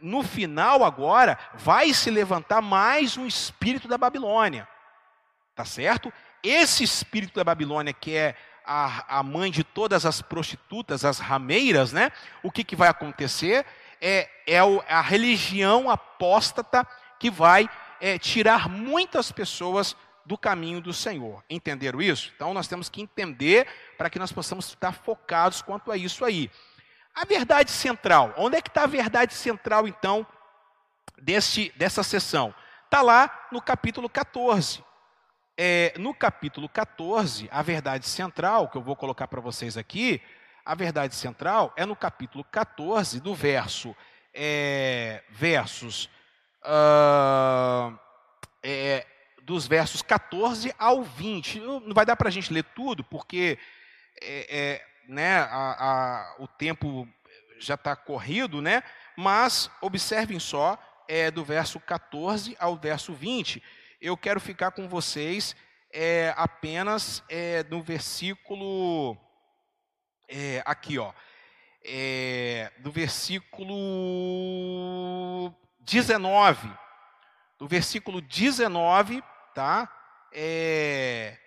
No 0.00 0.22
final 0.22 0.84
agora 0.84 1.38
vai 1.54 1.92
se 1.94 2.10
levantar 2.10 2.60
mais 2.60 3.16
um 3.16 3.26
espírito 3.26 3.88
da 3.88 3.96
Babilônia. 3.96 4.68
Tá 5.54 5.64
certo? 5.64 6.12
Esse 6.42 6.82
espírito 6.84 7.34
da 7.34 7.44
Babilônia 7.44 7.92
que 7.92 8.14
é 8.14 8.34
a, 8.64 9.18
a 9.18 9.22
mãe 9.22 9.50
de 9.50 9.62
todas 9.62 10.06
as 10.06 10.22
prostitutas, 10.22 11.04
as 11.04 11.18
rameiras, 11.18 11.92
né? 11.92 12.10
O 12.42 12.50
que, 12.50 12.64
que 12.64 12.74
vai 12.74 12.88
acontecer? 12.88 13.64
É, 14.00 14.28
é 14.46 14.58
a 14.58 15.00
religião 15.00 15.88
apóstata 15.90 16.86
que 17.18 17.30
vai 17.30 17.68
é, 18.00 18.18
tirar 18.18 18.68
muitas 18.68 19.30
pessoas 19.30 19.96
do 20.24 20.38
caminho 20.38 20.80
do 20.80 20.92
Senhor. 20.92 21.44
Entenderam 21.48 22.00
isso? 22.00 22.32
Então 22.34 22.54
nós 22.54 22.66
temos 22.66 22.88
que 22.88 23.02
entender 23.02 23.66
para 23.96 24.08
que 24.08 24.18
nós 24.18 24.32
possamos 24.32 24.68
estar 24.68 24.92
focados 24.92 25.60
quanto 25.60 25.92
a 25.92 25.96
isso 25.96 26.24
aí. 26.24 26.50
A 27.14 27.24
verdade 27.24 27.70
central, 27.70 28.34
onde 28.36 28.56
é 28.56 28.62
que 28.62 28.68
está 28.68 28.82
a 28.82 28.88
verdade 28.88 29.34
central 29.34 29.86
então 29.86 30.26
deste, 31.16 31.72
dessa 31.76 32.02
sessão? 32.02 32.52
Está 32.84 33.02
lá 33.02 33.48
no 33.52 33.62
capítulo 33.62 34.08
14. 34.08 34.84
É, 35.56 35.94
no 35.96 36.12
capítulo 36.12 36.68
14, 36.68 37.48
a 37.52 37.62
verdade 37.62 38.08
central, 38.08 38.68
que 38.68 38.76
eu 38.76 38.82
vou 38.82 38.96
colocar 38.96 39.28
para 39.28 39.40
vocês 39.40 39.76
aqui, 39.76 40.20
a 40.64 40.74
verdade 40.74 41.14
central 41.14 41.72
é 41.76 41.86
no 41.86 41.94
capítulo 41.94 42.42
14, 42.42 43.20
do 43.20 43.32
verso, 43.32 43.94
é, 44.32 45.22
versos, 45.30 46.10
uh, 46.64 47.96
é, 48.60 49.06
dos 49.42 49.68
versos 49.68 50.02
14 50.02 50.74
ao 50.76 51.04
20. 51.04 51.60
Não 51.60 51.94
vai 51.94 52.04
dar 52.04 52.16
para 52.16 52.28
a 52.28 52.32
gente 52.32 52.52
ler 52.52 52.64
tudo, 52.74 53.04
porque 53.04 53.56
é, 54.20 54.46
é, 54.48 54.86
né, 55.08 55.38
a, 55.38 55.76
a, 55.78 56.36
o 56.38 56.46
tempo 56.46 57.08
já 57.58 57.74
está 57.74 57.94
corrido, 57.96 58.60
né? 58.60 58.82
mas 59.16 59.70
observem 59.80 60.38
só, 60.38 60.78
é, 61.08 61.30
do 61.30 61.44
verso 61.44 61.78
14 61.80 62.56
ao 62.58 62.76
verso 62.76 63.12
20. 63.12 63.62
Eu 64.00 64.16
quero 64.16 64.40
ficar 64.40 64.70
com 64.72 64.88
vocês 64.88 65.54
é, 65.92 66.32
apenas 66.36 67.22
é, 67.28 67.62
no 67.64 67.82
versículo. 67.82 69.16
É, 70.28 70.62
aqui, 70.64 70.98
ó. 70.98 71.12
É, 71.84 72.72
do 72.78 72.90
versículo 72.90 73.74
19. 75.80 76.72
Do 77.58 77.68
versículo 77.68 78.20
19 78.22 79.22
tá? 79.54 79.88
É, 80.32 81.38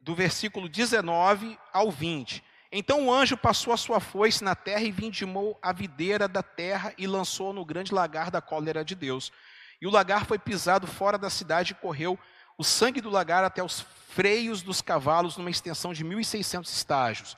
do 0.00 0.14
versículo 0.14 0.68
19 0.68 1.58
ao 1.72 1.90
20. 1.90 2.42
Então 2.70 3.06
o 3.06 3.12
anjo 3.12 3.36
passou 3.36 3.72
a 3.72 3.76
sua 3.76 4.00
foice 4.00 4.42
na 4.42 4.54
terra 4.54 4.82
e 4.82 4.90
vindimou 4.90 5.58
a 5.62 5.72
videira 5.72 6.26
da 6.26 6.42
terra 6.42 6.92
e 6.98 7.06
lançou 7.06 7.52
no 7.52 7.64
grande 7.64 7.94
lagar 7.94 8.30
da 8.30 8.40
cólera 8.40 8.84
de 8.84 8.94
Deus. 8.94 9.32
E 9.80 9.86
o 9.86 9.90
lagar 9.90 10.24
foi 10.26 10.38
pisado 10.38 10.86
fora 10.86 11.16
da 11.18 11.30
cidade 11.30 11.72
e 11.72 11.74
correu 11.74 12.18
o 12.58 12.64
sangue 12.64 13.00
do 13.00 13.10
lagar 13.10 13.44
até 13.44 13.62
os 13.62 13.80
freios 14.08 14.62
dos 14.62 14.80
cavalos 14.80 15.36
numa 15.36 15.50
extensão 15.50 15.92
de 15.92 16.04
1.600 16.04 16.64
estágios. 16.64 17.36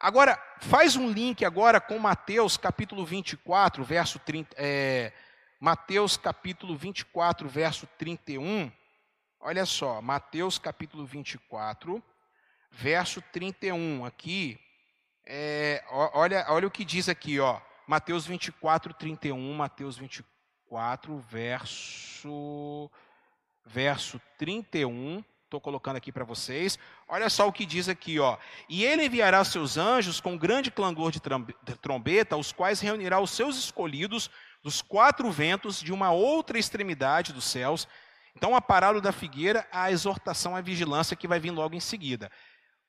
Agora, 0.00 0.40
faz 0.60 0.96
um 0.96 1.10
link 1.10 1.44
agora 1.44 1.80
com 1.80 1.98
Mateus 1.98 2.56
capítulo 2.56 3.04
24, 3.04 3.84
verso 3.84 4.18
30, 4.18 4.54
é, 4.58 5.12
Mateus 5.60 6.16
capítulo 6.16 6.76
24, 6.76 7.48
verso 7.48 7.86
31. 7.98 8.70
Olha 9.40 9.64
só, 9.64 10.02
Mateus 10.02 10.58
capítulo 10.58 11.06
24, 11.06 12.02
verso 12.70 13.22
31. 13.32 14.04
Aqui, 14.04 14.58
é, 15.26 15.84
olha, 15.90 16.46
olha 16.48 16.66
o 16.66 16.70
que 16.70 16.84
diz 16.84 17.08
aqui, 17.08 17.38
ó. 17.40 17.60
Mateus 17.86 18.26
24, 18.26 18.94
31. 18.94 19.54
Mateus 19.54 19.96
24, 19.96 21.18
verso, 21.18 22.90
verso 23.64 24.20
31. 24.38 25.24
Estou 25.44 25.60
colocando 25.60 25.96
aqui 25.96 26.10
para 26.10 26.24
vocês. 26.24 26.78
Olha 27.08 27.30
só 27.30 27.46
o 27.46 27.52
que 27.52 27.64
diz 27.64 27.88
aqui, 27.88 28.18
ó. 28.18 28.36
E 28.68 28.84
ele 28.84 29.06
enviará 29.06 29.44
seus 29.44 29.76
anjos 29.76 30.20
com 30.20 30.36
grande 30.36 30.70
clangor 30.70 31.12
de 31.12 31.20
trombeta, 31.80 32.36
os 32.36 32.50
quais 32.50 32.80
reunirá 32.80 33.20
os 33.20 33.30
seus 33.30 33.56
escolhidos 33.56 34.28
dos 34.62 34.82
quatro 34.82 35.30
ventos 35.30 35.80
de 35.80 35.92
uma 35.92 36.10
outra 36.10 36.58
extremidade 36.58 37.32
dos 37.32 37.44
céus 37.44 37.86
então, 38.36 38.54
a 38.54 38.60
parábola 38.60 39.00
da 39.00 39.12
figueira, 39.12 39.66
a 39.72 39.90
exortação 39.90 40.54
à 40.54 40.60
vigilância 40.60 41.16
que 41.16 41.26
vai 41.26 41.40
vir 41.40 41.50
logo 41.50 41.74
em 41.74 41.80
seguida. 41.80 42.30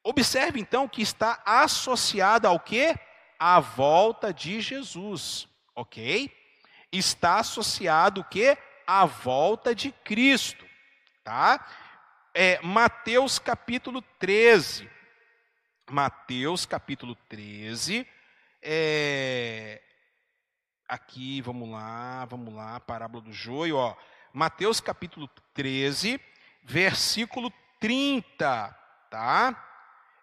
Observe 0.10 0.58
então 0.58 0.88
que 0.88 1.02
está 1.02 1.42
associada 1.46 2.48
ao 2.48 2.62
que? 2.62 2.96
À 3.38 3.60
volta 3.60 4.34
de 4.34 4.62
Jesus, 4.62 5.50
ok? 5.76 6.34
Está 6.90 7.40
associado 7.40 8.22
o 8.22 8.24
que? 8.24 8.58
À 8.88 9.04
volta 9.04 9.76
de 9.76 9.92
Cristo, 9.92 10.66
tá? 11.26 11.60
É, 12.34 12.58
Mateus 12.62 13.38
capítulo 13.38 14.02
13. 14.18 14.90
Mateus 15.92 16.66
capítulo 16.66 17.14
13. 17.28 18.08
É, 18.62 19.82
aqui, 20.88 21.42
vamos 21.42 21.70
lá, 21.70 22.24
vamos 22.24 22.54
lá, 22.54 22.80
parábola 22.80 23.22
do 23.26 23.34
joio, 23.34 23.76
ó. 23.76 23.94
Mateus 24.32 24.80
capítulo 24.80 25.30
13, 25.54 26.18
versículo 26.64 27.52
30, 27.82 28.74
tá? 29.10 29.67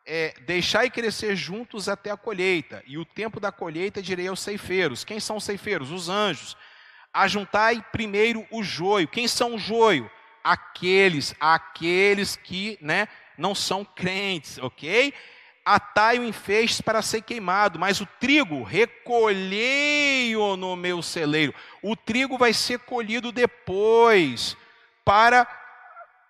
É, 0.07 0.35
deixai 0.41 0.91
crescer 0.91 1.35
juntos 1.35 1.89
até 1.89 2.11
a 2.11 2.17
colheita, 2.17 2.83
e 2.87 2.99
o 2.99 3.05
tempo 3.05 3.41
da 3.41 3.51
colheita 3.51 4.03
direi 4.03 4.29
aos 4.29 4.41
ceifeiros. 4.41 5.05
Quem 5.05 5.19
são 5.19 5.37
os 5.37 5.45
ceifeiros? 5.45 5.91
Os 5.91 6.09
anjos. 6.09 6.57
Ajuntai 7.13 7.85
primeiro 7.93 8.47
o 8.51 8.63
joio. 8.63 9.09
Quem 9.09 9.27
são 9.27 9.55
o 9.55 9.59
joio? 9.59 10.11
Aqueles, 10.43 11.35
aqueles 11.41 12.37
que 12.37 12.77
né, 12.83 13.09
não 13.39 13.55
são 13.55 13.85
crentes, 13.85 14.59
ok? 14.59 15.15
atai-o 15.65 16.25
em 16.25 16.33
feixes 16.33 16.81
para 16.81 17.01
ser 17.01 17.23
queimado, 17.23 17.79
mas 17.79 18.01
o 18.01 18.07
trigo 18.21 18.63
recolhei-o 18.63 20.57
no 20.57 20.77
meu 20.77 21.01
celeiro. 21.01 21.55
O 21.81 21.97
trigo 21.97 22.37
vai 22.37 22.53
ser 22.53 22.81
colhido 22.81 23.33
depois, 23.33 24.57
para, 25.05 25.47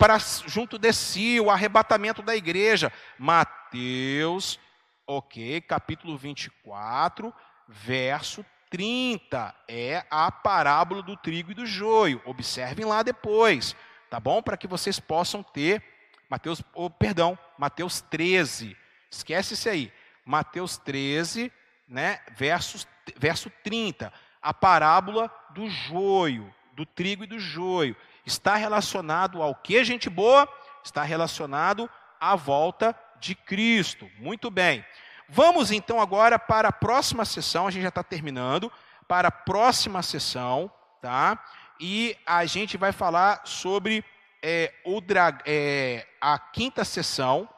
para 0.05 0.18
junto 0.18 0.78
de 0.78 0.92
si, 0.92 1.40
o 1.40 1.50
arrebatamento 1.50 2.20
da 2.20 2.36
igreja. 2.36 2.92
Mateus, 3.18 4.61
ok, 5.07 5.62
capítulo 5.62 6.14
24, 6.18 7.32
verso 7.66 8.44
30. 8.68 9.55
É 9.66 10.05
a 10.11 10.30
parábola 10.30 11.02
do 11.02 11.16
trigo 11.16 11.52
e 11.52 11.55
do 11.55 11.64
joio. 11.64 12.20
Observem 12.26 12.84
lá 12.84 13.02
depois, 13.02 13.74
tá 14.11 14.20
bom? 14.20 14.42
Para 14.42 14.59
que 14.59 14.66
vocês 14.66 15.00
possam 15.00 15.42
ter. 15.42 15.82
Mateus, 16.28 16.62
oh, 16.74 16.90
perdão, 16.90 17.38
Mateus 17.57 18.02
13 18.02 18.76
Esquece 19.11 19.55
isso 19.55 19.70
aí. 19.70 19.90
Mateus 20.22 20.76
13, 20.76 21.50
né, 21.88 22.20
versos, 22.36 22.86
verso 23.16 23.50
30. 23.62 24.12
A 24.42 24.52
parábola 24.52 25.34
do 25.55 25.66
joio, 25.70 26.55
do 26.74 26.84
trigo 26.84 27.24
e 27.24 27.26
do 27.26 27.38
joio. 27.38 27.96
Está 28.25 28.57
relacionado 28.57 29.43
ao 29.43 29.55
que, 29.55 29.83
gente 29.85 30.09
boa? 30.09 30.49
Está 30.83 31.03
relacionado 31.03 31.89
à 32.20 32.35
volta 32.35 32.99
de 33.18 33.35
Cristo. 33.35 34.09
Muito 34.18 34.51
bem. 34.51 34.85
Vamos 35.29 35.70
então 35.70 36.01
agora 36.01 36.39
para 36.39 36.68
a 36.68 36.72
próxima 36.72 37.25
sessão, 37.25 37.66
a 37.66 37.70
gente 37.70 37.83
já 37.83 37.89
está 37.89 38.03
terminando, 38.03 38.70
para 39.09 39.29
a 39.29 39.33
próxima 39.33 40.03
sessão, 40.03 40.70
tá? 41.01 41.43
E 41.81 42.16
a 42.27 42.45
gente 42.45 42.77
vai 42.77 42.93
falar 42.93 43.43
sobre 43.45 44.05
é, 44.43 44.72
o 44.85 45.01
é, 45.47 46.07
a 46.20 46.39
quinta 46.39 46.85
sessão, 46.85 47.49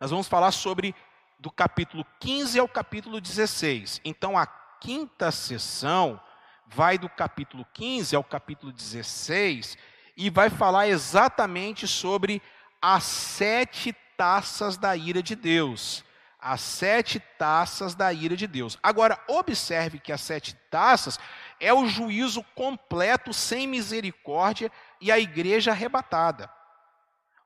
nós 0.00 0.10
vamos 0.10 0.26
falar 0.26 0.50
sobre 0.50 0.94
do 1.38 1.50
capítulo 1.50 2.04
15 2.18 2.58
ao 2.58 2.68
capítulo 2.68 3.20
16. 3.20 4.00
Então, 4.04 4.36
a 4.36 4.46
quinta 4.80 5.30
sessão 5.30 6.20
vai 6.72 6.96
do 6.96 7.08
capítulo 7.08 7.66
15 7.72 8.14
ao 8.14 8.22
capítulo 8.22 8.72
16 8.72 9.76
e 10.16 10.30
vai 10.30 10.48
falar 10.48 10.88
exatamente 10.88 11.86
sobre 11.88 12.40
as 12.80 13.04
sete 13.04 13.92
taças 14.16 14.76
da 14.76 14.96
ira 14.96 15.22
de 15.22 15.34
Deus. 15.34 16.04
As 16.38 16.60
sete 16.60 17.20
taças 17.38 17.94
da 17.94 18.12
ira 18.12 18.36
de 18.36 18.46
Deus. 18.46 18.78
Agora, 18.82 19.18
observe 19.28 19.98
que 19.98 20.12
as 20.12 20.20
sete 20.20 20.54
taças 20.70 21.18
é 21.58 21.74
o 21.74 21.86
juízo 21.86 22.42
completo, 22.54 23.34
sem 23.34 23.66
misericórdia, 23.66 24.72
e 25.00 25.12
a 25.12 25.18
igreja 25.18 25.72
arrebatada 25.72 26.50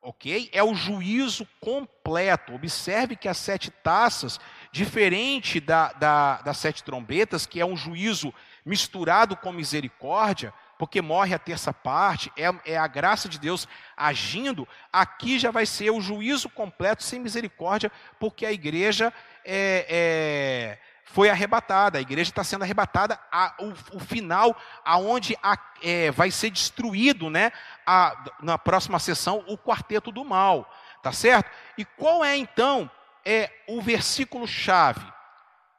ok? 0.05 0.51
É 0.53 0.63
o 0.63 0.75
juízo 0.75 1.49
completo. 1.61 2.55
Observe 2.55 3.17
que 3.17 3.27
as 3.27 3.39
sete 3.39 3.71
taças, 3.71 4.39
diferente 4.71 5.59
da, 5.59 5.93
da, 5.95 6.43
das 6.43 6.59
sete 6.59 6.85
trombetas, 6.85 7.47
que 7.47 7.59
é 7.59 7.65
um 7.65 7.77
juízo 7.77 8.33
misturado 8.65 9.37
com 9.37 9.53
misericórdia, 9.53 10.53
porque 10.79 11.03
morre 11.03 11.35
a 11.35 11.39
terça 11.39 11.73
parte, 11.73 12.33
é, 12.37 12.73
é, 12.73 12.77
a 12.77 12.87
graça 12.87 13.29
de 13.29 13.39
Deus 13.39 13.69
agindo, 13.97 14.67
aqui 14.93 15.39
já 15.39 15.51
vai 15.51 15.67
ser 15.67 15.91
o 15.91 16.01
juízo 16.01 16.49
completo 16.49 17.03
sem 17.03 17.21
misericórdia, 17.21 17.93
porque 18.19 18.47
a 18.47 18.53
igreja 18.53 19.13
é, 19.45 19.87
é 19.89 20.79
foi 21.05 21.31
arrebatada, 21.31 21.99
a 21.99 22.01
igreja 22.01 22.31
está 22.31 22.43
sendo 22.43 22.63
arrebatada, 22.63 23.21
a, 23.31 23.55
o, 23.61 23.97
o, 23.97 24.01
final, 24.01 24.57
aonde 24.85 25.37
a, 25.43 25.57
é, 25.83 26.11
vai 26.11 26.31
ser 26.31 26.51
destruído, 26.51 27.31
né, 27.31 27.53
a, 27.87 28.17
na 28.43 28.59
próxima 28.59 28.99
sessão, 28.99 29.45
o 29.47 29.57
quarteto 29.57 30.11
do 30.11 30.25
mal, 30.25 30.69
tá 31.03 31.13
certo? 31.13 31.51
E 31.79 31.85
qual 31.85 32.25
é 32.25 32.37
então 32.37 32.91
é 33.25 33.49
o 33.69 33.81
versículo 33.81 34.47
chave? 34.49 35.07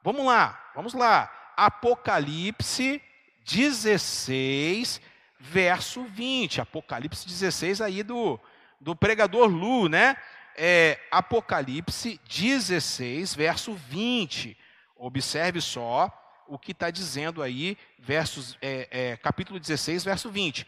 Vamos 0.02 0.24
lá, 0.24 0.58
vamos 0.74 0.94
lá. 0.94 1.30
Apocalipse 1.56 3.00
16, 3.44 5.00
verso 5.38 6.04
20. 6.04 6.60
Apocalipse 6.60 7.26
16 7.26 7.80
aí 7.80 8.02
do, 8.02 8.38
do 8.80 8.94
pregador 8.94 9.46
Lu, 9.46 9.88
né? 9.88 10.16
É, 10.56 10.98
Apocalipse 11.10 12.20
16, 12.28 13.34
verso 13.34 13.74
20. 13.74 14.56
Observe 14.96 15.60
só 15.60 16.10
o 16.48 16.58
que 16.58 16.72
está 16.72 16.90
dizendo 16.90 17.42
aí, 17.42 17.76
versos, 17.98 18.56
é, 18.62 18.88
é, 18.90 19.16
capítulo 19.16 19.58
16, 19.58 20.04
verso 20.04 20.30
20. 20.30 20.66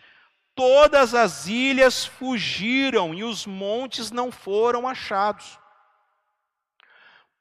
Todas 0.55 1.15
as 1.15 1.47
ilhas 1.47 2.05
fugiram 2.05 3.15
e 3.15 3.23
os 3.23 3.47
montes 3.47 4.11
não 4.11 4.33
foram 4.33 4.89
achados. 4.89 5.59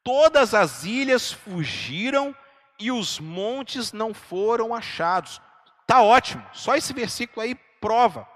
Todas 0.03 0.53
as 0.53 0.85
ilhas 0.85 1.31
fugiram 1.31 2.35
e 2.79 2.91
os 2.91 3.19
montes 3.19 3.91
não 3.91 4.13
foram 4.13 4.73
achados. 4.73 5.41
Tá 5.85 6.01
ótimo, 6.01 6.45
só 6.53 6.75
esse 6.75 6.93
versículo 6.93 7.41
aí 7.41 7.55
prova. 7.79 8.27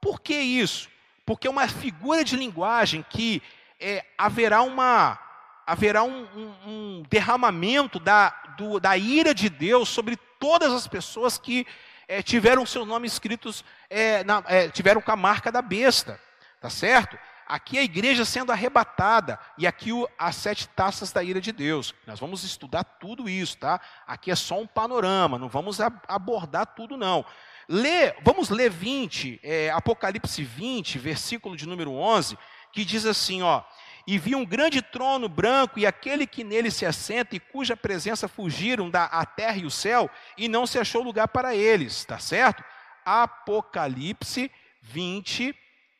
Por 0.00 0.20
que 0.20 0.34
isso? 0.34 0.88
Porque 1.26 1.46
é 1.46 1.50
uma 1.50 1.68
figura 1.68 2.24
de 2.24 2.36
linguagem 2.36 3.04
que 3.08 3.42
é, 3.80 4.04
haverá 4.16 4.62
uma 4.62 5.18
haverá 5.66 6.02
um, 6.02 6.24
um, 6.34 6.54
um 6.66 7.02
derramamento 7.10 8.00
da, 8.00 8.30
do, 8.56 8.80
da 8.80 8.96
ira 8.96 9.34
de 9.34 9.50
Deus 9.50 9.90
sobre 9.90 10.16
todas 10.40 10.72
as 10.72 10.88
pessoas 10.88 11.36
que 11.36 11.66
é, 12.08 12.22
tiveram 12.22 12.64
seus 12.64 12.88
nomes 12.88 13.12
escritos, 13.12 13.62
é, 13.90 14.24
na, 14.24 14.42
é, 14.46 14.70
tiveram 14.70 15.02
com 15.02 15.12
a 15.12 15.16
marca 15.16 15.52
da 15.52 15.60
besta, 15.60 16.18
tá 16.58 16.70
certo? 16.70 17.18
Aqui 17.48 17.78
a 17.78 17.82
igreja 17.82 18.24
sendo 18.24 18.52
arrebatada, 18.52 19.38
e 19.56 19.66
aqui 19.66 19.92
o, 19.92 20.08
as 20.18 20.36
sete 20.36 20.68
taças 20.68 21.10
da 21.10 21.22
ira 21.22 21.40
de 21.40 21.50
Deus. 21.50 21.94
Nós 22.06 22.20
vamos 22.20 22.44
estudar 22.44 22.84
tudo 22.84 23.28
isso, 23.28 23.56
tá? 23.56 23.80
Aqui 24.06 24.30
é 24.30 24.36
só 24.36 24.60
um 24.60 24.66
panorama, 24.66 25.38
não 25.38 25.48
vamos 25.48 25.80
a, 25.80 25.90
abordar 26.06 26.66
tudo, 26.66 26.96
não. 26.96 27.24
Lê, 27.68 28.12
vamos 28.22 28.50
ler 28.50 28.70
20, 28.70 29.40
é, 29.42 29.70
Apocalipse 29.70 30.42
20, 30.42 30.98
versículo 30.98 31.56
de 31.56 31.66
número 31.66 31.92
11, 31.92 32.38
que 32.72 32.84
diz 32.84 33.06
assim, 33.06 33.42
ó 33.42 33.62
e 34.08 34.16
vi 34.16 34.34
um 34.34 34.42
grande 34.42 34.80
trono 34.80 35.28
branco 35.28 35.78
e 35.78 35.84
aquele 35.84 36.26
que 36.26 36.42
nele 36.42 36.70
se 36.70 36.86
assenta 36.86 37.36
e 37.36 37.38
cuja 37.38 37.76
presença 37.76 38.26
fugiram 38.26 38.88
da 38.88 39.04
a 39.04 39.26
terra 39.26 39.58
e 39.58 39.66
o 39.66 39.70
céu 39.70 40.08
e 40.34 40.48
não 40.48 40.66
se 40.66 40.78
achou 40.78 41.02
lugar 41.02 41.28
para 41.28 41.54
eles, 41.54 42.06
tá 42.06 42.18
certo? 42.18 42.64
Apocalipse 43.04 44.50
20, 44.80 45.54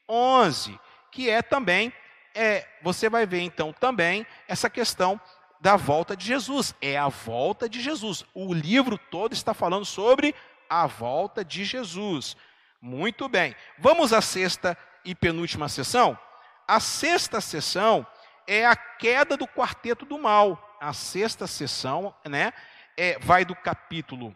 11, 0.09 0.80
que 1.11 1.29
é 1.29 1.43
também, 1.43 1.93
é, 2.35 2.67
você 2.83 3.09
vai 3.09 3.27
ver 3.27 3.41
então 3.41 3.73
também 3.73 4.27
essa 4.47 4.71
questão 4.71 5.21
da 5.61 5.77
volta 5.77 6.17
de 6.17 6.27
Jesus, 6.27 6.75
é 6.81 6.97
a 6.97 7.09
volta 7.09 7.69
de 7.69 7.81
Jesus. 7.81 8.25
O 8.33 8.55
livro 8.55 8.97
todo 8.97 9.33
está 9.33 9.53
falando 9.53 9.85
sobre 9.85 10.35
a 10.69 10.87
volta 10.87 11.45
de 11.45 11.65
Jesus. 11.65 12.37
Muito 12.81 13.29
bem, 13.29 13.57
vamos 13.79 14.13
à 14.13 14.21
sexta 14.21 14.79
e 15.05 15.15
penúltima 15.15 15.69
sessão? 15.69 16.19
A 16.67 16.79
sexta 16.79 17.41
sessão 17.41 18.07
é 18.47 18.67
a 18.67 18.77
queda 18.77 19.37
do 19.37 19.49
quarteto 19.49 20.05
do 20.05 20.19
mal. 20.19 20.77
A 20.81 20.93
sexta 20.93 21.47
sessão, 21.47 22.15
né, 22.25 22.53
é, 22.97 23.19
vai 23.19 23.45
do 23.45 23.55
capítulo 23.57 24.35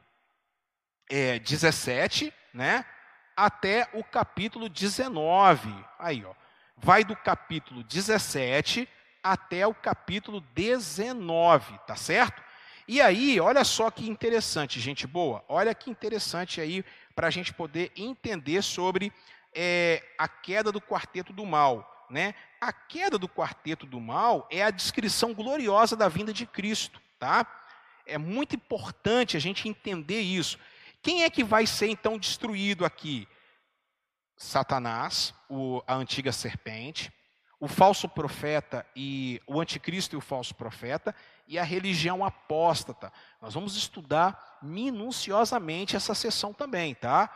é, 1.08 1.38
17, 1.38 2.32
né, 2.52 2.84
até 3.36 3.88
o 3.92 4.02
capítulo 4.02 4.68
19. 4.68 5.72
Aí, 5.98 6.24
ó, 6.24 6.34
vai 6.82 7.04
do 7.04 7.16
capítulo 7.16 7.82
17 7.84 8.88
até 9.22 9.66
o 9.66 9.72
capítulo 9.72 10.40
19, 10.54 11.78
tá 11.86 11.96
certo? 11.96 12.42
E 12.88 13.00
aí, 13.00 13.38
olha 13.40 13.64
só 13.64 13.90
que 13.90 14.08
interessante, 14.10 14.80
gente 14.80 15.06
boa. 15.06 15.44
Olha 15.48 15.74
que 15.74 15.88
interessante 15.88 16.60
aí 16.60 16.84
para 17.14 17.28
a 17.28 17.30
gente 17.30 17.54
poder 17.54 17.92
entender 17.96 18.60
sobre 18.62 19.12
é, 19.54 20.02
a 20.18 20.26
queda 20.26 20.72
do 20.72 20.80
quarteto 20.80 21.32
do 21.32 21.46
mal 21.46 21.88
né? 22.12 22.34
A 22.60 22.72
queda 22.72 23.18
do 23.18 23.26
quarteto 23.26 23.86
do 23.86 23.98
mal 23.98 24.46
é 24.50 24.62
a 24.62 24.70
descrição 24.70 25.32
gloriosa 25.32 25.96
da 25.96 26.08
vinda 26.08 26.30
de 26.30 26.44
Cristo, 26.44 27.00
tá? 27.18 27.46
É 28.04 28.18
muito 28.18 28.54
importante 28.54 29.34
a 29.34 29.40
gente 29.40 29.66
entender 29.66 30.20
isso. 30.20 30.58
Quem 31.00 31.24
é 31.24 31.30
que 31.30 31.42
vai 31.42 31.66
ser 31.66 31.88
então 31.88 32.18
destruído 32.18 32.84
aqui? 32.84 33.26
Satanás, 34.36 35.34
o, 35.48 35.82
a 35.86 35.94
antiga 35.94 36.32
serpente, 36.32 37.12
o 37.60 37.68
falso 37.68 38.08
profeta 38.08 38.84
e 38.96 39.40
o 39.46 39.60
anticristo 39.60 40.16
e 40.16 40.18
o 40.18 40.20
falso 40.20 40.52
profeta 40.54 41.14
e 41.46 41.58
a 41.58 41.62
religião 41.62 42.24
apóstata. 42.24 43.12
Nós 43.40 43.54
vamos 43.54 43.76
estudar 43.76 44.58
minuciosamente 44.60 45.94
essa 45.94 46.12
sessão 46.12 46.52
também, 46.52 46.92
tá? 46.92 47.30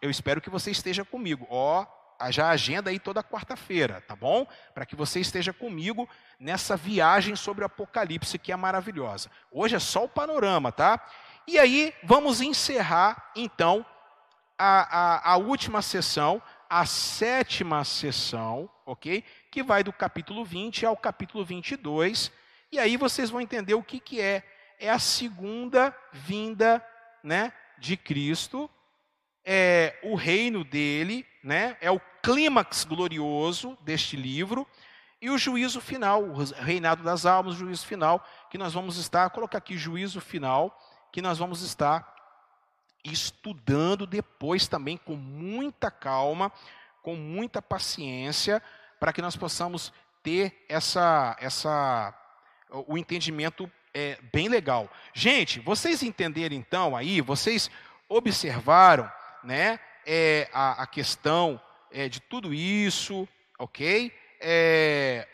Eu 0.00 0.10
espero 0.10 0.40
que 0.40 0.48
você 0.48 0.70
esteja 0.70 1.04
comigo. 1.04 1.46
Ó, 1.50 1.84
já 2.30 2.48
agenda 2.48 2.88
aí 2.88 2.98
toda 2.98 3.22
quarta-feira, 3.22 4.00
tá 4.00 4.16
bom? 4.16 4.46
Para 4.74 4.86
que 4.86 4.96
você 4.96 5.20
esteja 5.20 5.52
comigo 5.52 6.08
nessa 6.40 6.74
viagem 6.74 7.36
sobre 7.36 7.62
o 7.62 7.66
Apocalipse 7.66 8.38
que 8.38 8.52
é 8.52 8.56
maravilhosa. 8.56 9.30
Hoje 9.52 9.76
é 9.76 9.78
só 9.78 10.04
o 10.04 10.08
panorama, 10.08 10.72
tá? 10.72 11.04
E 11.46 11.58
aí 11.58 11.94
vamos 12.02 12.40
encerrar 12.40 13.30
então 13.36 13.84
a, 14.58 15.30
a, 15.30 15.32
a 15.32 15.36
última 15.36 15.82
sessão, 15.82 16.42
a 16.68 16.84
sétima 16.86 17.84
sessão, 17.84 18.68
ok? 18.84 19.22
Que 19.50 19.62
vai 19.62 19.82
do 19.82 19.92
capítulo 19.92 20.44
20 20.44 20.86
ao 20.86 20.96
capítulo 20.96 21.44
22. 21.44 22.32
E 22.72 22.78
aí 22.78 22.96
vocês 22.96 23.30
vão 23.30 23.40
entender 23.40 23.74
o 23.74 23.82
que, 23.82 24.00
que 24.00 24.20
é. 24.20 24.42
É 24.78 24.90
a 24.90 24.98
segunda 24.98 25.96
vinda 26.12 26.84
né, 27.22 27.52
de 27.78 27.96
Cristo, 27.96 28.68
é 29.44 29.98
o 30.02 30.14
reino 30.14 30.64
dele, 30.64 31.26
né? 31.42 31.76
É 31.80 31.90
o 31.90 32.00
clímax 32.22 32.84
glorioso 32.84 33.78
deste 33.82 34.16
livro 34.16 34.66
e 35.20 35.30
o 35.30 35.38
juízo 35.38 35.80
final, 35.80 36.22
o 36.22 36.44
reinado 36.62 37.02
das 37.02 37.24
almas, 37.24 37.54
o 37.54 37.58
juízo 37.58 37.86
final 37.86 38.24
que 38.50 38.58
nós 38.58 38.74
vamos 38.74 38.98
estar, 38.98 39.30
colocar 39.30 39.58
aqui 39.58 39.76
juízo 39.76 40.20
final, 40.20 40.76
que 41.10 41.22
nós 41.22 41.38
vamos 41.38 41.62
estar 41.62 42.15
estudando 43.10 44.06
depois 44.06 44.68
também 44.68 44.96
com 44.96 45.14
muita 45.16 45.90
calma, 45.90 46.52
com 47.02 47.14
muita 47.14 47.62
paciência, 47.62 48.62
para 48.98 49.12
que 49.12 49.22
nós 49.22 49.36
possamos 49.36 49.92
ter 50.22 50.64
essa 50.68 51.36
essa 51.40 52.14
o 52.86 52.98
entendimento 52.98 53.70
é, 53.94 54.18
bem 54.32 54.48
legal. 54.48 54.90
Gente, 55.14 55.60
vocês 55.60 56.02
entenderam 56.02 56.54
então 56.54 56.96
aí, 56.96 57.20
vocês 57.20 57.70
observaram, 58.08 59.10
né? 59.42 59.78
é, 60.06 60.48
a, 60.52 60.84
a, 60.84 60.86
questão 60.86 61.60
é, 61.90 62.08
de 62.08 62.20
tudo 62.20 62.54
isso, 62.54 63.28
ok? 63.58 64.12
É, 64.40 65.26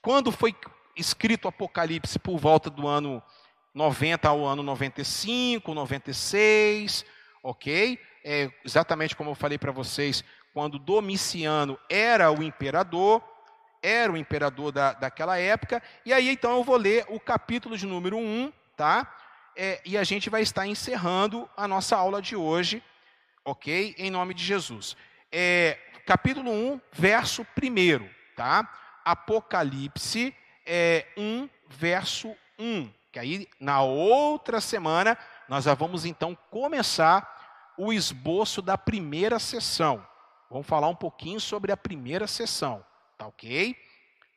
quando 0.00 0.30
foi 0.30 0.54
escrito 0.96 1.46
o 1.46 1.48
Apocalipse 1.48 2.18
por 2.18 2.38
volta 2.38 2.70
do 2.70 2.86
ano 2.86 3.20
90 3.74 4.28
ao 4.28 4.44
ano 4.44 4.62
95, 4.62 5.74
96, 5.74 7.04
ok? 7.42 7.98
É, 8.24 8.50
exatamente 8.64 9.16
como 9.16 9.30
eu 9.30 9.34
falei 9.34 9.58
para 9.58 9.72
vocês, 9.72 10.24
quando 10.52 10.78
Domiciano 10.78 11.78
era 11.88 12.30
o 12.30 12.42
imperador, 12.42 13.22
era 13.82 14.12
o 14.12 14.16
imperador 14.16 14.70
da, 14.70 14.92
daquela 14.92 15.38
época, 15.38 15.82
e 16.04 16.12
aí 16.12 16.28
então 16.28 16.56
eu 16.56 16.64
vou 16.64 16.76
ler 16.76 17.04
o 17.08 17.18
capítulo 17.18 17.76
de 17.76 17.86
número 17.86 18.16
1, 18.16 18.52
tá? 18.76 19.12
É, 19.56 19.80
e 19.84 19.98
a 19.98 20.04
gente 20.04 20.30
vai 20.30 20.42
estar 20.42 20.66
encerrando 20.66 21.48
a 21.56 21.66
nossa 21.66 21.96
aula 21.96 22.22
de 22.22 22.36
hoje 22.36 22.82
ok? 23.44 23.94
Em 23.98 24.10
nome 24.10 24.34
de 24.34 24.44
Jesus. 24.44 24.96
É, 25.30 25.78
capítulo 26.06 26.50
1, 26.50 26.80
verso 26.92 27.42
1, 27.42 28.08
tá? 28.36 28.68
Apocalipse 29.04 30.34
é, 30.64 31.06
1, 31.16 31.48
verso 31.68 32.34
1. 32.58 32.90
Que 33.12 33.18
aí, 33.18 33.46
na 33.60 33.82
outra 33.82 34.58
semana, 34.58 35.18
nós 35.46 35.64
já 35.64 35.74
vamos 35.74 36.06
então 36.06 36.36
começar 36.50 37.74
o 37.76 37.92
esboço 37.92 38.62
da 38.62 38.78
primeira 38.78 39.38
sessão. 39.38 40.04
Vamos 40.50 40.66
falar 40.66 40.88
um 40.88 40.94
pouquinho 40.94 41.38
sobre 41.38 41.70
a 41.70 41.76
primeira 41.76 42.26
sessão, 42.26 42.82
tá 43.18 43.26
ok? 43.26 43.76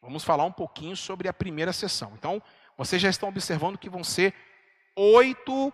Vamos 0.02 0.26
falar 0.26 0.44
um 0.44 0.52
pouquinho 0.52 0.96
sobre 0.96 1.30
a 1.30 1.34
primeira 1.34 1.72
sessão. 1.72 2.12
Então, 2.16 2.44
vocês 2.78 3.02
já 3.02 3.10
estão 3.10 3.30
observando 3.30 3.78
que 3.78 3.90
vão 3.90 4.04
ser 4.04 4.34
oito 4.94 5.74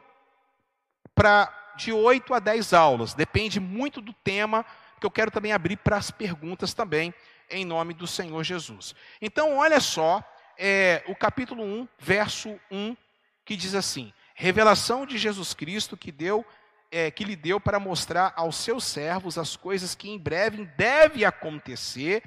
para 1.15 1.51
de 1.75 1.91
8 1.91 2.33
a 2.33 2.39
10 2.39 2.73
aulas, 2.73 3.13
depende 3.13 3.59
muito 3.59 3.99
do 4.01 4.13
tema, 4.13 4.63
que 4.99 5.05
eu 5.05 5.11
quero 5.11 5.31
também 5.31 5.53
abrir 5.53 5.77
para 5.77 5.97
as 5.97 6.11
perguntas 6.11 6.73
também, 6.73 7.13
em 7.49 7.65
nome 7.65 7.93
do 7.95 8.05
Senhor 8.05 8.43
Jesus. 8.43 8.93
Então, 9.19 9.57
olha 9.57 9.79
só, 9.79 10.23
é, 10.63 11.03
o 11.07 11.15
capítulo 11.15 11.63
1, 11.63 11.87
verso 11.97 12.59
1, 12.69 12.95
que 13.43 13.55
diz 13.55 13.73
assim: 13.73 14.13
Revelação 14.35 15.05
de 15.05 15.17
Jesus 15.17 15.53
Cristo 15.53 15.97
que 15.97 16.11
deu 16.11 16.45
é, 16.91 17.09
que 17.09 17.23
lhe 17.23 17.35
deu 17.35 17.59
para 17.59 17.79
mostrar 17.79 18.31
aos 18.35 18.57
seus 18.57 18.83
servos 18.83 19.37
as 19.37 19.55
coisas 19.55 19.95
que 19.95 20.09
em 20.09 20.19
breve 20.19 20.65
deve 20.77 21.25
acontecer, 21.25 22.21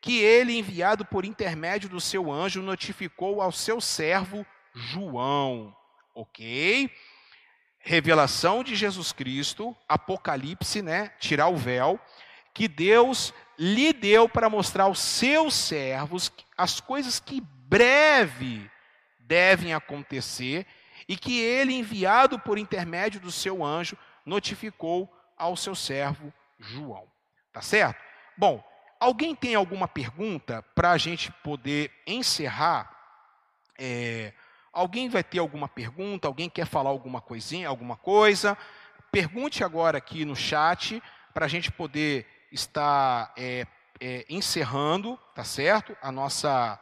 que 0.00 0.20
ele, 0.20 0.56
enviado 0.56 1.04
por 1.04 1.24
intermédio 1.24 1.88
do 1.88 2.00
seu 2.00 2.32
anjo, 2.32 2.62
notificou 2.62 3.42
ao 3.42 3.52
seu 3.52 3.80
servo 3.80 4.46
João. 4.72 5.76
Ok? 6.14 6.90
revelação 7.84 8.64
de 8.64 8.74
Jesus 8.74 9.12
Cristo, 9.12 9.76
Apocalipse, 9.86 10.80
né? 10.80 11.12
Tirar 11.20 11.48
o 11.48 11.56
véu, 11.56 12.00
que 12.54 12.66
Deus 12.66 13.32
lhe 13.58 13.92
deu 13.92 14.26
para 14.26 14.48
mostrar 14.48 14.84
aos 14.84 14.98
seus 14.98 15.54
servos 15.54 16.32
as 16.56 16.80
coisas 16.80 17.20
que 17.20 17.42
breve 17.74 18.70
devem 19.18 19.74
acontecer 19.74 20.64
e 21.08 21.16
que 21.16 21.40
ele, 21.40 21.74
enviado 21.74 22.38
por 22.38 22.56
intermédio 22.56 23.18
do 23.18 23.32
seu 23.32 23.64
anjo, 23.64 23.98
notificou 24.24 25.12
ao 25.36 25.56
seu 25.56 25.74
servo 25.74 26.32
João. 26.56 27.08
Tá 27.52 27.60
certo? 27.60 28.00
Bom, 28.36 28.62
alguém 29.00 29.34
tem 29.34 29.56
alguma 29.56 29.88
pergunta 29.88 30.62
para 30.72 30.92
a 30.92 30.96
gente 30.96 31.32
poder 31.42 31.90
encerrar? 32.06 32.96
É, 33.76 34.32
alguém 34.72 35.08
vai 35.08 35.24
ter 35.24 35.40
alguma 35.40 35.66
pergunta? 35.66 36.28
Alguém 36.28 36.48
quer 36.48 36.66
falar 36.66 36.90
alguma 36.90 37.20
coisinha, 37.20 37.68
alguma 37.68 37.96
coisa? 37.96 38.56
Pergunte 39.10 39.64
agora 39.64 39.98
aqui 39.98 40.24
no 40.24 40.36
chat 40.36 41.02
para 41.32 41.46
a 41.46 41.48
gente 41.48 41.72
poder 41.72 42.24
estar 42.52 43.32
é, 43.36 43.66
é, 44.00 44.24
encerrando, 44.28 45.18
tá 45.34 45.42
certo? 45.42 45.96
A 46.00 46.12
nossa, 46.12 46.78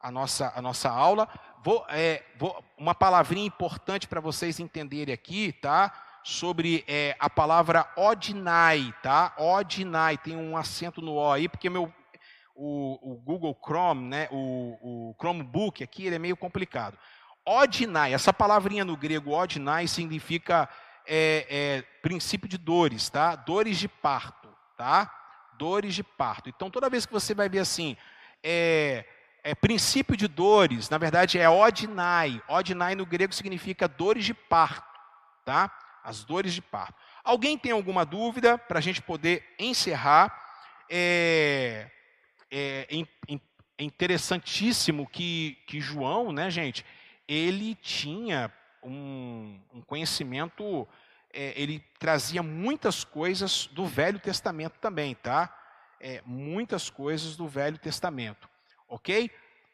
a 0.00 0.10
nossa, 0.10 0.52
a 0.54 0.62
nossa 0.62 0.88
aula. 0.88 1.28
Vou, 1.62 1.84
é, 1.88 2.24
vou 2.36 2.64
uma 2.76 2.94
palavrinha 2.94 3.46
importante 3.46 4.08
para 4.08 4.20
vocês 4.20 4.58
entenderem 4.58 5.12
aqui, 5.12 5.52
tá? 5.52 5.92
sobre 6.22 6.84
é, 6.86 7.16
a 7.18 7.30
palavra 7.30 7.88
Odinai, 7.96 8.94
tá? 9.02 9.34
Odinai, 9.38 10.18
tem 10.18 10.36
um 10.36 10.56
acento 10.56 11.00
no 11.00 11.14
O 11.14 11.32
aí, 11.32 11.48
porque 11.48 11.70
meu, 11.70 11.92
o, 12.54 12.98
o 13.12 13.14
Google 13.16 13.56
Chrome, 13.64 14.08
né, 14.08 14.28
o, 14.30 14.76
o, 14.82 15.16
Chromebook 15.18 15.82
aqui, 15.82 16.06
ele 16.06 16.16
é 16.16 16.18
meio 16.18 16.36
complicado. 16.36 16.98
Odinai, 17.44 18.12
essa 18.12 18.32
palavrinha 18.32 18.84
no 18.84 18.96
grego 18.96 19.32
Odinai 19.32 19.86
significa 19.86 20.68
é, 21.06 21.46
é, 21.48 21.82
princípio 22.02 22.48
de 22.48 22.58
dores, 22.58 23.08
tá? 23.08 23.34
Dores 23.34 23.78
de 23.78 23.88
parto, 23.88 24.48
tá? 24.76 25.10
Dores 25.54 25.94
de 25.94 26.02
parto. 26.02 26.50
Então, 26.50 26.70
toda 26.70 26.90
vez 26.90 27.06
que 27.06 27.12
você 27.12 27.34
vai 27.34 27.48
ver 27.48 27.60
assim, 27.60 27.96
é, 28.42 29.04
é, 29.42 29.54
princípio 29.54 30.16
de 30.16 30.28
dores, 30.28 30.88
na 30.88 30.98
verdade 30.98 31.38
é 31.38 31.48
odinai. 31.48 32.42
Odinai 32.48 32.94
no 32.94 33.06
grego 33.06 33.32
significa 33.32 33.88
dores 33.88 34.24
de 34.24 34.34
parto, 34.34 34.98
tá? 35.44 35.70
as 36.02 36.24
dores 36.24 36.54
de 36.54 36.62
parto. 36.62 36.94
Alguém 37.22 37.58
tem 37.58 37.72
alguma 37.72 38.04
dúvida 38.04 38.58
para 38.58 38.78
a 38.78 38.82
gente 38.82 39.02
poder 39.02 39.44
encerrar? 39.58 40.36
É, 40.88 41.90
é, 42.50 42.86
é, 42.90 43.84
interessantíssimo 43.84 45.08
que, 45.08 45.56
que 45.66 45.80
João, 45.80 46.32
né, 46.32 46.50
gente, 46.50 46.84
ele 47.28 47.76
tinha 47.76 48.52
um, 48.82 49.60
um 49.72 49.80
conhecimento, 49.82 50.86
é, 51.32 51.52
ele 51.54 51.78
trazia 51.98 52.42
muitas 52.42 53.04
coisas 53.04 53.66
do 53.68 53.86
Velho 53.86 54.18
Testamento 54.18 54.78
também, 54.80 55.14
tá? 55.14 55.56
É, 56.00 56.22
muitas 56.26 56.90
coisas 56.90 57.36
do 57.36 57.46
Velho 57.46 57.78
Testamento, 57.78 58.48
ok? 58.90 59.30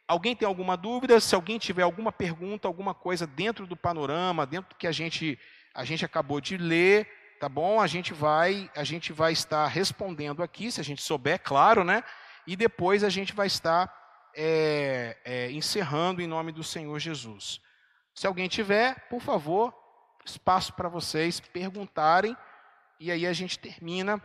Alguém 0.06 0.36
tem 0.36 0.46
alguma 0.46 0.76
dúvida? 0.76 1.18
Se 1.18 1.34
alguém 1.34 1.58
tiver 1.58 1.82
alguma 1.82 2.12
pergunta, 2.12 2.68
alguma 2.68 2.94
coisa 2.94 3.26
dentro 3.26 3.66
do 3.66 3.76
panorama, 3.76 4.46
dentro 4.46 4.68
do 4.70 4.76
que 4.76 4.86
a 4.86 4.92
gente 4.92 5.36
a 5.74 5.84
gente 5.84 6.04
acabou 6.06 6.40
de 6.40 6.56
ler, 6.56 7.06
tá 7.38 7.50
bom? 7.50 7.80
A 7.80 7.86
gente 7.86 8.14
vai, 8.14 8.70
a 8.74 8.82
gente 8.82 9.12
vai 9.12 9.32
estar 9.32 9.66
respondendo 9.66 10.42
aqui, 10.42 10.72
se 10.72 10.80
a 10.80 10.84
gente 10.84 11.02
souber, 11.02 11.38
claro, 11.42 11.84
né? 11.84 12.02
E 12.46 12.56
depois 12.56 13.04
a 13.04 13.10
gente 13.10 13.34
vai 13.34 13.46
estar 13.46 13.92
é, 14.34 15.18
é, 15.22 15.50
encerrando 15.50 16.22
em 16.22 16.26
nome 16.26 16.50
do 16.50 16.64
Senhor 16.64 16.98
Jesus. 16.98 17.60
Se 18.14 18.26
alguém 18.26 18.48
tiver, 18.48 19.06
por 19.10 19.20
favor, 19.20 19.74
espaço 20.24 20.72
para 20.72 20.88
vocês 20.88 21.40
perguntarem 21.40 22.34
e 22.98 23.10
aí 23.10 23.26
a 23.26 23.32
gente 23.34 23.58
termina 23.58 24.22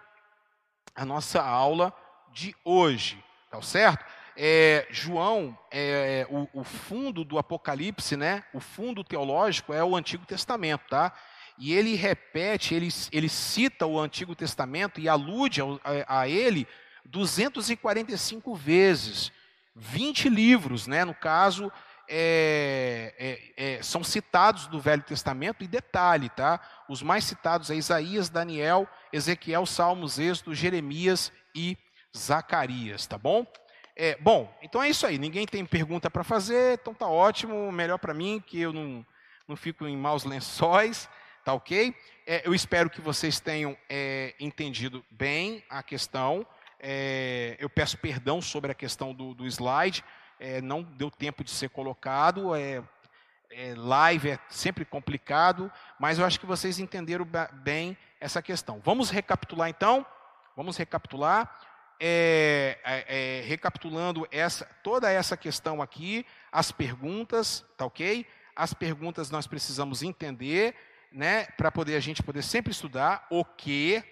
a 0.95 1.03
nossa 1.03 1.41
aula 1.41 1.93
de 2.31 2.55
hoje, 2.63 3.21
tá 3.49 3.61
certo? 3.61 4.05
É, 4.35 4.87
João, 4.89 5.57
é, 5.69 6.25
o, 6.29 6.47
o, 6.61 6.63
fundo 6.63 7.23
do 7.23 7.37
Apocalipse, 7.37 8.15
né? 8.15 8.43
O 8.53 8.59
fundo 8.59 9.03
teológico 9.03 9.73
é 9.73 9.83
o 9.83 9.95
Antigo 9.95 10.25
Testamento, 10.25 10.83
tá? 10.89 11.13
E 11.57 11.73
ele 11.73 11.95
repete, 11.95 12.73
ele, 12.73 12.89
ele 13.11 13.29
cita 13.29 13.85
o 13.85 13.99
Antigo 13.99 14.33
Testamento 14.35 14.99
e 14.99 15.07
alude 15.07 15.61
a, 15.61 16.21
a 16.21 16.27
ele 16.27 16.67
245 17.05 18.55
vezes. 18.55 19.31
20 19.75 20.27
livros, 20.27 20.85
né, 20.85 21.05
no 21.05 21.13
caso, 21.13 21.71
é, 22.07 23.13
é, 23.57 23.75
é, 23.75 23.83
são 23.83 24.03
citados 24.03 24.67
do 24.67 24.81
Velho 24.81 25.01
Testamento, 25.01 25.63
e 25.63 25.67
detalhe, 25.67 26.29
tá? 26.29 26.59
Os 26.89 27.01
mais 27.01 27.23
citados 27.23 27.69
é 27.69 27.75
Isaías, 27.75 28.29
Daniel, 28.29 28.87
Ezequiel, 29.13 29.65
Salmos, 29.65 30.19
Êxodo, 30.19 30.53
Jeremias 30.53 31.31
e 31.55 31.77
Zacarias, 32.15 33.07
tá 33.07 33.17
bom? 33.17 33.45
É, 33.95 34.17
bom, 34.19 34.53
então 34.61 34.81
é 34.81 34.89
isso 34.89 35.05
aí. 35.05 35.17
Ninguém 35.17 35.45
tem 35.45 35.65
pergunta 35.65 36.09
para 36.09 36.23
fazer, 36.23 36.79
então 36.79 36.93
tá 36.93 37.07
ótimo. 37.07 37.71
Melhor 37.71 37.97
para 37.97 38.13
mim, 38.13 38.43
que 38.45 38.59
eu 38.59 38.71
não, 38.71 39.05
não 39.47 39.55
fico 39.55 39.85
em 39.85 39.97
maus 39.97 40.23
lençóis. 40.23 41.09
Tá 41.43 41.53
ok? 41.53 41.95
É, 42.27 42.47
eu 42.47 42.53
espero 42.53 42.89
que 42.89 43.01
vocês 43.01 43.39
tenham 43.39 43.75
é, 43.89 44.35
entendido 44.39 45.03
bem 45.09 45.63
a 45.69 45.81
questão. 45.81 46.45
É, 46.79 47.57
eu 47.59 47.69
peço 47.69 47.97
perdão 47.97 48.41
sobre 48.41 48.71
a 48.71 48.75
questão 48.75 49.13
do, 49.13 49.33
do 49.33 49.47
slide. 49.47 50.03
É, 50.39 50.61
não 50.61 50.83
deu 50.83 51.09
tempo 51.09 51.43
de 51.43 51.49
ser 51.49 51.69
colocado. 51.69 52.55
É, 52.55 52.83
live 53.75 54.29
é 54.29 54.39
sempre 54.49 54.85
complicado, 54.85 55.71
mas 55.99 56.17
eu 56.17 56.25
acho 56.25 56.39
que 56.39 56.45
vocês 56.45 56.79
entenderam 56.79 57.27
bem 57.63 57.97
essa 58.19 58.41
questão. 58.41 58.79
Vamos 58.83 59.09
recapitular 59.09 59.67
então? 59.67 60.05
Vamos 60.55 60.77
recapitular. 60.77 61.49
É, 62.03 62.79
é, 62.83 63.05
é, 63.07 63.41
recapitulando 63.41 64.27
essa, 64.31 64.65
toda 64.81 65.11
essa 65.11 65.37
questão 65.37 65.83
aqui, 65.83 66.25
as 66.51 66.71
perguntas, 66.71 67.63
tá 67.77 67.85
ok? 67.85 68.25
As 68.55 68.73
perguntas 68.73 69.29
nós 69.29 69.45
precisamos 69.45 70.01
entender, 70.01 70.73
né, 71.11 71.45
para 71.55 71.71
poder 71.71 71.95
a 71.95 71.99
gente 71.99 72.23
poder 72.23 72.41
sempre 72.41 72.71
estudar 72.71 73.27
o 73.29 73.45
que, 73.45 74.03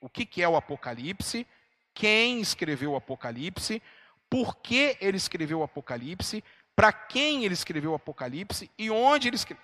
o 0.00 0.08
que, 0.08 0.26
que 0.26 0.42
é 0.42 0.48
o 0.48 0.56
Apocalipse, 0.56 1.46
quem 1.94 2.40
escreveu 2.40 2.92
o 2.92 2.96
Apocalipse, 2.96 3.80
por 4.28 4.56
que 4.56 4.96
ele 5.00 5.16
escreveu 5.16 5.60
o 5.60 5.62
Apocalipse, 5.62 6.42
para 6.74 6.92
quem 6.92 7.44
ele 7.44 7.54
escreveu 7.54 7.92
o 7.92 7.94
Apocalipse 7.94 8.68
e 8.76 8.90
onde 8.90 9.28
ele, 9.28 9.36
escreve, 9.36 9.60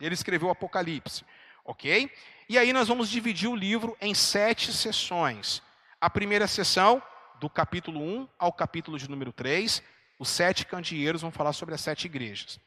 ele 0.00 0.14
escreveu 0.14 0.48
o 0.48 0.50
Apocalipse, 0.50 1.22
ok? 1.64 2.10
E 2.48 2.58
aí 2.58 2.72
nós 2.72 2.88
vamos 2.88 3.08
dividir 3.10 3.48
o 3.48 3.54
livro 3.54 3.96
em 4.00 4.14
sete 4.14 4.72
sessões. 4.72 5.62
A 6.00 6.08
primeira 6.08 6.46
sessão, 6.46 7.02
do 7.38 7.50
capítulo 7.50 8.00
1 8.00 8.28
ao 8.38 8.52
capítulo 8.52 8.98
de 8.98 9.08
número 9.10 9.32
3, 9.32 9.82
os 10.18 10.28
sete 10.28 10.64
candeeiros 10.64 11.22
vão 11.22 11.30
falar 11.30 11.52
sobre 11.52 11.74
as 11.74 11.80
sete 11.80 12.06
igrejas. 12.06 12.58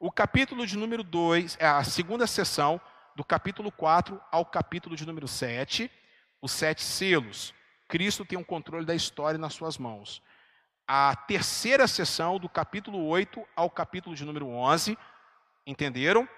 O 0.00 0.10
capítulo 0.10 0.66
de 0.66 0.76
número 0.76 1.02
2, 1.02 1.56
é 1.60 1.66
a 1.66 1.82
segunda 1.84 2.26
sessão, 2.26 2.80
do 3.14 3.24
capítulo 3.24 3.72
4 3.72 4.20
ao 4.30 4.44
capítulo 4.44 4.94
de 4.94 5.06
número 5.06 5.26
7, 5.26 5.90
os 6.40 6.52
sete 6.52 6.82
selos. 6.82 7.52
Cristo 7.88 8.24
tem 8.24 8.38
um 8.38 8.44
controle 8.44 8.84
da 8.84 8.94
história 8.94 9.38
nas 9.38 9.54
suas 9.54 9.76
mãos. 9.78 10.22
A 10.86 11.14
terceira 11.14 11.86
sessão, 11.86 12.38
do 12.38 12.48
capítulo 12.48 13.04
8 13.06 13.44
ao 13.56 13.68
capítulo 13.68 14.14
de 14.14 14.24
número 14.24 14.46
11, 14.46 14.96
entenderam? 15.66 16.28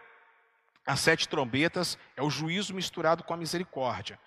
As 0.86 1.00
sete 1.00 1.28
trombetas 1.28 1.98
é 2.16 2.22
o 2.22 2.30
juízo 2.30 2.74
misturado 2.74 3.22
com 3.22 3.34
a 3.34 3.36
misericórdia. 3.36 4.18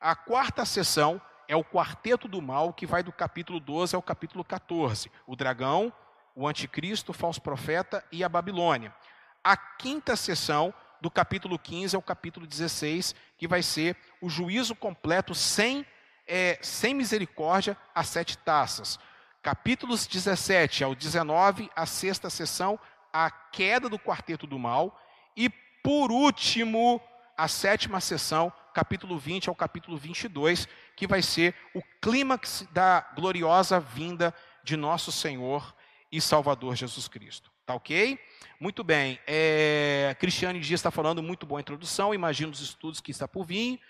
A 0.00 0.14
quarta 0.14 0.64
sessão 0.64 1.20
é 1.48 1.56
o 1.56 1.64
quarteto 1.64 2.28
do 2.28 2.40
mal, 2.40 2.72
que 2.72 2.86
vai 2.86 3.02
do 3.02 3.12
capítulo 3.12 3.60
12 3.60 3.94
ao 3.94 4.02
capítulo 4.02 4.44
14. 4.44 5.10
O 5.26 5.36
dragão, 5.36 5.92
o 6.34 6.46
anticristo, 6.48 7.10
o 7.10 7.14
falso 7.14 7.40
profeta 7.40 8.04
e 8.10 8.24
a 8.24 8.28
Babilônia. 8.28 8.94
A 9.42 9.56
quinta 9.56 10.16
sessão 10.16 10.72
do 11.00 11.10
capítulo 11.10 11.58
15 11.58 11.96
ao 11.96 12.02
capítulo 12.02 12.46
16, 12.46 13.14
que 13.36 13.48
vai 13.48 13.62
ser 13.62 13.96
o 14.20 14.28
juízo 14.28 14.74
completo 14.74 15.34
sem, 15.34 15.84
é, 16.28 16.58
sem 16.62 16.94
misericórdia, 16.94 17.76
as 17.94 18.08
sete 18.08 18.38
taças. 18.38 18.98
Capítulos 19.42 20.06
17 20.06 20.84
ao 20.84 20.94
19, 20.94 21.68
a 21.74 21.84
sexta 21.86 22.30
sessão, 22.30 22.78
a 23.12 23.28
queda 23.30 23.88
do 23.88 23.98
quarteto 23.98 24.46
do 24.46 24.58
mal. 24.58 24.96
E, 25.36 25.48
por 25.82 26.12
último, 26.12 27.02
a 27.42 27.48
sétima 27.48 28.00
sessão, 28.00 28.52
capítulo 28.72 29.18
20 29.18 29.48
ao 29.48 29.54
capítulo 29.56 29.96
22, 29.96 30.68
que 30.94 31.08
vai 31.08 31.20
ser 31.20 31.56
o 31.74 31.82
clímax 32.00 32.64
da 32.70 33.00
gloriosa 33.16 33.80
vinda 33.80 34.32
de 34.62 34.76
nosso 34.76 35.10
Senhor 35.10 35.74
e 36.12 36.20
Salvador 36.20 36.76
Jesus 36.76 37.08
Cristo. 37.08 37.50
Tá 37.66 37.74
ok? 37.74 38.16
Muito 38.60 38.84
bem. 38.84 39.18
É, 39.26 40.14
Cristiane 40.20 40.60
Dias 40.60 40.78
está 40.78 40.92
falando, 40.92 41.20
muito 41.20 41.44
boa 41.44 41.60
introdução. 41.60 42.14
Imagino 42.14 42.52
os 42.52 42.60
estudos 42.60 43.00
que 43.00 43.10
está 43.10 43.26
por 43.26 43.44
vir. 43.44 43.80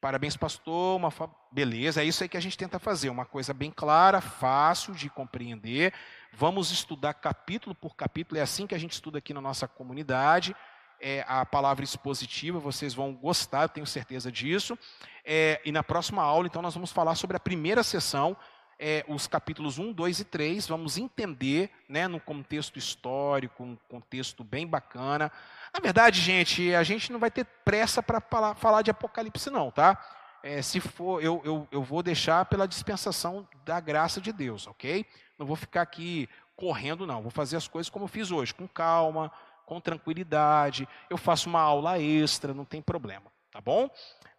Parabéns, 0.00 0.34
pastor. 0.34 0.96
Uma 0.96 1.10
fa... 1.10 1.28
Beleza, 1.52 2.00
é 2.00 2.04
isso 2.06 2.22
aí 2.22 2.30
que 2.30 2.36
a 2.38 2.40
gente 2.40 2.56
tenta 2.56 2.78
fazer. 2.78 3.10
Uma 3.10 3.26
coisa 3.26 3.52
bem 3.52 3.70
clara, 3.70 4.22
fácil 4.22 4.94
de 4.94 5.10
compreender. 5.10 5.92
Vamos 6.32 6.70
estudar 6.70 7.12
capítulo 7.12 7.74
por 7.74 7.94
capítulo. 7.94 8.38
É 8.38 8.42
assim 8.42 8.66
que 8.66 8.74
a 8.74 8.78
gente 8.78 8.92
estuda 8.92 9.18
aqui 9.18 9.34
na 9.34 9.40
nossa 9.42 9.68
comunidade. 9.68 10.56
É, 11.00 11.24
a 11.28 11.44
palavra 11.44 11.84
expositiva, 11.84 12.58
vocês 12.58 12.94
vão 12.94 13.12
gostar, 13.12 13.62
eu 13.62 13.68
tenho 13.68 13.86
certeza 13.86 14.30
disso. 14.30 14.78
É, 15.24 15.60
e 15.64 15.72
na 15.72 15.82
próxima 15.82 16.22
aula, 16.22 16.46
então, 16.46 16.62
nós 16.62 16.74
vamos 16.74 16.92
falar 16.92 17.14
sobre 17.14 17.36
a 17.36 17.40
primeira 17.40 17.82
sessão, 17.82 18.36
é, 18.78 19.04
os 19.08 19.26
capítulos 19.26 19.78
1, 19.78 19.92
2 19.92 20.20
e 20.20 20.24
3, 20.24 20.66
vamos 20.68 20.98
entender, 20.98 21.70
né, 21.88 22.06
no 22.06 22.20
contexto 22.20 22.78
histórico, 22.78 23.64
um 23.64 23.76
contexto 23.88 24.44
bem 24.44 24.66
bacana. 24.66 25.32
Na 25.72 25.80
verdade, 25.80 26.20
gente, 26.20 26.74
a 26.74 26.82
gente 26.82 27.10
não 27.10 27.18
vai 27.18 27.30
ter 27.30 27.44
pressa 27.64 28.02
para 28.02 28.20
falar, 28.20 28.54
falar, 28.54 28.82
de 28.82 28.90
Apocalipse, 28.90 29.50
não, 29.50 29.70
tá? 29.70 29.98
É, 30.42 30.62
se 30.62 30.78
for, 30.78 31.22
eu, 31.22 31.40
eu, 31.44 31.68
eu 31.72 31.82
vou 31.82 32.02
deixar 32.02 32.44
pela 32.44 32.68
dispensação 32.68 33.48
da 33.64 33.80
graça 33.80 34.20
de 34.20 34.32
Deus, 34.32 34.66
ok? 34.66 35.04
Não 35.38 35.46
vou 35.46 35.56
ficar 35.56 35.82
aqui 35.82 36.28
correndo, 36.54 37.06
não. 37.06 37.20
Vou 37.22 37.30
fazer 37.30 37.56
as 37.56 37.66
coisas 37.68 37.90
como 37.90 38.04
eu 38.04 38.08
fiz 38.08 38.30
hoje, 38.30 38.54
com 38.54 38.66
calma, 38.68 39.30
com 39.66 39.80
tranquilidade. 39.80 40.88
Eu 41.10 41.18
faço 41.18 41.48
uma 41.48 41.60
aula 41.60 42.00
extra, 42.00 42.54
não 42.54 42.64
tem 42.64 42.80
problema, 42.80 43.30
tá 43.50 43.60
bom? 43.60 43.90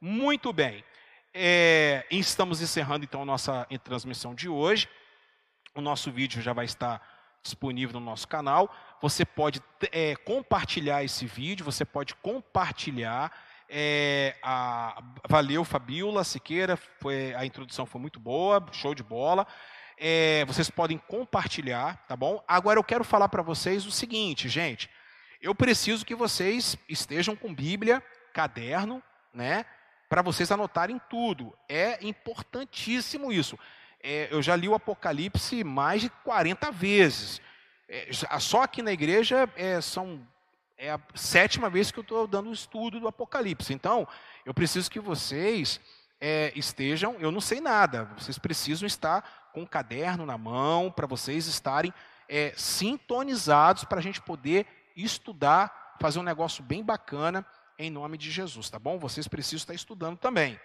Muito 0.01 0.51
bem. 0.53 0.83
É, 1.33 2.05
estamos 2.09 2.61
encerrando 2.61 3.03
então 3.03 3.21
a 3.21 3.25
nossa 3.25 3.67
transmissão 3.83 4.33
de 4.33 4.49
hoje. 4.49 4.89
O 5.75 5.81
nosso 5.81 6.11
vídeo 6.11 6.41
já 6.41 6.53
vai 6.53 6.65
estar 6.65 6.99
disponível 7.43 7.99
no 7.99 8.05
nosso 8.05 8.27
canal. 8.27 8.73
Você 9.01 9.23
pode 9.23 9.61
é, 9.91 10.15
compartilhar 10.15 11.03
esse 11.03 11.25
vídeo, 11.27 11.65
você 11.65 11.85
pode 11.85 12.15
compartilhar. 12.15 13.31
É, 13.69 14.35
a, 14.41 15.03
valeu, 15.29 15.63
Fabiola 15.65 16.23
Siqueira, 16.23 16.77
foi, 16.77 17.35
a 17.35 17.45
introdução 17.45 17.85
foi 17.85 17.99
muito 17.99 18.19
boa, 18.19 18.65
show 18.71 18.95
de 18.95 19.03
bola. 19.03 19.45
É, 19.99 20.45
vocês 20.45 20.69
podem 20.69 20.97
compartilhar, 20.97 22.05
tá 22.07 22.15
bom? 22.15 22.43
Agora 22.47 22.79
eu 22.79 22.83
quero 22.83 23.03
falar 23.03 23.27
para 23.29 23.41
vocês 23.41 23.85
o 23.85 23.91
seguinte, 23.91 24.47
gente. 24.47 24.89
Eu 25.41 25.53
preciso 25.53 26.05
que 26.05 26.15
vocês 26.15 26.77
estejam 26.89 27.35
com 27.35 27.53
Bíblia, 27.53 28.03
caderno, 28.33 29.01
né? 29.33 29.65
Para 30.09 30.21
vocês 30.21 30.51
anotarem 30.51 30.99
tudo. 31.09 31.53
É 31.67 32.05
importantíssimo 32.05 33.31
isso. 33.31 33.57
É, 34.01 34.27
eu 34.31 34.41
já 34.41 34.55
li 34.55 34.67
o 34.67 34.75
Apocalipse 34.75 35.63
mais 35.63 36.01
de 36.01 36.09
40 36.09 36.71
vezes. 36.71 37.41
É, 37.89 38.09
só 38.39 38.63
aqui 38.63 38.81
na 38.81 38.91
igreja 38.91 39.49
é, 39.55 39.79
são 39.81 40.25
é 40.77 40.91
a 40.91 40.99
sétima 41.15 41.69
vez 41.69 41.89
que 41.89 41.97
eu 41.97 42.03
estou 42.03 42.27
dando 42.27 42.49
o 42.49 42.53
estudo 42.53 42.99
do 42.99 43.07
Apocalipse. 43.07 43.73
Então, 43.73 44.07
eu 44.45 44.53
preciso 44.53 44.91
que 44.91 44.99
vocês 44.99 45.81
é, 46.21 46.51
estejam, 46.55 47.15
eu 47.19 47.31
não 47.31 47.41
sei 47.41 47.59
nada, 47.59 48.05
vocês 48.17 48.37
precisam 48.37 48.85
estar 48.85 49.49
com 49.53 49.63
o 49.63 49.67
caderno 49.67 50.25
na 50.25 50.37
mão, 50.37 50.91
para 50.91 51.07
vocês 51.07 51.47
estarem 51.47 51.91
é, 52.29 52.53
sintonizados, 52.55 53.85
para 53.85 53.97
a 53.97 54.03
gente 54.03 54.21
poder 54.21 54.67
estudar, 55.03 55.95
fazer 55.99 56.19
um 56.19 56.23
negócio 56.23 56.63
bem 56.63 56.83
bacana 56.83 57.45
em 57.77 57.89
nome 57.89 58.17
de 58.17 58.31
Jesus, 58.31 58.69
tá 58.69 58.79
bom? 58.79 58.97
Vocês 58.97 59.27
precisam 59.27 59.57
estar 59.57 59.73
estudando 59.73 60.17
também, 60.17 60.59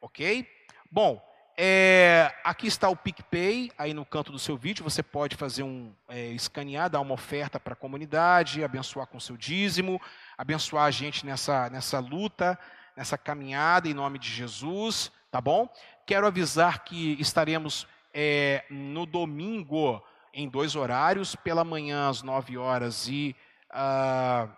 ok? 0.00 0.48
Bom, 0.90 1.20
é, 1.56 2.34
aqui 2.44 2.66
está 2.66 2.88
o 2.88 2.96
PicPay, 2.96 3.70
aí 3.76 3.92
no 3.92 4.06
canto 4.06 4.32
do 4.32 4.38
seu 4.38 4.56
vídeo, 4.56 4.84
você 4.84 5.02
pode 5.02 5.36
fazer 5.36 5.62
um 5.62 5.92
é, 6.08 6.28
escanear, 6.28 6.88
dar 6.88 7.00
uma 7.00 7.14
oferta 7.14 7.60
para 7.60 7.74
a 7.74 7.76
comunidade, 7.76 8.64
abençoar 8.64 9.06
com 9.06 9.20
seu 9.20 9.36
dízimo, 9.36 10.00
abençoar 10.38 10.84
a 10.84 10.90
gente 10.90 11.26
nessa, 11.26 11.68
nessa 11.68 11.98
luta, 11.98 12.58
nessa 12.96 13.18
caminhada 13.18 13.88
em 13.88 13.94
nome 13.94 14.18
de 14.18 14.28
Jesus, 14.28 15.12
tá 15.30 15.40
bom? 15.40 15.68
Quero 16.06 16.26
avisar 16.26 16.84
que 16.84 17.20
estaremos 17.20 17.86
é, 18.14 18.64
no 18.70 19.04
domingo 19.04 20.02
em 20.32 20.48
dois 20.48 20.74
horários, 20.74 21.36
pela 21.36 21.64
manhã 21.64 22.08
às 22.08 22.22
9 22.22 22.56
horas 22.56 23.08
e 23.08 23.36
uh, 23.72 24.50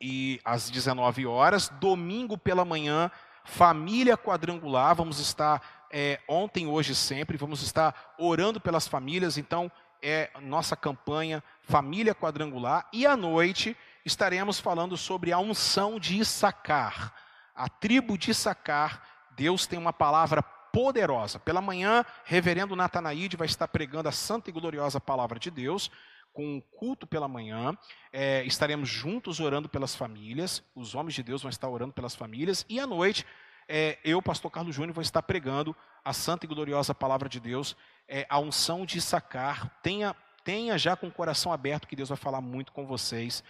e 0.00 0.40
às 0.44 0.70
19 0.70 1.26
horas. 1.26 1.68
Domingo 1.80 2.36
pela 2.36 2.64
manhã, 2.64 3.10
família 3.44 4.16
quadrangular. 4.16 4.94
Vamos 4.94 5.18
estar 5.18 5.86
é, 5.90 6.20
ontem, 6.28 6.66
hoje, 6.66 6.94
sempre. 6.94 7.36
Vamos 7.36 7.62
estar 7.62 8.14
orando 8.18 8.60
pelas 8.60 8.86
famílias. 8.86 9.38
Então, 9.38 9.70
é 10.02 10.30
nossa 10.42 10.76
campanha 10.76 11.42
Família 11.62 12.14
Quadrangular. 12.14 12.88
E 12.92 13.06
à 13.06 13.16
noite 13.16 13.76
estaremos 14.04 14.60
falando 14.60 14.96
sobre 14.96 15.32
a 15.32 15.38
unção 15.38 15.98
de 15.98 16.18
Issacar. 16.18 17.12
A 17.54 17.68
tribo 17.68 18.16
de 18.16 18.30
Issacar. 18.30 19.02
Deus 19.32 19.66
tem 19.66 19.78
uma 19.78 19.92
palavra 19.92 20.42
poderosa. 20.42 21.38
Pela 21.38 21.60
manhã, 21.60 22.04
reverendo 22.24 22.76
Natanaide 22.76 23.36
vai 23.36 23.46
estar 23.46 23.68
pregando 23.68 24.08
a 24.08 24.12
santa 24.12 24.50
e 24.50 24.52
gloriosa 24.52 25.00
palavra 25.00 25.38
de 25.38 25.50
Deus 25.50 25.90
com 26.32 26.56
um 26.56 26.60
culto 26.60 27.06
pela 27.06 27.28
manhã. 27.28 27.76
É, 28.12 28.44
estaremos 28.44 28.88
juntos 28.88 29.40
orando 29.40 29.68
pelas 29.68 29.94
famílias. 29.94 30.62
Os 30.74 30.94
homens 30.94 31.14
de 31.14 31.22
Deus 31.22 31.42
vão 31.42 31.50
estar 31.50 31.68
orando 31.68 31.92
pelas 31.92 32.14
famílias. 32.14 32.64
E 32.68 32.78
à 32.78 32.86
noite, 32.86 33.26
é, 33.68 33.98
eu, 34.04 34.22
pastor 34.22 34.50
Carlos 34.50 34.74
Júnior, 34.74 34.94
vou 34.94 35.02
estar 35.02 35.22
pregando 35.22 35.76
a 36.04 36.12
santa 36.12 36.46
e 36.46 36.48
gloriosa 36.48 36.94
palavra 36.94 37.28
de 37.28 37.38
Deus, 37.38 37.76
é, 38.08 38.26
a 38.30 38.38
unção 38.38 38.86
de 38.86 39.00
sacar. 39.00 39.68
Tenha, 39.82 40.16
tenha 40.42 40.78
já 40.78 40.96
com 40.96 41.08
o 41.08 41.12
coração 41.12 41.52
aberto 41.52 41.86
que 41.86 41.96
Deus 41.96 42.08
vai 42.08 42.18
falar 42.18 42.40
muito 42.40 42.72
com 42.72 42.86
vocês 42.86 43.44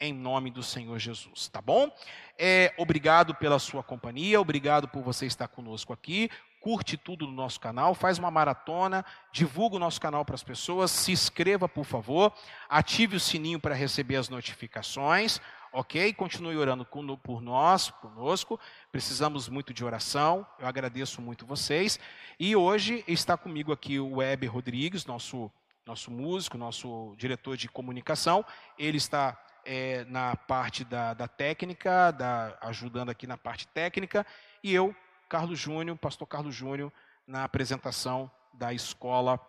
em 0.00 0.12
nome 0.12 0.50
do 0.50 0.62
Senhor 0.62 0.98
Jesus, 0.98 1.48
tá 1.48 1.62
bom? 1.62 1.90
É, 2.38 2.74
obrigado 2.76 3.34
pela 3.34 3.58
sua 3.58 3.82
companhia, 3.82 4.40
obrigado 4.40 4.88
por 4.88 5.02
você 5.02 5.24
estar 5.24 5.48
conosco 5.48 5.92
aqui 5.92 6.28
curte 6.64 6.96
tudo 6.96 7.26
no 7.26 7.32
nosso 7.34 7.60
canal, 7.60 7.94
faz 7.94 8.18
uma 8.18 8.30
maratona, 8.30 9.04
divulga 9.30 9.76
o 9.76 9.78
nosso 9.78 10.00
canal 10.00 10.24
para 10.24 10.34
as 10.34 10.42
pessoas, 10.42 10.90
se 10.90 11.12
inscreva, 11.12 11.68
por 11.68 11.84
favor, 11.84 12.32
ative 12.70 13.16
o 13.16 13.20
sininho 13.20 13.60
para 13.60 13.74
receber 13.74 14.16
as 14.16 14.30
notificações, 14.30 15.42
ok? 15.70 16.14
Continue 16.14 16.56
orando 16.56 16.86
por 17.22 17.42
nós, 17.42 17.90
conosco, 17.90 18.58
precisamos 18.90 19.46
muito 19.46 19.74
de 19.74 19.84
oração, 19.84 20.46
eu 20.58 20.66
agradeço 20.66 21.20
muito 21.20 21.44
vocês. 21.44 22.00
E 22.40 22.56
hoje 22.56 23.04
está 23.06 23.36
comigo 23.36 23.70
aqui 23.70 24.00
o 24.00 24.16
Weber 24.16 24.50
Rodrigues, 24.50 25.04
nosso, 25.04 25.52
nosso 25.84 26.10
músico, 26.10 26.56
nosso 26.56 27.14
diretor 27.18 27.58
de 27.58 27.68
comunicação, 27.68 28.42
ele 28.78 28.96
está 28.96 29.38
é, 29.66 30.06
na 30.06 30.34
parte 30.34 30.82
da, 30.82 31.12
da 31.12 31.28
técnica, 31.28 32.10
da, 32.10 32.56
ajudando 32.62 33.10
aqui 33.10 33.26
na 33.26 33.36
parte 33.36 33.68
técnica, 33.68 34.24
e 34.62 34.72
eu 34.72 34.96
Carlos 35.28 35.58
Júnior, 35.58 35.96
pastor 35.96 36.26
Carlos 36.26 36.54
Júnior, 36.54 36.92
na 37.26 37.44
apresentação 37.44 38.30
da 38.52 38.72
escola 38.72 39.40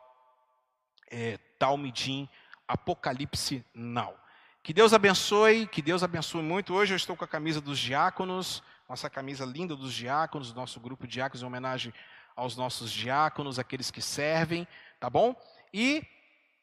é, 1.12 1.38
Talmidim 1.60 2.28
Apocalipse 2.68 3.64
Now. 3.74 4.16
Que 4.64 4.74
Deus 4.74 4.94
abençoe, 4.94 5.68
que 5.68 5.82
Deus 5.82 6.02
abençoe 6.02 6.42
muito. 6.42 6.74
Hoje 6.74 6.94
eu 6.94 6.98
estou 6.98 7.16
com 7.16 7.24
a 7.24 7.28
camisa 7.28 7.62
dos 7.62 7.78
diáconos, 7.78 8.64
nossa 8.90 9.10
camisa 9.10 9.46
linda 9.46 9.76
dos 9.76 9.94
diáconos, 9.94 10.54
nosso 10.54 10.80
grupo 10.80 11.06
de 11.06 11.14
diáconos 11.14 11.44
em 11.44 11.46
homenagem 11.46 11.94
aos 12.36 12.58
nossos 12.58 12.92
diáconos, 12.92 13.60
aqueles 13.60 13.92
que 13.92 14.02
servem, 14.02 14.68
tá 15.00 15.10
bom? 15.10 15.36
E, 15.74 16.04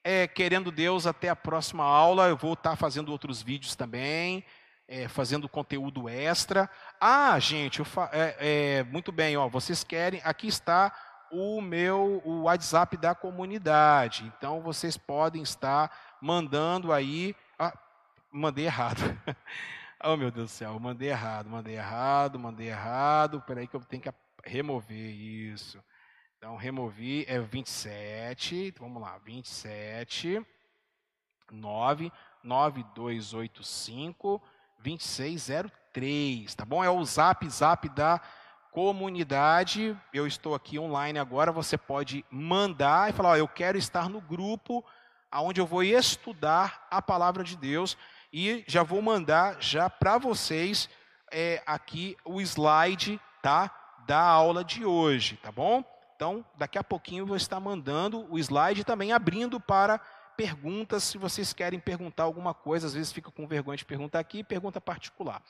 é, 0.03 0.27
querendo 0.27 0.73
Deus, 0.73 1.07
até 1.07 1.29
a 1.29 1.37
próxima 1.37 1.85
aula, 1.85 2.29
eu 2.29 2.37
vou 2.37 2.55
estar 2.55 2.77
fazendo 2.77 3.13
outros 3.13 3.41
vídeos 3.41 3.77
também, 3.77 4.45
é, 4.87 5.09
fazendo 5.09 5.49
conteúdo 5.49 6.09
extra. 6.09 6.71
Ah, 7.01 7.39
gente, 7.39 7.83
é, 8.13 8.37
é, 8.39 8.83
muito 8.85 9.11
bem, 9.11 9.37
ó, 9.37 9.49
vocês 9.49 9.83
querem, 9.83 10.21
aqui 10.25 10.47
está 10.47 10.93
o 11.33 11.63
meu 11.63 12.21
o 12.25 12.43
WhatsApp 12.43 12.97
da 12.97 13.15
comunidade. 13.15 14.31
Então 14.37 14.61
vocês 14.61 14.97
podem 14.97 15.43
estar 15.43 16.17
mandando 16.21 16.93
aí. 16.93 17.35
Ah, 17.59 17.77
mandei 18.31 18.67
errado. 18.67 19.01
oh 20.05 20.17
meu 20.17 20.31
Deus 20.31 20.51
do 20.51 20.55
céu, 20.55 20.79
mandei 20.79 21.09
errado, 21.09 21.49
mandei 21.49 21.77
errado, 21.77 22.39
mandei 22.39 22.69
errado. 22.69 23.43
Peraí 23.47 23.67
que 23.67 23.75
eu 23.75 23.81
tenho 23.81 24.03
que 24.03 24.13
remover 24.45 24.97
isso. 24.97 25.83
Então 26.37 26.57
removi 26.57 27.25
é 27.29 27.41
27, 27.41 28.75
vamos 28.79 29.01
lá, 29.01 29.17
27 29.19 30.45
9 31.51 32.13
9285 32.43 34.43
2603, 34.83 36.55
tá 36.55 36.65
bom? 36.65 36.83
É 36.83 36.91
o 36.91 37.05
zap 37.05 37.49
zap 37.49 37.89
da 37.89 38.21
comunidade. 38.71 39.97
Eu 40.13 40.27
estou 40.27 40.55
aqui 40.55 40.79
online 40.79 41.19
agora, 41.19 41.53
você 41.53 41.79
pode 41.79 42.25
mandar 42.31 43.11
e 43.11 43.13
falar, 43.13 43.31
ó, 43.31 43.37
eu 43.37 43.49
quero 43.49 43.79
estar 43.79 44.09
no 44.09 44.21
grupo 44.21 44.85
aonde 45.31 45.61
eu 45.61 45.67
vou 45.67 45.83
estudar 45.83 46.87
a 46.91 47.01
palavra 47.01 47.45
de 47.45 47.57
Deus 47.57 47.97
e 48.33 48.65
já 48.67 48.83
vou 48.83 49.01
mandar 49.01 49.57
já 49.61 49.89
para 49.89 50.19
vocês 50.19 50.89
é, 51.31 51.63
aqui 51.67 52.17
o 52.25 52.41
slide, 52.41 53.21
tá? 53.43 53.71
Da 54.07 54.21
aula 54.21 54.65
de 54.65 54.85
hoje, 54.85 55.39
tá 55.43 55.53
bom? 55.53 55.85
Então, 56.17 56.45
daqui 56.57 56.79
a 56.79 56.85
pouquinho 56.85 57.23
eu 57.23 57.27
vou 57.27 57.37
estar 57.37 57.61
mandando 57.61 58.27
o 58.31 58.39
slide 58.39 58.85
também 58.85 59.13
abrindo 59.13 59.59
para 59.59 60.01
perguntas 60.37 61.03
se 61.05 61.19
vocês 61.19 61.53
querem 61.53 61.79
perguntar 61.79 62.25
alguma 62.25 62.55
coisa. 62.55 62.87
Às 62.87 62.95
vezes 62.95 63.13
fica 63.13 63.31
com 63.31 63.47
vergonha 63.47 63.77
de 63.77 63.85
perguntar 63.85 64.19
aqui, 64.19 64.43
pergunta 64.43 64.81
particular. 64.81 65.43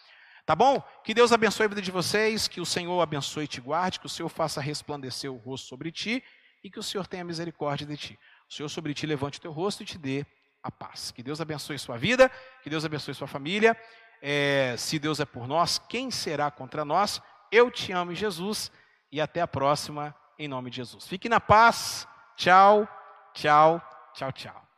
Tá 0.45 0.57
bom? 0.57 0.83
Que 1.05 1.15
Deus 1.15 1.33
abençoe 1.33 1.67
a 1.67 1.69
vida 1.69 1.83
de 1.83 1.91
vocês, 1.91 2.49
que 2.49 2.61
o 2.61 2.67
Senhor 2.67 3.01
abençoe 3.01 3.45
e 3.45 3.49
te 3.49 3.61
guarde, 3.61 4.01
que 4.01 4.07
o 4.07 4.09
Senhor 4.09 4.29
faça 4.29 4.61
resplandecer 4.61 5.33
o 5.33 5.37
rosto 5.37 5.69
sobre 5.69 5.93
ti 5.93 6.23
e 6.65 6.71
que 6.71 6.79
o 6.79 6.83
Senhor 6.83 7.07
tenha 7.07 7.25
misericórdia 7.25 7.87
de 7.87 7.97
ti. 7.97 8.19
O 8.49 8.53
Senhor 8.53 8.69
sobre 8.69 8.93
ti 8.93 9.07
levante 9.07 9.39
o 9.39 9.43
teu 9.43 9.53
rosto 9.53 9.83
e 9.83 9.87
te 9.87 9.97
dê 9.97 10.27
a 10.63 10.71
paz. 10.71 11.11
Que 11.11 11.23
Deus 11.23 11.41
abençoe 11.41 11.79
sua 11.79 11.97
vida, 11.97 12.31
que 12.63 12.71
Deus 12.71 12.85
abençoe 12.85 13.15
sua 13.15 13.27
família. 13.27 13.77
É, 14.21 14.75
se 14.79 14.99
Deus 14.99 15.21
é 15.21 15.25
por 15.25 15.49
nós, 15.49 15.79
quem 15.79 16.11
será 16.11 16.51
contra 16.51 16.85
nós? 16.85 17.21
Eu 17.51 17.71
te 17.71 17.93
amo, 17.93 18.15
Jesus, 18.15 18.71
e 19.11 19.21
até 19.21 19.41
a 19.41 19.49
próxima, 19.49 20.15
em 20.39 20.49
nome 20.49 20.71
de 20.71 20.77
Jesus. 20.77 21.07
Fique 21.07 21.29
na 21.29 21.41
paz. 21.41 22.07
Tchau, 22.37 22.89
tchau, 23.35 23.81
tchau, 24.15 24.33
tchau. 24.33 24.72